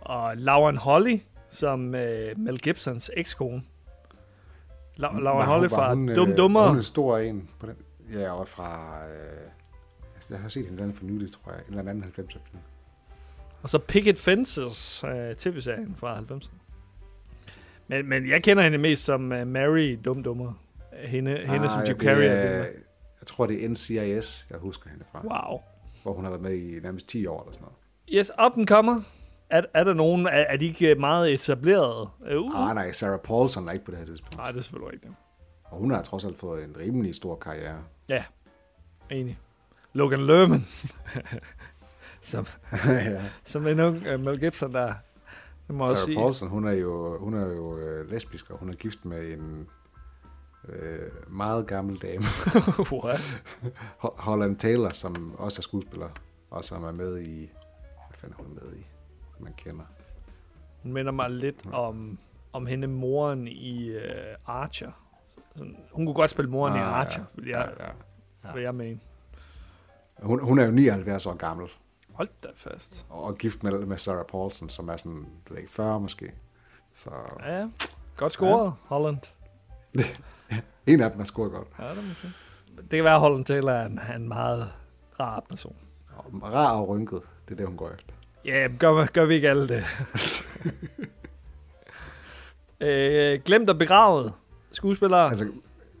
Og 0.00 0.36
Lauren 0.36 0.76
Holly, 0.76 1.18
som 1.48 1.94
øh, 1.94 2.38
Mel 2.38 2.58
Gibsons 2.60 3.10
ekskone. 3.16 3.62
La- 4.96 5.00
Lauren 5.00 5.24
Var 5.24 5.32
hun- 5.34 5.44
Holly 5.44 5.68
fra 5.68 5.94
hun, 5.94 6.08
øh, 6.08 6.16
Dum 6.16 6.32
Dummer. 6.36 6.66
Hun 6.66 6.74
er 6.74 6.78
en 6.78 6.82
stor 6.84 7.18
en. 7.18 7.48
På 7.60 7.66
den. 7.66 7.74
Ja, 8.12 8.32
og 8.32 8.48
fra... 8.48 8.98
Øh, 9.06 9.50
jeg 10.30 10.38
har 10.38 10.48
set 10.48 10.66
hende 10.66 10.82
den 10.82 10.94
for 10.94 11.04
nylig, 11.04 11.32
tror 11.32 11.52
jeg. 11.52 11.60
En 11.68 11.78
eller 11.78 11.90
anden 11.90 12.04
90'er 12.04 12.26
film. 12.32 12.60
Og 13.62 13.70
så 13.70 13.78
Picket 13.78 14.18
Fences, 14.18 15.04
øh, 15.04 15.34
tv-serien 15.34 15.94
fra 15.96 16.18
90'erne. 16.18 16.48
Men, 17.88 18.08
men 18.08 18.28
jeg 18.28 18.42
kender 18.42 18.62
hende 18.62 18.78
mest 18.78 19.04
som 19.04 19.32
uh, 19.32 19.46
Mary 19.46 19.98
Dum 20.04 20.22
Dummer. 20.22 20.52
Hende, 21.04 21.30
hende 21.38 21.64
Ah, 21.64 21.70
som 21.70 21.80
ja, 21.80 21.88
Jim 21.88 21.98
Carrey. 21.98 22.22
det, 22.22 22.66
Jeg 23.28 23.34
tror, 23.34 23.46
det 23.46 23.64
er 23.64 23.68
NCIS, 23.68 24.46
jeg 24.50 24.58
husker 24.58 24.90
hende 24.90 25.04
fra. 25.12 25.20
Wow. 25.22 25.60
Hvor 26.02 26.12
hun 26.12 26.24
har 26.24 26.30
været 26.30 26.42
med 26.42 26.54
i 26.54 26.80
nærmest 26.80 27.06
10 27.08 27.26
år 27.26 27.40
eller 27.42 27.52
sådan 27.52 27.64
noget. 27.64 27.76
Yes, 28.20 28.30
up 28.46 28.58
and 28.58 28.66
comer. 28.66 29.00
Er, 29.50 29.62
er 29.74 29.84
der 29.84 29.94
nogen, 29.94 30.26
er, 30.26 30.30
er 30.30 30.56
de 30.56 30.66
ikke 30.66 30.94
meget 30.94 31.34
etableret? 31.34 32.08
Uh, 32.36 32.68
Ah, 32.68 32.74
nej, 32.74 32.92
Sarah 32.92 33.18
Paulson 33.20 33.68
er 33.68 33.72
ikke 33.72 33.84
på 33.84 33.90
det 33.90 33.98
her 33.98 34.06
tidspunkt. 34.06 34.36
Nej, 34.36 34.50
det 34.50 34.58
er 34.58 34.62
selvfølgelig 34.62 34.94
ikke 34.94 35.06
det. 35.06 35.14
Og 35.64 35.78
hun 35.78 35.90
har 35.90 36.02
trods 36.02 36.24
alt 36.24 36.38
fået 36.38 36.64
en 36.64 36.76
rimelig 36.80 37.14
stor 37.14 37.36
karriere. 37.36 37.78
Ja, 38.08 38.24
enig. 39.10 39.38
Logan 39.92 40.26
Lerman. 40.26 40.64
som, 42.22 42.46
Ja. 42.86 43.22
som 43.44 43.66
en 43.66 43.80
ung 43.80 43.96
uh, 44.14 44.20
Mel 44.20 44.40
Gibson, 44.40 44.72
der... 44.74 44.94
Det 45.66 45.74
må 45.76 45.84
jeg 45.84 45.90
også 45.90 45.96
Sarah 46.02 46.06
sige. 46.06 46.16
Paulson, 46.18 46.48
hun 46.48 46.66
er 46.66 46.72
jo, 46.72 47.18
hun 47.18 47.34
er 47.34 47.46
jo 47.46 47.78
øh, 47.78 48.10
lesbisk, 48.10 48.50
og 48.50 48.58
hun 48.58 48.68
er 48.68 48.74
gift 48.74 49.04
med 49.04 49.32
en 49.32 49.68
øh, 50.68 51.10
meget 51.32 51.66
gammel 51.66 51.96
dame. 52.02 52.24
What? 53.04 53.42
Ho- 54.04 54.22
Holland 54.22 54.56
Taylor, 54.56 54.90
som 54.90 55.34
også 55.38 55.60
er 55.60 55.62
skuespiller, 55.62 56.08
og 56.50 56.64
som 56.64 56.84
er 56.84 56.92
med 56.92 57.20
i... 57.20 57.36
Hvad 58.08 58.18
fanden 58.18 58.36
er 58.38 58.42
hun 58.44 58.54
med 58.62 58.76
i? 58.76 58.86
Man 59.38 59.52
kender. 59.56 59.84
Hun 60.82 60.92
minder 60.92 61.12
mig 61.12 61.30
lidt 61.30 61.66
om, 61.72 62.18
om 62.52 62.66
hende 62.66 62.86
moren 62.88 63.48
i 63.48 63.96
uh, 63.96 64.02
Archer. 64.46 64.90
Sådan, 65.56 65.76
hun 65.92 66.06
kunne 66.06 66.14
godt 66.14 66.30
spille 66.30 66.50
moren 66.50 66.72
Ah, 66.72 66.78
i 66.78 66.82
ja. 66.82 66.88
Archer, 66.88 67.24
vil 67.34 67.48
jeg, 67.48 67.72
Ja, 67.78 67.84
ja, 67.84 67.90
ja. 68.44 68.52
vil 68.54 68.62
jeg 68.62 68.74
mene. 68.74 69.00
Hun, 70.22 70.40
hun 70.44 70.58
er 70.58 70.64
jo 70.64 70.70
79 70.70 71.26
år 71.26 71.34
gammel, 71.36 71.68
Hold 72.12 72.28
da 72.42 72.48
fast. 72.56 73.06
og 73.08 73.22
og 73.24 73.38
gift 73.38 73.62
med, 73.62 73.86
med 73.86 73.98
Sarah 73.98 74.24
Paulson, 74.24 74.68
som 74.68 74.88
er 74.88 74.96
sådan, 74.96 75.26
du 75.48 75.54
ved 75.54 75.60
ikke, 75.60 75.72
40 75.72 76.00
måske. 76.00 76.32
Så 76.94 77.10
Ja, 77.46 77.68
godt 78.16 78.32
scoret, 78.32 78.64
ja. 78.66 78.70
Holland. 78.82 79.18
en 80.88 81.00
af 81.00 81.10
dem 81.10 81.20
er 81.20 81.24
scoret 81.24 81.52
godt. 81.52 81.68
Ja, 81.78 81.88
det, 81.88 81.96
må 81.96 82.02
man 82.02 82.16
sige. 82.20 82.32
det 82.76 82.90
kan 82.90 83.04
være, 83.04 83.14
at 83.14 83.20
Holland 83.20 83.44
Taylor 83.44 83.72
er 83.72 83.86
en, 83.86 84.00
en 84.16 84.28
meget 84.28 84.68
rar 85.20 85.44
person. 85.50 85.76
Og 86.16 86.42
rar 86.52 86.72
og 86.72 86.88
rynket, 86.88 87.20
det 87.48 87.54
er 87.54 87.56
det, 87.56 87.66
hun 87.66 87.76
går 87.76 87.90
efter. 87.90 88.14
Ja, 88.44 88.68
gør, 88.78 89.06
gør 89.06 89.24
vi 89.24 89.34
ikke 89.34 89.50
alle 89.50 89.68
det. 89.68 89.84
øh, 92.80 93.40
glemt 93.44 93.70
og 93.70 93.78
begravet 93.78 94.32
skuespillere. 94.72 95.30
Altså, 95.30 95.48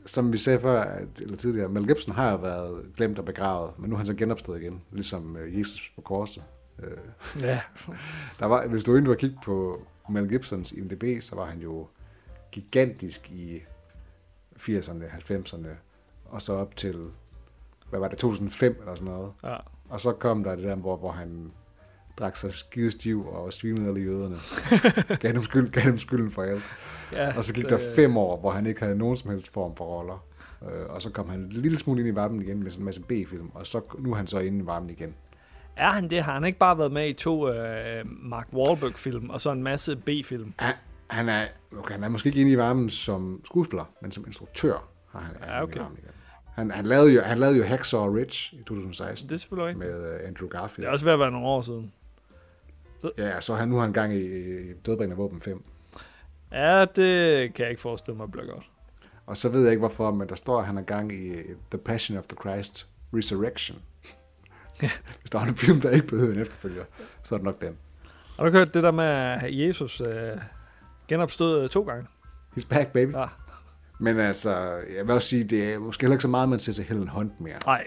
som 0.06 0.32
vi 0.32 0.38
sagde 0.38 0.60
før, 0.60 0.84
eller 1.20 1.36
tidligere, 1.36 1.68
Mel 1.68 1.86
Gibson 1.86 2.14
har 2.14 2.30
jo 2.30 2.36
været 2.36 2.86
glemt 2.96 3.18
og 3.18 3.24
begravet, 3.24 3.78
men 3.78 3.90
nu 3.90 3.96
er 3.96 3.98
han 3.98 4.06
så 4.06 4.14
genopstået 4.14 4.60
igen, 4.62 4.82
ligesom 4.92 5.36
øh, 5.36 5.58
Jesus 5.58 5.92
på 5.94 6.00
korset. 6.00 6.42
Øh, 6.82 6.90
Ja. 7.40 7.60
Der 8.40 8.46
var, 8.46 8.66
hvis 8.66 8.84
du 8.84 8.96
endnu 8.96 9.10
har 9.10 9.16
kigget 9.16 9.38
på 9.44 9.82
Mel 10.08 10.28
Gibsons 10.28 10.72
IMDb, 10.72 11.22
så 11.22 11.34
var 11.36 11.44
han 11.44 11.58
jo 11.60 11.86
gigantisk 12.52 13.30
i 13.30 13.62
80'erne, 14.60 15.04
90'erne, 15.32 15.68
og 16.24 16.42
så 16.42 16.52
op 16.52 16.76
til, 16.76 17.06
hvad 17.90 18.00
var 18.00 18.08
det, 18.08 18.18
2005 18.18 18.76
eller 18.80 18.94
sådan 18.94 19.12
noget. 19.12 19.32
Ja. 19.44 19.56
Og 19.88 20.00
så 20.00 20.12
kom 20.12 20.44
der 20.44 20.54
det 20.54 20.64
der, 20.64 20.74
hvor, 20.74 20.96
hvor 20.96 21.12
han 21.12 21.52
drak 22.18 22.36
sig 22.36 22.52
skidestiv 22.52 23.26
og 23.28 23.52
svimede 23.52 23.88
alle 23.88 24.00
jøderne. 24.00 24.36
gav, 25.20 25.32
dem 25.32 25.42
skyld, 25.42 25.70
gav 25.70 25.82
dem 25.84 25.98
skylden 25.98 26.30
for 26.30 26.42
alt. 26.42 26.62
Ja, 27.12 27.36
og 27.36 27.44
så 27.44 27.52
gik 27.54 27.64
det- 27.64 27.70
der 27.72 27.94
fem 27.94 28.16
år, 28.16 28.40
hvor 28.40 28.50
han 28.50 28.66
ikke 28.66 28.80
havde 28.80 28.98
nogen 28.98 29.16
som 29.16 29.30
helst 29.30 29.52
form 29.52 29.76
for 29.76 29.84
roller. 29.84 30.24
Øh, 30.62 30.86
og 30.88 31.02
så 31.02 31.10
kom 31.10 31.28
han 31.28 31.40
en 31.40 31.48
lille 31.48 31.78
smule 31.78 32.00
ind 32.00 32.08
i 32.08 32.14
varmen 32.14 32.42
igen 32.42 32.62
med 32.62 32.70
sådan 32.70 32.80
en 32.80 32.84
masse 32.84 33.00
B-film, 33.00 33.50
og 33.54 33.66
så, 33.66 33.80
nu 33.98 34.10
er 34.12 34.16
han 34.16 34.26
så 34.26 34.38
inde 34.38 34.58
i 34.58 34.66
varmen 34.66 34.90
igen. 34.90 35.14
Er 35.76 35.90
han 35.90 36.10
det? 36.10 36.22
Har 36.22 36.32
han 36.34 36.44
ikke 36.44 36.58
bare 36.58 36.78
været 36.78 36.92
med 36.92 37.08
i 37.08 37.12
to 37.12 37.48
øh, 37.52 38.04
Mark 38.22 38.48
Wahlberg-film, 38.52 39.30
og 39.30 39.40
så 39.40 39.50
en 39.52 39.62
masse 39.62 39.96
B-film? 39.96 40.52
Han, 40.58 40.74
han, 41.10 41.28
er, 41.28 41.42
okay, 41.78 41.92
han 41.92 42.04
er 42.04 42.08
måske 42.08 42.26
ikke 42.26 42.40
inde 42.40 42.52
i 42.52 42.56
varmen 42.58 42.90
som 42.90 43.40
skuespiller, 43.44 43.84
men 44.02 44.12
som 44.12 44.24
instruktør 44.26 44.88
har 45.10 45.20
han 45.20 45.36
Ja, 45.46 45.62
okay. 45.62 45.76
i 45.76 45.78
varmen 45.78 45.98
igen. 45.98 46.10
Han, 46.54 46.70
han, 46.70 46.86
lavede 46.86 47.14
jo, 47.14 47.20
han 47.20 47.38
lavede 47.38 47.58
jo 47.58 47.64
Hacksaw 47.64 48.14
Ridge 48.16 48.56
i 48.56 48.62
2016 48.62 49.28
Det 49.28 49.34
er 49.34 49.38
selvfølgelig 49.38 49.68
ikke. 49.68 49.78
med 49.78 50.20
uh, 50.22 50.28
Andrew 50.28 50.48
Garfield. 50.48 50.84
Det 50.84 50.88
er 50.88 50.92
også 50.92 51.04
ved 51.04 51.12
at 51.12 51.18
være 51.18 51.30
nogle 51.30 51.46
år 51.46 51.62
siden. 51.62 51.92
Ja, 53.18 53.40
så 53.40 53.54
han, 53.54 53.68
nu 53.68 53.74
har 53.74 53.82
han 53.82 53.92
gang 53.92 54.14
i, 54.14 54.20
i 54.20 54.72
Dødbringende 54.86 55.16
Våben 55.16 55.40
5. 55.40 55.62
Ja, 56.52 56.80
det 56.84 57.54
kan 57.54 57.62
jeg 57.62 57.70
ikke 57.70 57.82
forestille 57.82 58.16
mig 58.16 58.30
bliver 58.30 58.46
godt. 58.46 58.70
Og 59.26 59.36
så 59.36 59.48
ved 59.48 59.62
jeg 59.62 59.70
ikke 59.70 59.78
hvorfor, 59.80 60.10
men 60.14 60.28
der 60.28 60.34
står, 60.34 60.58
at 60.58 60.66
han 60.66 60.78
er 60.78 60.82
gang 60.82 61.12
i 61.12 61.32
The 61.70 61.78
Passion 61.84 62.18
of 62.18 62.24
the 62.26 62.36
Christ 62.40 62.88
Resurrection. 63.14 63.78
Hvis 65.20 65.30
der 65.32 65.38
var 65.38 65.46
en 65.46 65.54
film, 65.56 65.80
der 65.80 65.90
ikke 65.90 66.06
behøver 66.06 66.32
en 66.32 66.38
efterfølger, 66.40 66.84
så 67.24 67.34
er 67.34 67.38
det 67.38 67.44
nok 67.44 67.60
den. 67.60 67.76
Har 68.36 68.44
du 68.44 68.50
hørt 68.50 68.74
det 68.74 68.82
der 68.82 68.90
med, 68.90 69.38
Jesus 69.52 70.00
øh, 70.00 70.36
genopstod 71.08 71.62
øh, 71.62 71.68
to 71.68 71.82
gange? 71.82 72.06
He's 72.56 72.66
back, 72.68 72.92
baby. 72.92 73.12
Ja. 73.12 73.26
Men 74.00 74.18
altså, 74.20 74.50
jeg 74.96 75.04
vil 75.04 75.10
også 75.10 75.28
sige, 75.28 75.44
det 75.44 75.74
er 75.74 75.78
måske 75.78 76.02
heller 76.02 76.14
ikke 76.14 76.22
så 76.22 76.28
meget, 76.28 76.48
man 76.48 76.58
ser 76.58 76.72
til 76.72 76.84
Helen 76.84 77.08
Hunt 77.08 77.40
mere. 77.40 77.56
Nej, 77.66 77.86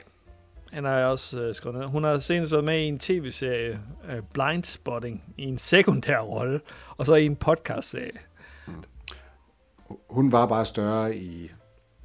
den 0.71 0.83
har 0.85 0.97
jeg 0.97 1.07
også 1.07 1.41
øh, 1.41 1.55
skrevet 1.55 1.79
ned. 1.79 1.87
Hun 1.87 2.03
har 2.03 2.19
senest 2.19 2.51
været 2.51 2.63
med 2.63 2.79
i 2.79 2.83
en 2.83 2.99
tv-serie, 2.99 3.81
øh, 4.09 4.21
Blindspotting, 4.33 5.23
i 5.37 5.43
en 5.43 5.57
sekundær 5.57 6.19
rolle, 6.19 6.61
og 6.97 7.05
så 7.05 7.15
i 7.15 7.25
en 7.25 7.35
podcast-serie. 7.35 8.19
Hun 10.09 10.31
var 10.31 10.45
bare 10.45 10.65
større 10.65 11.15
i... 11.15 11.51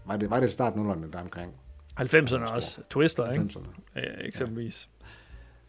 Var 0.07 0.17
det, 0.17 0.31
var 0.31 0.41
det 0.41 0.53
start 0.53 0.77
nullerne 0.77 1.13
der 1.13 1.21
omkring? 1.21 1.55
90'erne 2.01 2.55
også. 2.55 2.81
Twister, 2.91 3.33
ikke? 3.33 3.45
90'erne. 3.45 4.01
Øh, 4.01 4.27
eksempelvis. 4.27 4.89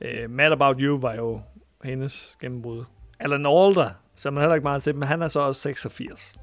Ja. 0.02 0.24
Øh, 0.24 0.30
Mad 0.30 0.52
About 0.52 0.78
You 0.80 1.00
var 1.00 1.16
jo 1.16 1.42
hendes 1.84 2.38
gennembrud. 2.42 2.84
Alan 3.20 3.46
Alda, 3.46 3.94
som 4.18 4.34
man 4.34 4.42
heller 4.42 4.56
ikke 4.56 4.64
meget 4.64 4.84
til, 4.84 4.96
men 4.96 5.08
han 5.08 5.22
er 5.22 5.28
så 5.28 5.40
også 5.40 5.62
86. 5.62 6.34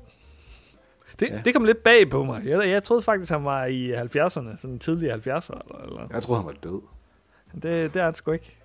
Det, 1.21 1.29
ja. 1.31 1.41
Det 1.45 1.55
kom 1.55 1.65
lidt 1.65 1.83
bag 1.83 2.11
på 2.11 2.25
mig. 2.25 2.43
Jeg, 2.47 2.69
jeg 2.69 2.83
troede 2.83 3.03
faktisk, 3.03 3.33
han 3.33 3.45
var 3.45 3.65
i 3.65 3.95
70'erne, 3.95 4.57
sådan 4.57 4.79
tidlige 4.79 5.15
70'ere. 5.15 5.27
Eller, 5.27 5.83
eller. 5.87 6.07
Jeg 6.13 6.23
troede, 6.23 6.41
han 6.43 6.47
var 6.47 6.71
død. 6.71 6.81
Det, 7.55 7.95
det 7.95 7.97
er 7.97 8.05
han 8.05 8.15
sgu 8.15 8.31
ikke. 8.33 8.57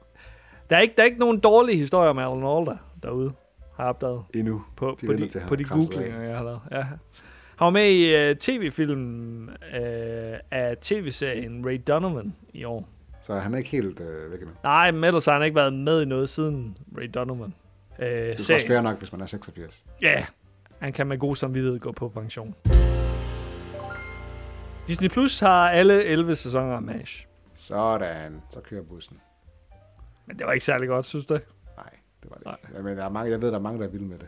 Der 0.69 0.76
er 0.76 0.80
ikke, 0.80 0.93
der 0.98 1.02
er 1.04 1.06
ikke 1.06 1.19
nogen 1.19 1.39
dårlige 1.39 1.78
historier 1.78 2.13
med 2.13 2.24
Alan 2.24 2.43
Alda 2.43 2.78
derude, 3.04 3.32
har 3.76 3.84
jeg 3.84 3.89
opdaget. 3.89 4.24
Endnu. 4.36 4.63
På, 4.76 4.98
De 5.02 5.06
på, 5.06 5.13
de, 5.13 5.28
til, 5.28 5.41
på 5.48 5.56
de 5.56 5.63
kradset 5.63 5.91
af. 5.91 5.98
googlinger, 5.98 6.22
jeg 6.22 6.38
har 6.38 6.43
lavet. 6.43 6.60
Ja. 6.72 6.82
Han 6.84 7.65
var 7.65 7.69
med 7.69 7.91
i 7.91 8.32
uh, 8.32 8.38
tv-filmen 8.38 9.50
uh, 9.50 10.38
af 10.52 10.78
tv-serien 10.82 11.65
Ray 11.65 11.82
Donovan 11.88 12.36
i 12.54 12.63
år. 12.63 12.89
Så 13.22 13.34
han 13.36 13.54
er 13.54 13.58
ikke 13.58 13.69
helt 13.69 14.00
øh, 14.00 14.32
væk 14.32 14.39
endnu. 14.39 14.56
Nej, 14.63 14.91
men 14.91 15.04
ellers 15.04 15.26
har 15.26 15.34
han 15.34 15.43
ikke 15.43 15.56
været 15.56 15.74
med 15.74 16.02
i 16.02 16.06
noget 16.06 16.30
siden 16.30 16.78
Ray 16.98 17.10
Donovan. 17.13 17.54
Uh, 18.02 18.06
Det 18.06 18.50
er 18.50 18.54
også 18.56 18.68
fair 18.68 18.82
nok, 18.82 19.00
hvis 19.00 19.12
man 19.12 19.22
er 19.22 19.26
86. 19.26 19.86
Ja, 20.02 20.26
han 20.80 20.94
kan 20.94 21.08
med 21.08 21.18
god 21.18 21.36
samvittighed 21.36 21.80
gå 21.80 21.92
på 21.92 22.10
pension. 22.10 22.56
Disney 24.88 25.10
Plus 25.10 25.40
har 25.40 25.70
alle 25.70 26.04
11 26.04 26.36
sæsoner 26.36 26.76
af 26.76 26.82
MASH. 26.82 27.26
Sådan, 27.56 28.42
så 28.50 28.60
kører 28.60 28.84
bussen. 28.84 29.22
Men 30.26 30.38
det 30.38 30.46
var 30.46 30.52
ikke 30.54 30.66
særlig 30.66 30.88
godt, 30.88 31.06
synes 31.06 31.26
du? 31.26 31.34
det? 31.34 31.44
Nej, 31.78 31.90
det 32.24 32.32
var 32.32 32.38
det 32.38 32.56
ikke. 32.64 32.76
Jeg, 32.76 32.84
men 32.84 32.98
der 32.98 33.06
er 33.06 33.10
mange, 33.10 33.32
jeg 33.32 33.42
ved, 33.42 33.52
der 33.52 33.58
er 33.58 33.62
mange, 33.62 33.80
der 33.80 33.86
er 33.88 33.92
vilde 33.92 34.06
med 34.06 34.20
det. 34.20 34.28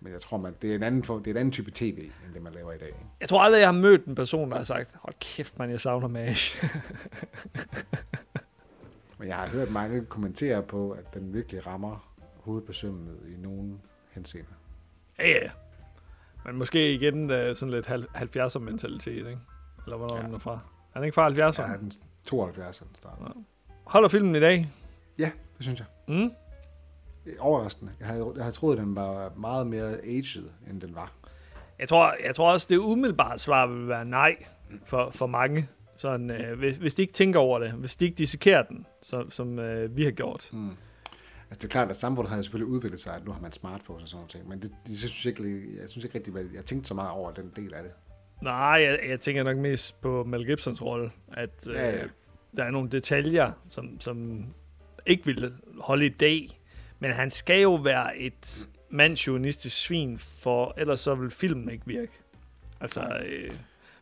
Men 0.00 0.12
jeg 0.12 0.20
tror, 0.20 0.36
man, 0.36 0.54
det, 0.62 0.70
er 0.70 0.74
en 0.74 0.82
anden, 0.82 1.00
det 1.02 1.26
er 1.26 1.30
en 1.30 1.36
anden 1.36 1.52
type 1.52 1.70
tv, 1.70 1.98
end 1.98 2.34
det, 2.34 2.42
man 2.42 2.52
laver 2.52 2.72
i 2.72 2.78
dag. 2.78 2.94
Jeg 3.20 3.28
tror 3.28 3.40
aldrig, 3.40 3.58
jeg 3.60 3.68
har 3.68 3.72
mødt 3.72 4.04
en 4.04 4.14
person, 4.14 4.50
der 4.50 4.56
har 4.56 4.64
sagt, 4.64 4.90
hold 4.94 5.14
kæft, 5.20 5.58
man, 5.58 5.70
jeg 5.70 5.80
savner 5.80 6.08
MASH. 6.08 6.54
Men 9.18 9.28
jeg 9.28 9.36
har 9.36 9.48
hørt 9.48 9.70
mange 9.70 10.04
kommentere 10.04 10.62
på, 10.62 10.90
at 10.90 11.14
den 11.14 11.34
virkelig 11.34 11.66
rammer 11.66 12.11
hovedet 12.42 12.64
på 12.64 12.72
sømmet 12.72 13.18
i 13.34 13.40
nogen 13.40 13.80
henseender. 14.10 14.52
ja, 15.18 15.28
ja. 15.28 15.50
Men 16.44 16.56
måske 16.56 16.94
igen 16.94 17.22
uh, 17.30 17.36
sådan 17.54 17.70
lidt 17.70 17.86
hal- 17.86 18.08
70'er 18.16 18.58
mentalitet, 18.58 19.16
ikke? 19.16 19.38
Eller 19.84 19.96
hvornår 19.96 20.16
ja. 20.16 20.22
den 20.22 20.34
er 20.34 20.38
fra. 20.38 20.58
Er 20.94 20.98
den 20.98 21.04
ikke 21.04 21.14
fra 21.14 21.30
70'erne? 21.30 21.70
Ja, 21.70 21.76
den 21.76 21.92
72 22.24 22.80
er 22.80 22.84
den 22.84 22.94
starter. 22.94 23.22
Ja. 23.26 23.40
Holder 23.84 24.08
filmen 24.08 24.36
i 24.36 24.40
dag? 24.40 24.68
ja, 25.18 25.30
det 25.56 25.64
synes 25.64 25.78
jeg. 25.80 25.86
Mm. 26.08 26.30
Overraskende. 27.38 27.92
Jeg 28.00 28.08
havde, 28.08 28.32
jeg 28.34 28.42
havde 28.44 28.54
troet, 28.54 28.76
at 28.76 28.82
den 28.84 28.96
var 28.96 29.32
meget 29.36 29.66
mere 29.66 29.98
aged, 30.04 30.44
end 30.70 30.80
den 30.80 30.94
var. 30.94 31.12
Jeg 31.78 31.88
tror, 31.88 32.14
jeg 32.24 32.34
tror 32.34 32.52
også, 32.52 32.66
det 32.70 32.76
umiddelbare 32.76 33.38
svar 33.38 33.66
vil 33.66 33.88
være 33.88 34.04
nej 34.04 34.36
for, 34.84 35.10
for 35.10 35.26
mange. 35.26 35.68
Sådan, 35.96 36.30
øh, 36.30 36.58
hvis, 36.58 36.76
hvis 36.76 36.94
de 36.94 37.02
ikke 37.02 37.14
tænker 37.14 37.40
over 37.40 37.58
det, 37.58 37.72
hvis 37.72 37.96
de 37.96 38.04
ikke 38.04 38.14
dissekerer 38.14 38.62
den, 38.62 38.86
som, 39.02 39.30
som 39.30 39.58
øh, 39.58 39.96
vi 39.96 40.04
har 40.04 40.10
gjort. 40.10 40.50
Mm. 40.52 40.70
Altså, 41.52 41.58
det 41.66 41.72
er 41.74 41.78
klart, 41.78 41.90
at 41.90 41.96
samfundet 41.96 42.32
har 42.34 42.42
selvfølgelig 42.42 42.72
udviklet 42.74 43.00
sig, 43.00 43.14
at 43.16 43.24
nu 43.24 43.32
har 43.32 43.40
man 43.40 43.52
smartphones 43.52 44.02
og 44.02 44.08
sådan 44.08 44.26
noget. 44.32 44.48
Men 44.48 44.62
det, 44.62 44.72
det 44.86 44.98
synes 44.98 45.26
jeg, 45.26 45.40
ikke, 45.46 45.80
jeg 45.80 45.88
synes 45.88 46.04
ikke 46.04 46.18
rigtig, 46.18 46.36
at 46.36 46.46
jeg 46.54 46.64
tænkte 46.64 46.88
så 46.88 46.94
meget 46.94 47.10
over 47.10 47.30
den 47.32 47.52
del 47.56 47.74
af 47.74 47.82
det. 47.82 47.92
Nej, 48.42 48.54
jeg, 48.82 48.98
jeg 49.08 49.20
tænker 49.20 49.42
nok 49.42 49.56
mest 49.56 50.00
på 50.00 50.24
Mel 50.24 50.46
Gibsons 50.46 50.82
rolle, 50.82 51.10
at 51.32 51.68
øh, 51.68 51.74
Ja, 51.74 51.90
ja. 51.90 52.04
der 52.56 52.64
er 52.64 52.70
nogle 52.70 52.90
detaljer, 52.90 53.52
som, 53.68 54.00
som 54.00 54.46
ikke 55.06 55.26
ville 55.26 55.52
holde 55.80 56.06
i 56.06 56.08
dag. 56.08 56.60
Men 56.98 57.10
han 57.12 57.30
skal 57.30 57.62
jo 57.62 57.74
være 57.74 58.18
et 58.18 58.68
mandsjuvenistisk 58.90 59.76
svin, 59.76 60.18
for 60.18 60.74
ellers 60.76 61.00
så 61.00 61.14
vil 61.14 61.30
filmen 61.30 61.70
ikke 61.70 61.86
virke. 61.86 62.12
Altså, 62.80 63.00
øh, 63.26 63.50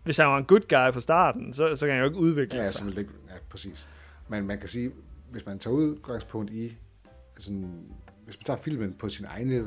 hvis 0.05 0.17
han 0.17 0.27
var 0.27 0.39
en 0.39 0.45
good 0.45 0.61
guy 0.69 0.93
fra 0.93 1.01
starten, 1.01 1.53
så, 1.53 1.77
så 1.77 1.87
kan 1.87 1.95
han 1.95 2.01
jo 2.05 2.09
ikke 2.09 2.19
udvikle 2.21 2.59
Ja, 2.59 2.65
sig. 2.67 2.75
så 2.75 2.85
vil 2.85 2.93
det 2.95 3.01
ikke, 3.01 3.13
ja, 3.29 3.35
præcis. 3.49 3.89
Men 4.29 4.47
man 4.47 4.59
kan 4.59 4.69
sige, 4.69 4.91
hvis 5.31 5.47
man 5.47 5.59
tager 5.59 5.75
udgangspunkt 5.75 6.51
i, 6.51 6.77
sådan, 7.41 7.93
hvis 8.25 8.39
man 8.39 8.45
tager 8.45 8.59
filmen 8.59 8.95
på 8.95 9.09
sine 9.09 9.29
egne 9.29 9.65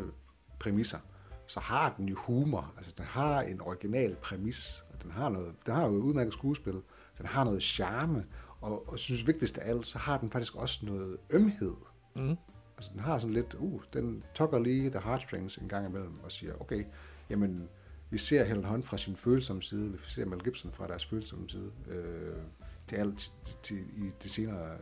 præmisser, 0.60 1.00
så 1.48 1.60
har 1.60 1.94
den 1.98 2.10
jo 2.10 2.16
humor. 2.18 2.74
Altså, 2.78 2.94
den 2.98 3.06
har 3.06 3.42
en 3.42 3.62
original 3.62 4.16
præmis, 4.16 4.84
og 4.94 5.04
den 5.04 5.12
har, 5.12 5.30
noget, 5.30 5.56
den 5.66 5.76
har 5.76 5.86
jo 5.86 5.96
et 5.96 6.02
udmærket 6.02 6.34
skuespil, 6.34 6.82
den 7.18 7.26
har 7.26 7.44
noget 7.44 7.64
charme, 7.64 8.26
og, 8.62 8.90
og 8.90 9.00
synes 9.00 9.28
vigtigst 9.28 9.58
af 9.58 9.70
alt, 9.70 9.88
så 9.88 9.98
har 9.98 10.18
den 10.18 10.32
faktisk 10.32 10.56
også 10.56 10.86
noget 10.86 11.18
ømhed. 11.30 11.74
Mm. 12.16 12.36
Altså, 12.78 12.92
den 12.94 13.00
har 13.00 13.20
sådan 13.20 13.34
lidt, 13.34 13.54
uh, 13.54 13.82
den 13.94 14.24
tugger 14.36 14.60
lige 14.60 14.90
the 14.90 15.00
heartstrings 15.00 15.58
en 15.58 15.68
gang 15.68 15.88
imellem, 15.88 16.20
og 16.24 16.32
siger, 16.32 16.54
okay, 16.62 16.86
jamen, 17.30 17.70
vi 18.10 18.18
ser 18.18 18.44
Helen 18.44 18.66
Hunt 18.66 18.86
fra 18.86 18.98
sin 18.98 19.16
følsomme 19.16 19.62
side, 19.62 19.92
vi 19.92 19.98
ser 20.04 20.26
Mel 20.26 20.44
Gibson 20.44 20.72
fra 20.72 20.88
deres 20.88 21.06
følsomme 21.06 21.50
side, 21.50 21.72
øh, 21.88 22.44
til 22.88 22.96
alt, 22.96 23.34
til, 23.46 23.56
til, 23.64 23.78
i 23.78 24.12
de 24.24 24.30
senere 24.30 24.78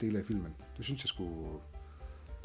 dele 0.00 0.18
af 0.18 0.24
filmen. 0.24 0.54
Det 0.76 0.84
synes 0.84 1.02
jeg 1.02 1.08
skulle... 1.08 1.60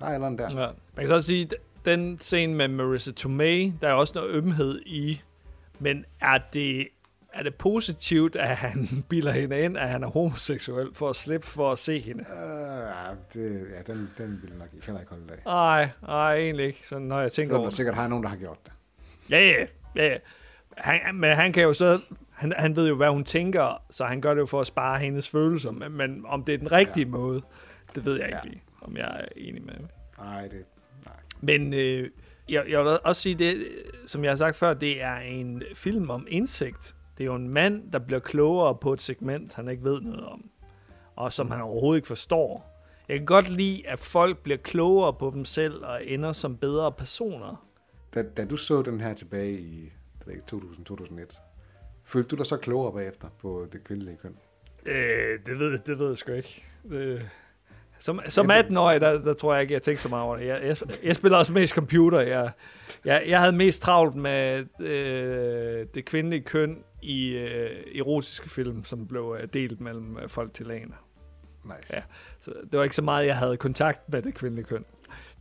Der 0.02 0.08
er 0.08 0.16
andet 0.26 0.39
der. 0.39 0.62
Ja. 0.62 0.68
Man 0.68 0.74
kan 0.97 1.08
så 1.08 1.14
også 1.14 1.28
sige, 1.28 1.49
den 1.86 2.20
scene 2.20 2.56
med 2.56 2.68
Marissa 2.68 3.12
Tomei, 3.12 3.74
der 3.82 3.88
er 3.89 3.93
også 3.93 4.14
noget 4.16 4.30
ømhed 4.30 4.82
i, 4.86 5.22
men 5.80 6.06
er 6.22 6.38
det, 6.54 6.88
er 7.34 7.43
det 7.43 7.56
positivt, 7.56 8.36
at 8.36 8.58
han 8.58 8.88
bilder 9.10 9.32
hende 9.32 9.60
ind, 9.60 9.78
at 9.78 9.89
han 9.89 10.04
er 10.04 10.08
homoseksuel, 10.08 10.89
for 10.93 11.10
at 11.10 11.16
slippe 11.16 11.47
for 11.47 11.72
at 11.72 11.80
se 11.80 11.99
hende? 11.99 12.26
Uh, 12.30 13.18
det, 13.34 13.66
ja, 13.72 13.93
den, 13.93 14.10
den 14.18 14.39
vil 14.43 14.54
nok 14.60 14.68
ikke, 14.74 14.86
heller 14.86 14.99
ikke 14.99 15.12
holde 15.12 15.34
af. 15.34 15.38
Nej, 15.45 15.89
nej, 16.08 16.36
egentlig 16.36 16.66
ikke, 16.66 16.88
sådan, 16.88 17.08
når 17.08 17.22
jeg 17.22 17.32
tænker 17.32 17.47
Selvom 17.47 17.60
over 17.60 17.70
der 17.70 17.76
sikkert 17.76 17.95
har 17.95 18.08
nogen, 18.08 18.24
der 18.24 18.30
har 18.30 18.38
gjort 18.38 18.58
det. 18.66 18.72
Ja, 19.30 19.39
ja, 19.39 19.66
ja. 19.95 20.06
ja. 20.08 20.18
Han, 20.78 21.16
men 21.16 21.36
han 21.36 21.54
kan 21.54 21.64
jo 21.64 21.74
så... 21.74 21.99
Han, 22.32 22.54
han 22.58 22.76
ved 22.76 22.88
jo, 22.88 22.95
hvad 22.95 23.10
hun 23.10 23.24
tænker, 23.24 23.82
så 23.89 24.06
han 24.06 24.22
gør 24.22 24.34
det 24.34 24.41
jo 24.41 24.45
for 24.45 24.62
at 24.62 24.68
spare 24.68 24.99
hendes 24.99 25.30
følelser. 25.30 25.72
Men, 25.72 25.91
men 25.91 26.26
om 26.28 26.43
det 26.43 26.54
er 26.54 26.58
den 26.58 26.72
rigtige 26.72 27.06
ja. 27.06 27.12
måde, 27.12 27.41
det 27.95 28.06
ved 28.06 28.16
jeg 28.18 28.26
ikke 28.26 28.39
Ja. 28.43 28.49
lige, 28.49 28.64
om 28.82 28.97
jeg 28.97 29.19
er 29.19 29.25
enig 29.38 29.65
med. 29.65 29.73
Nej, 30.17 30.41
det... 30.41 30.65
Nej. 31.05 31.15
Men 31.41 31.73
øh, 31.73 32.09
jeg, 32.49 32.65
jeg 32.69 32.84
vil 32.84 32.97
også 33.03 33.21
sige 33.21 33.36
det, 33.36 33.67
som 34.05 34.23
jeg 34.23 34.32
har 34.32 34.38
sagt 34.38 34.55
før, 34.55 34.73
det 34.73 35.01
er 35.01 35.15
en 35.15 35.63
film 35.73 36.09
om 36.09 36.27
indsigt. 36.29 36.95
Det 37.17 37.23
er 37.23 37.25
jo 37.25 37.36
en 37.36 37.49
mand, 37.49 37.91
der 37.91 37.99
bliver 37.99 38.19
klogere 38.19 38.75
på 38.75 38.93
et 38.93 39.01
segment, 39.01 39.53
han 39.53 39.69
ikke 39.69 39.84
ved 39.84 40.01
noget 40.01 40.25
om. 40.25 40.49
Og 41.15 41.34
som 41.34 41.51
han 41.51 41.61
overhovedet 41.61 41.97
ikke 41.97 42.07
forstår. 42.07 42.71
Jeg 43.07 43.17
kan 43.17 43.25
godt 43.25 43.49
lide, 43.49 43.88
at 43.88 43.99
folk 43.99 44.38
bliver 44.38 44.57
klogere 44.57 45.13
på 45.13 45.32
dem 45.36 45.45
selv 45.45 45.86
og 45.86 46.07
ender 46.07 46.34
som 46.34 46.57
bedre 46.57 46.91
personer. 46.91 47.67
Da, 48.13 48.23
da 48.23 48.45
du 48.45 48.57
så 48.57 48.82
den 48.82 49.01
her 49.01 49.13
tilbage 49.13 49.59
i 49.59 49.91
det 50.19 50.27
ved 50.27 50.34
jeg 50.34 50.43
ikke, 50.53 51.25
2000-2001, 51.29 51.41
følte 52.05 52.29
du 52.29 52.36
dig 52.36 52.45
så 52.45 52.57
klogere 52.57 52.93
bagefter 52.93 53.27
på 53.39 53.67
det 53.71 53.84
kvindelige 53.84 54.17
køn? 54.17 54.38
Øh, 54.86 55.39
det 55.45 55.59
ved, 55.59 55.79
det 55.79 55.99
ved 55.99 56.07
jeg 56.07 56.17
sgu 56.17 56.32
ikke. 56.32 56.65
Det, 56.89 57.29
som, 58.02 58.22
som 58.28 58.52
18-årig, 58.52 59.02
der, 59.02 59.22
der 59.22 59.34
tror 59.34 59.54
jeg 59.54 59.62
ikke, 59.62 59.74
jeg 59.74 59.82
tænkte 59.82 60.04
så 60.04 60.10
meget 60.10 60.26
over 60.26 60.38
det. 60.38 60.47
Jeg, 60.47 60.62
jeg, 60.64 60.78
jeg 61.04 61.16
spiller 61.16 61.38
også 61.38 61.54
mest 61.54 61.76
computer. 61.76 62.20
Jeg, 62.20 62.52
jeg, 63.06 63.24
jeg 63.28 63.39
havde 63.39 63.52
mest 63.52 63.82
travlt 63.82 64.16
med 64.16 64.66
øh, 64.80 65.86
det 65.93 66.06
kvindelige 66.06 66.41
køn 66.41 66.84
i 67.02 67.28
øh, 67.28 67.70
erotiske 67.95 68.49
film, 68.49 68.86
som 68.86 69.08
blev 69.08 69.38
øh, 69.39 69.47
delt 69.54 69.82
mellem 69.82 70.18
øh, 70.18 70.30
folk 70.30 70.54
til 70.54 70.66
lagene. 70.66 70.93
Nice. 71.66 71.95
Ja, 71.95 72.02
så 72.39 72.52
det 72.72 72.78
var 72.78 72.84
ikke 72.84 72.95
så 72.95 73.02
meget, 73.02 73.28
jeg 73.28 73.38
havde 73.38 73.58
kontakt 73.58 74.10
med 74.10 74.22
det 74.22 74.34
kvindelige 74.34 74.66
køn. 74.66 74.86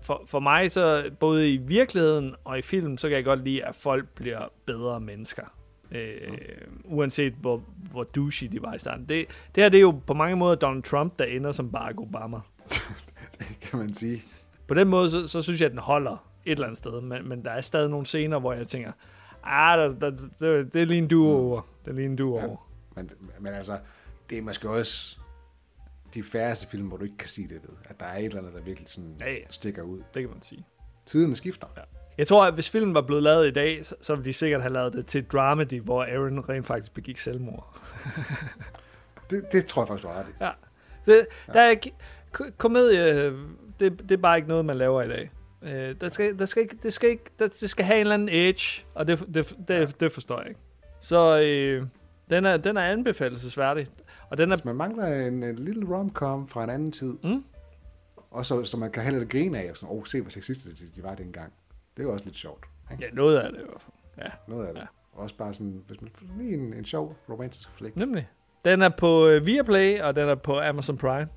For, 0.02 0.22
for 0.26 0.40
mig, 0.40 0.70
så 0.70 1.10
både 1.20 1.52
i 1.52 1.56
virkeligheden 1.56 2.34
og 2.44 2.58
i 2.58 2.62
film, 2.62 2.98
så 2.98 3.08
kan 3.08 3.16
jeg 3.16 3.24
godt 3.24 3.44
lide, 3.44 3.64
at 3.64 3.76
folk 3.76 4.08
bliver 4.08 4.40
bedre 4.66 5.00
mennesker. 5.00 5.44
Øh, 5.92 6.36
uanset 6.84 7.32
hvor, 7.32 7.62
hvor 7.92 8.04
douchey 8.04 8.46
de 8.46 8.62
var 8.62 8.74
i 8.74 8.78
starten. 8.78 9.06
Det, 9.08 9.26
det 9.54 9.62
her 9.62 9.68
det 9.68 9.78
er 9.78 9.82
jo 9.82 10.00
på 10.06 10.14
mange 10.14 10.36
måder 10.36 10.54
Donald 10.54 10.82
Trump, 10.82 11.18
der 11.18 11.24
ender 11.24 11.52
som 11.52 11.70
Barack 11.70 12.00
Obama. 12.00 12.38
Det 13.38 13.56
kan 13.60 13.78
man 13.78 13.94
sige. 13.94 14.24
På 14.66 14.74
den 14.74 14.88
måde, 14.88 15.10
så, 15.10 15.28
så 15.28 15.42
synes 15.42 15.60
jeg, 15.60 15.66
at 15.66 15.70
den 15.72 15.78
holder 15.80 16.26
et 16.44 16.52
eller 16.52 16.66
andet 16.66 16.78
sted. 16.78 17.00
Men, 17.00 17.28
men 17.28 17.44
der 17.44 17.50
er 17.50 17.60
stadig 17.60 17.90
nogle 17.90 18.06
scener, 18.06 18.38
hvor 18.38 18.52
jeg 18.52 18.66
tænker, 18.66 18.92
ah, 19.44 19.78
der, 19.78 19.88
der, 19.88 20.10
der, 20.40 20.62
det 20.62 20.76
er 20.82 20.84
lige 20.84 20.98
en 20.98 21.08
duo 21.08 21.28
over. 21.30 21.60
Det 21.84 21.90
er 21.90 21.94
lige 21.94 22.06
en 22.06 22.16
duo 22.16 22.38
Ja, 22.38 22.46
over. 22.46 22.68
men, 22.96 23.10
men 23.40 23.54
altså, 23.54 23.78
det 24.30 24.38
er 24.38 24.42
måske 24.42 24.70
også 24.70 25.18
de 26.14 26.22
færreste 26.22 26.68
film, 26.68 26.86
hvor 26.88 26.96
du 26.96 27.04
ikke 27.04 27.16
kan 27.16 27.28
sige 27.28 27.48
det 27.48 27.56
ved. 27.62 27.76
At 27.84 28.00
der 28.00 28.06
er 28.06 28.18
et 28.18 28.24
eller 28.24 28.38
andet, 28.38 28.54
der 28.54 28.60
virkelig 28.60 28.88
sådan 28.90 29.16
Ja, 29.20 29.30
ja. 29.32 29.38
stikker 29.50 29.82
ud. 29.82 29.98
Det 30.14 30.22
kan 30.22 30.30
man 30.30 30.42
sige. 30.42 30.64
Tiden 31.06 31.34
skifter. 31.34 31.66
Ja. 31.76 31.82
Jeg 32.18 32.26
tror, 32.26 32.46
at 32.46 32.54
hvis 32.54 32.70
filmen 32.70 32.94
var 32.94 33.00
blevet 33.02 33.22
lavet 33.22 33.46
i 33.48 33.50
dag, 33.50 33.86
så, 33.86 33.94
så 34.00 34.14
ville 34.14 34.24
de 34.24 34.32
sikkert 34.32 34.62
have 34.62 34.72
lavet 34.72 34.92
det 34.92 35.06
til 35.06 35.18
et 35.18 35.32
dramedy, 35.32 35.80
hvor 35.80 36.02
Aaron 36.04 36.48
rent 36.48 36.66
faktisk 36.66 36.94
begik 36.94 37.18
selvmord. 37.18 37.78
Det, 39.30 39.44
det 39.52 39.66
tror 39.66 39.82
jeg 39.82 39.88
faktisk, 39.88 40.04
du 40.04 40.08
har 40.12 40.20
ret 40.20 40.28
i. 40.28 40.32
Ja. 40.40 40.50
Det, 41.06 41.26
der 41.46 41.60
er, 41.60 41.74
komedie, 42.58 43.24
det, 43.80 43.98
det 43.98 44.10
er 44.10 44.16
bare 44.16 44.36
ikke 44.36 44.48
noget, 44.48 44.64
man 44.64 44.76
laver 44.76 45.02
i 45.02 45.08
dag. 45.08 45.30
Øh, 45.62 45.94
der 46.00 46.08
skal, 46.08 46.38
der 46.38 46.46
skal 46.46 46.62
ikke, 46.62 46.76
det, 46.82 46.92
skal 46.92 47.10
ikke, 47.10 47.24
der, 47.38 47.48
det 47.48 47.70
skal 47.70 47.84
have 47.84 47.96
en 47.96 48.00
eller 48.00 48.14
anden 48.14 48.28
edge, 48.32 48.84
og 48.94 49.06
det, 49.08 49.24
det, 49.34 49.56
det, 49.68 50.00
det 50.00 50.12
forstår 50.12 50.38
jeg 50.40 50.48
ikke. 50.48 50.60
Så 51.00 51.40
øh, 51.40 51.86
den, 52.30 52.44
er, 52.44 52.56
den 52.56 52.76
er 52.76 52.82
anbefalesværdig. 52.82 53.86
Og 54.30 54.38
den 54.38 54.52
er, 54.52 54.56
Hvis 54.56 54.64
man 54.64 54.76
mangler 54.76 55.06
en, 55.26 55.42
en 55.42 55.56
lille 55.56 55.86
rom-com 55.96 56.46
fra 56.48 56.64
en 56.64 56.70
anden 56.70 56.92
tid, 56.92 57.18
Mm. 57.24 57.44
og 58.30 58.46
så, 58.46 58.64
så 58.64 58.76
man 58.76 58.90
kan 58.90 59.02
have 59.02 59.18
lidt 59.18 59.30
grin 59.30 59.54
af, 59.54 59.70
og 59.70 59.76
sådan, 59.76 59.96
oh, 59.96 60.04
se 60.04 60.20
hvor 60.20 60.30
sexiste 60.30 60.70
de, 60.70 60.90
de 60.96 61.02
var 61.02 61.14
dengang. 61.14 61.52
Det 61.96 62.02
er 62.02 62.06
jo 62.06 62.12
også 62.12 62.24
lidt 62.24 62.36
sjovt. 62.36 62.64
Ikke? 62.92 63.04
ja, 63.04 63.10
noget 63.12 63.38
af 63.38 63.52
det 63.52 63.58
i 63.60 63.64
hvert 63.64 63.82
fald. 63.82 63.92
Ja, 64.26 64.30
Noget 64.52 64.66
af 64.66 64.74
det. 64.74 64.80
Ja. 64.80 64.86
Ja. 65.16 65.22
Også 65.22 65.36
bare 65.36 65.54
sådan, 65.54 65.82
hvis 65.86 66.00
man 66.00 66.10
lige 66.38 66.54
en, 66.54 66.74
en 66.74 66.84
sjov 66.84 67.16
romantisk 67.28 67.70
flæk. 67.70 67.96
nemlig. 67.96 68.28
Den 68.64 68.82
er 68.82 68.88
på 68.88 69.26
øh, 69.26 69.46
Viaplay, 69.46 70.00
og 70.00 70.16
den 70.16 70.28
er 70.28 70.34
på 70.34 70.60
Amazon 70.60 70.98
Prime. 70.98 71.28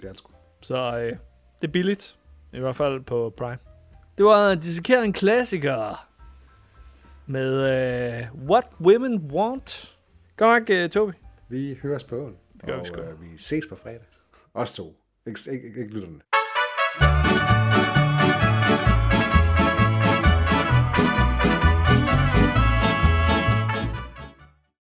Det 0.00 0.04
er 0.04 0.08
det 0.08 0.18
sgu. 0.18 0.32
Så 0.66 0.98
øh, 0.98 1.16
det 1.60 1.68
er 1.68 1.72
billigt. 1.72 2.18
I 2.52 2.58
hvert 2.58 2.76
fald 2.76 3.00
på 3.00 3.34
Prime. 3.36 3.58
Det 4.18 4.24
var 4.24 4.54
dissekeret 4.54 5.04
en 5.04 5.12
klassiker 5.12 6.08
med 7.26 7.52
øh, 7.54 8.48
What 8.48 8.64
Women 8.80 9.30
Want. 9.32 9.96
Godt 10.36 10.60
nok, 10.60 10.70
øh, 10.70 10.90
Tobi. 10.90 11.12
Vi 11.48 11.78
høres 11.82 12.04
på 12.04 12.16
åen. 12.16 12.36
gør 12.66 12.74
vi 12.74 12.80
og 12.80 12.86
sgu. 12.86 13.00
øh, 13.00 13.22
vi 13.22 13.38
ses 13.38 13.64
på 13.68 13.76
fredag. 13.76 14.00
Os 14.54 14.72
to. 14.72 14.96
Ikke, 15.26 15.40
ikke, 15.52 15.66
ikke, 15.66 15.80
ikke 15.80 15.94
lytterne. 15.94 16.20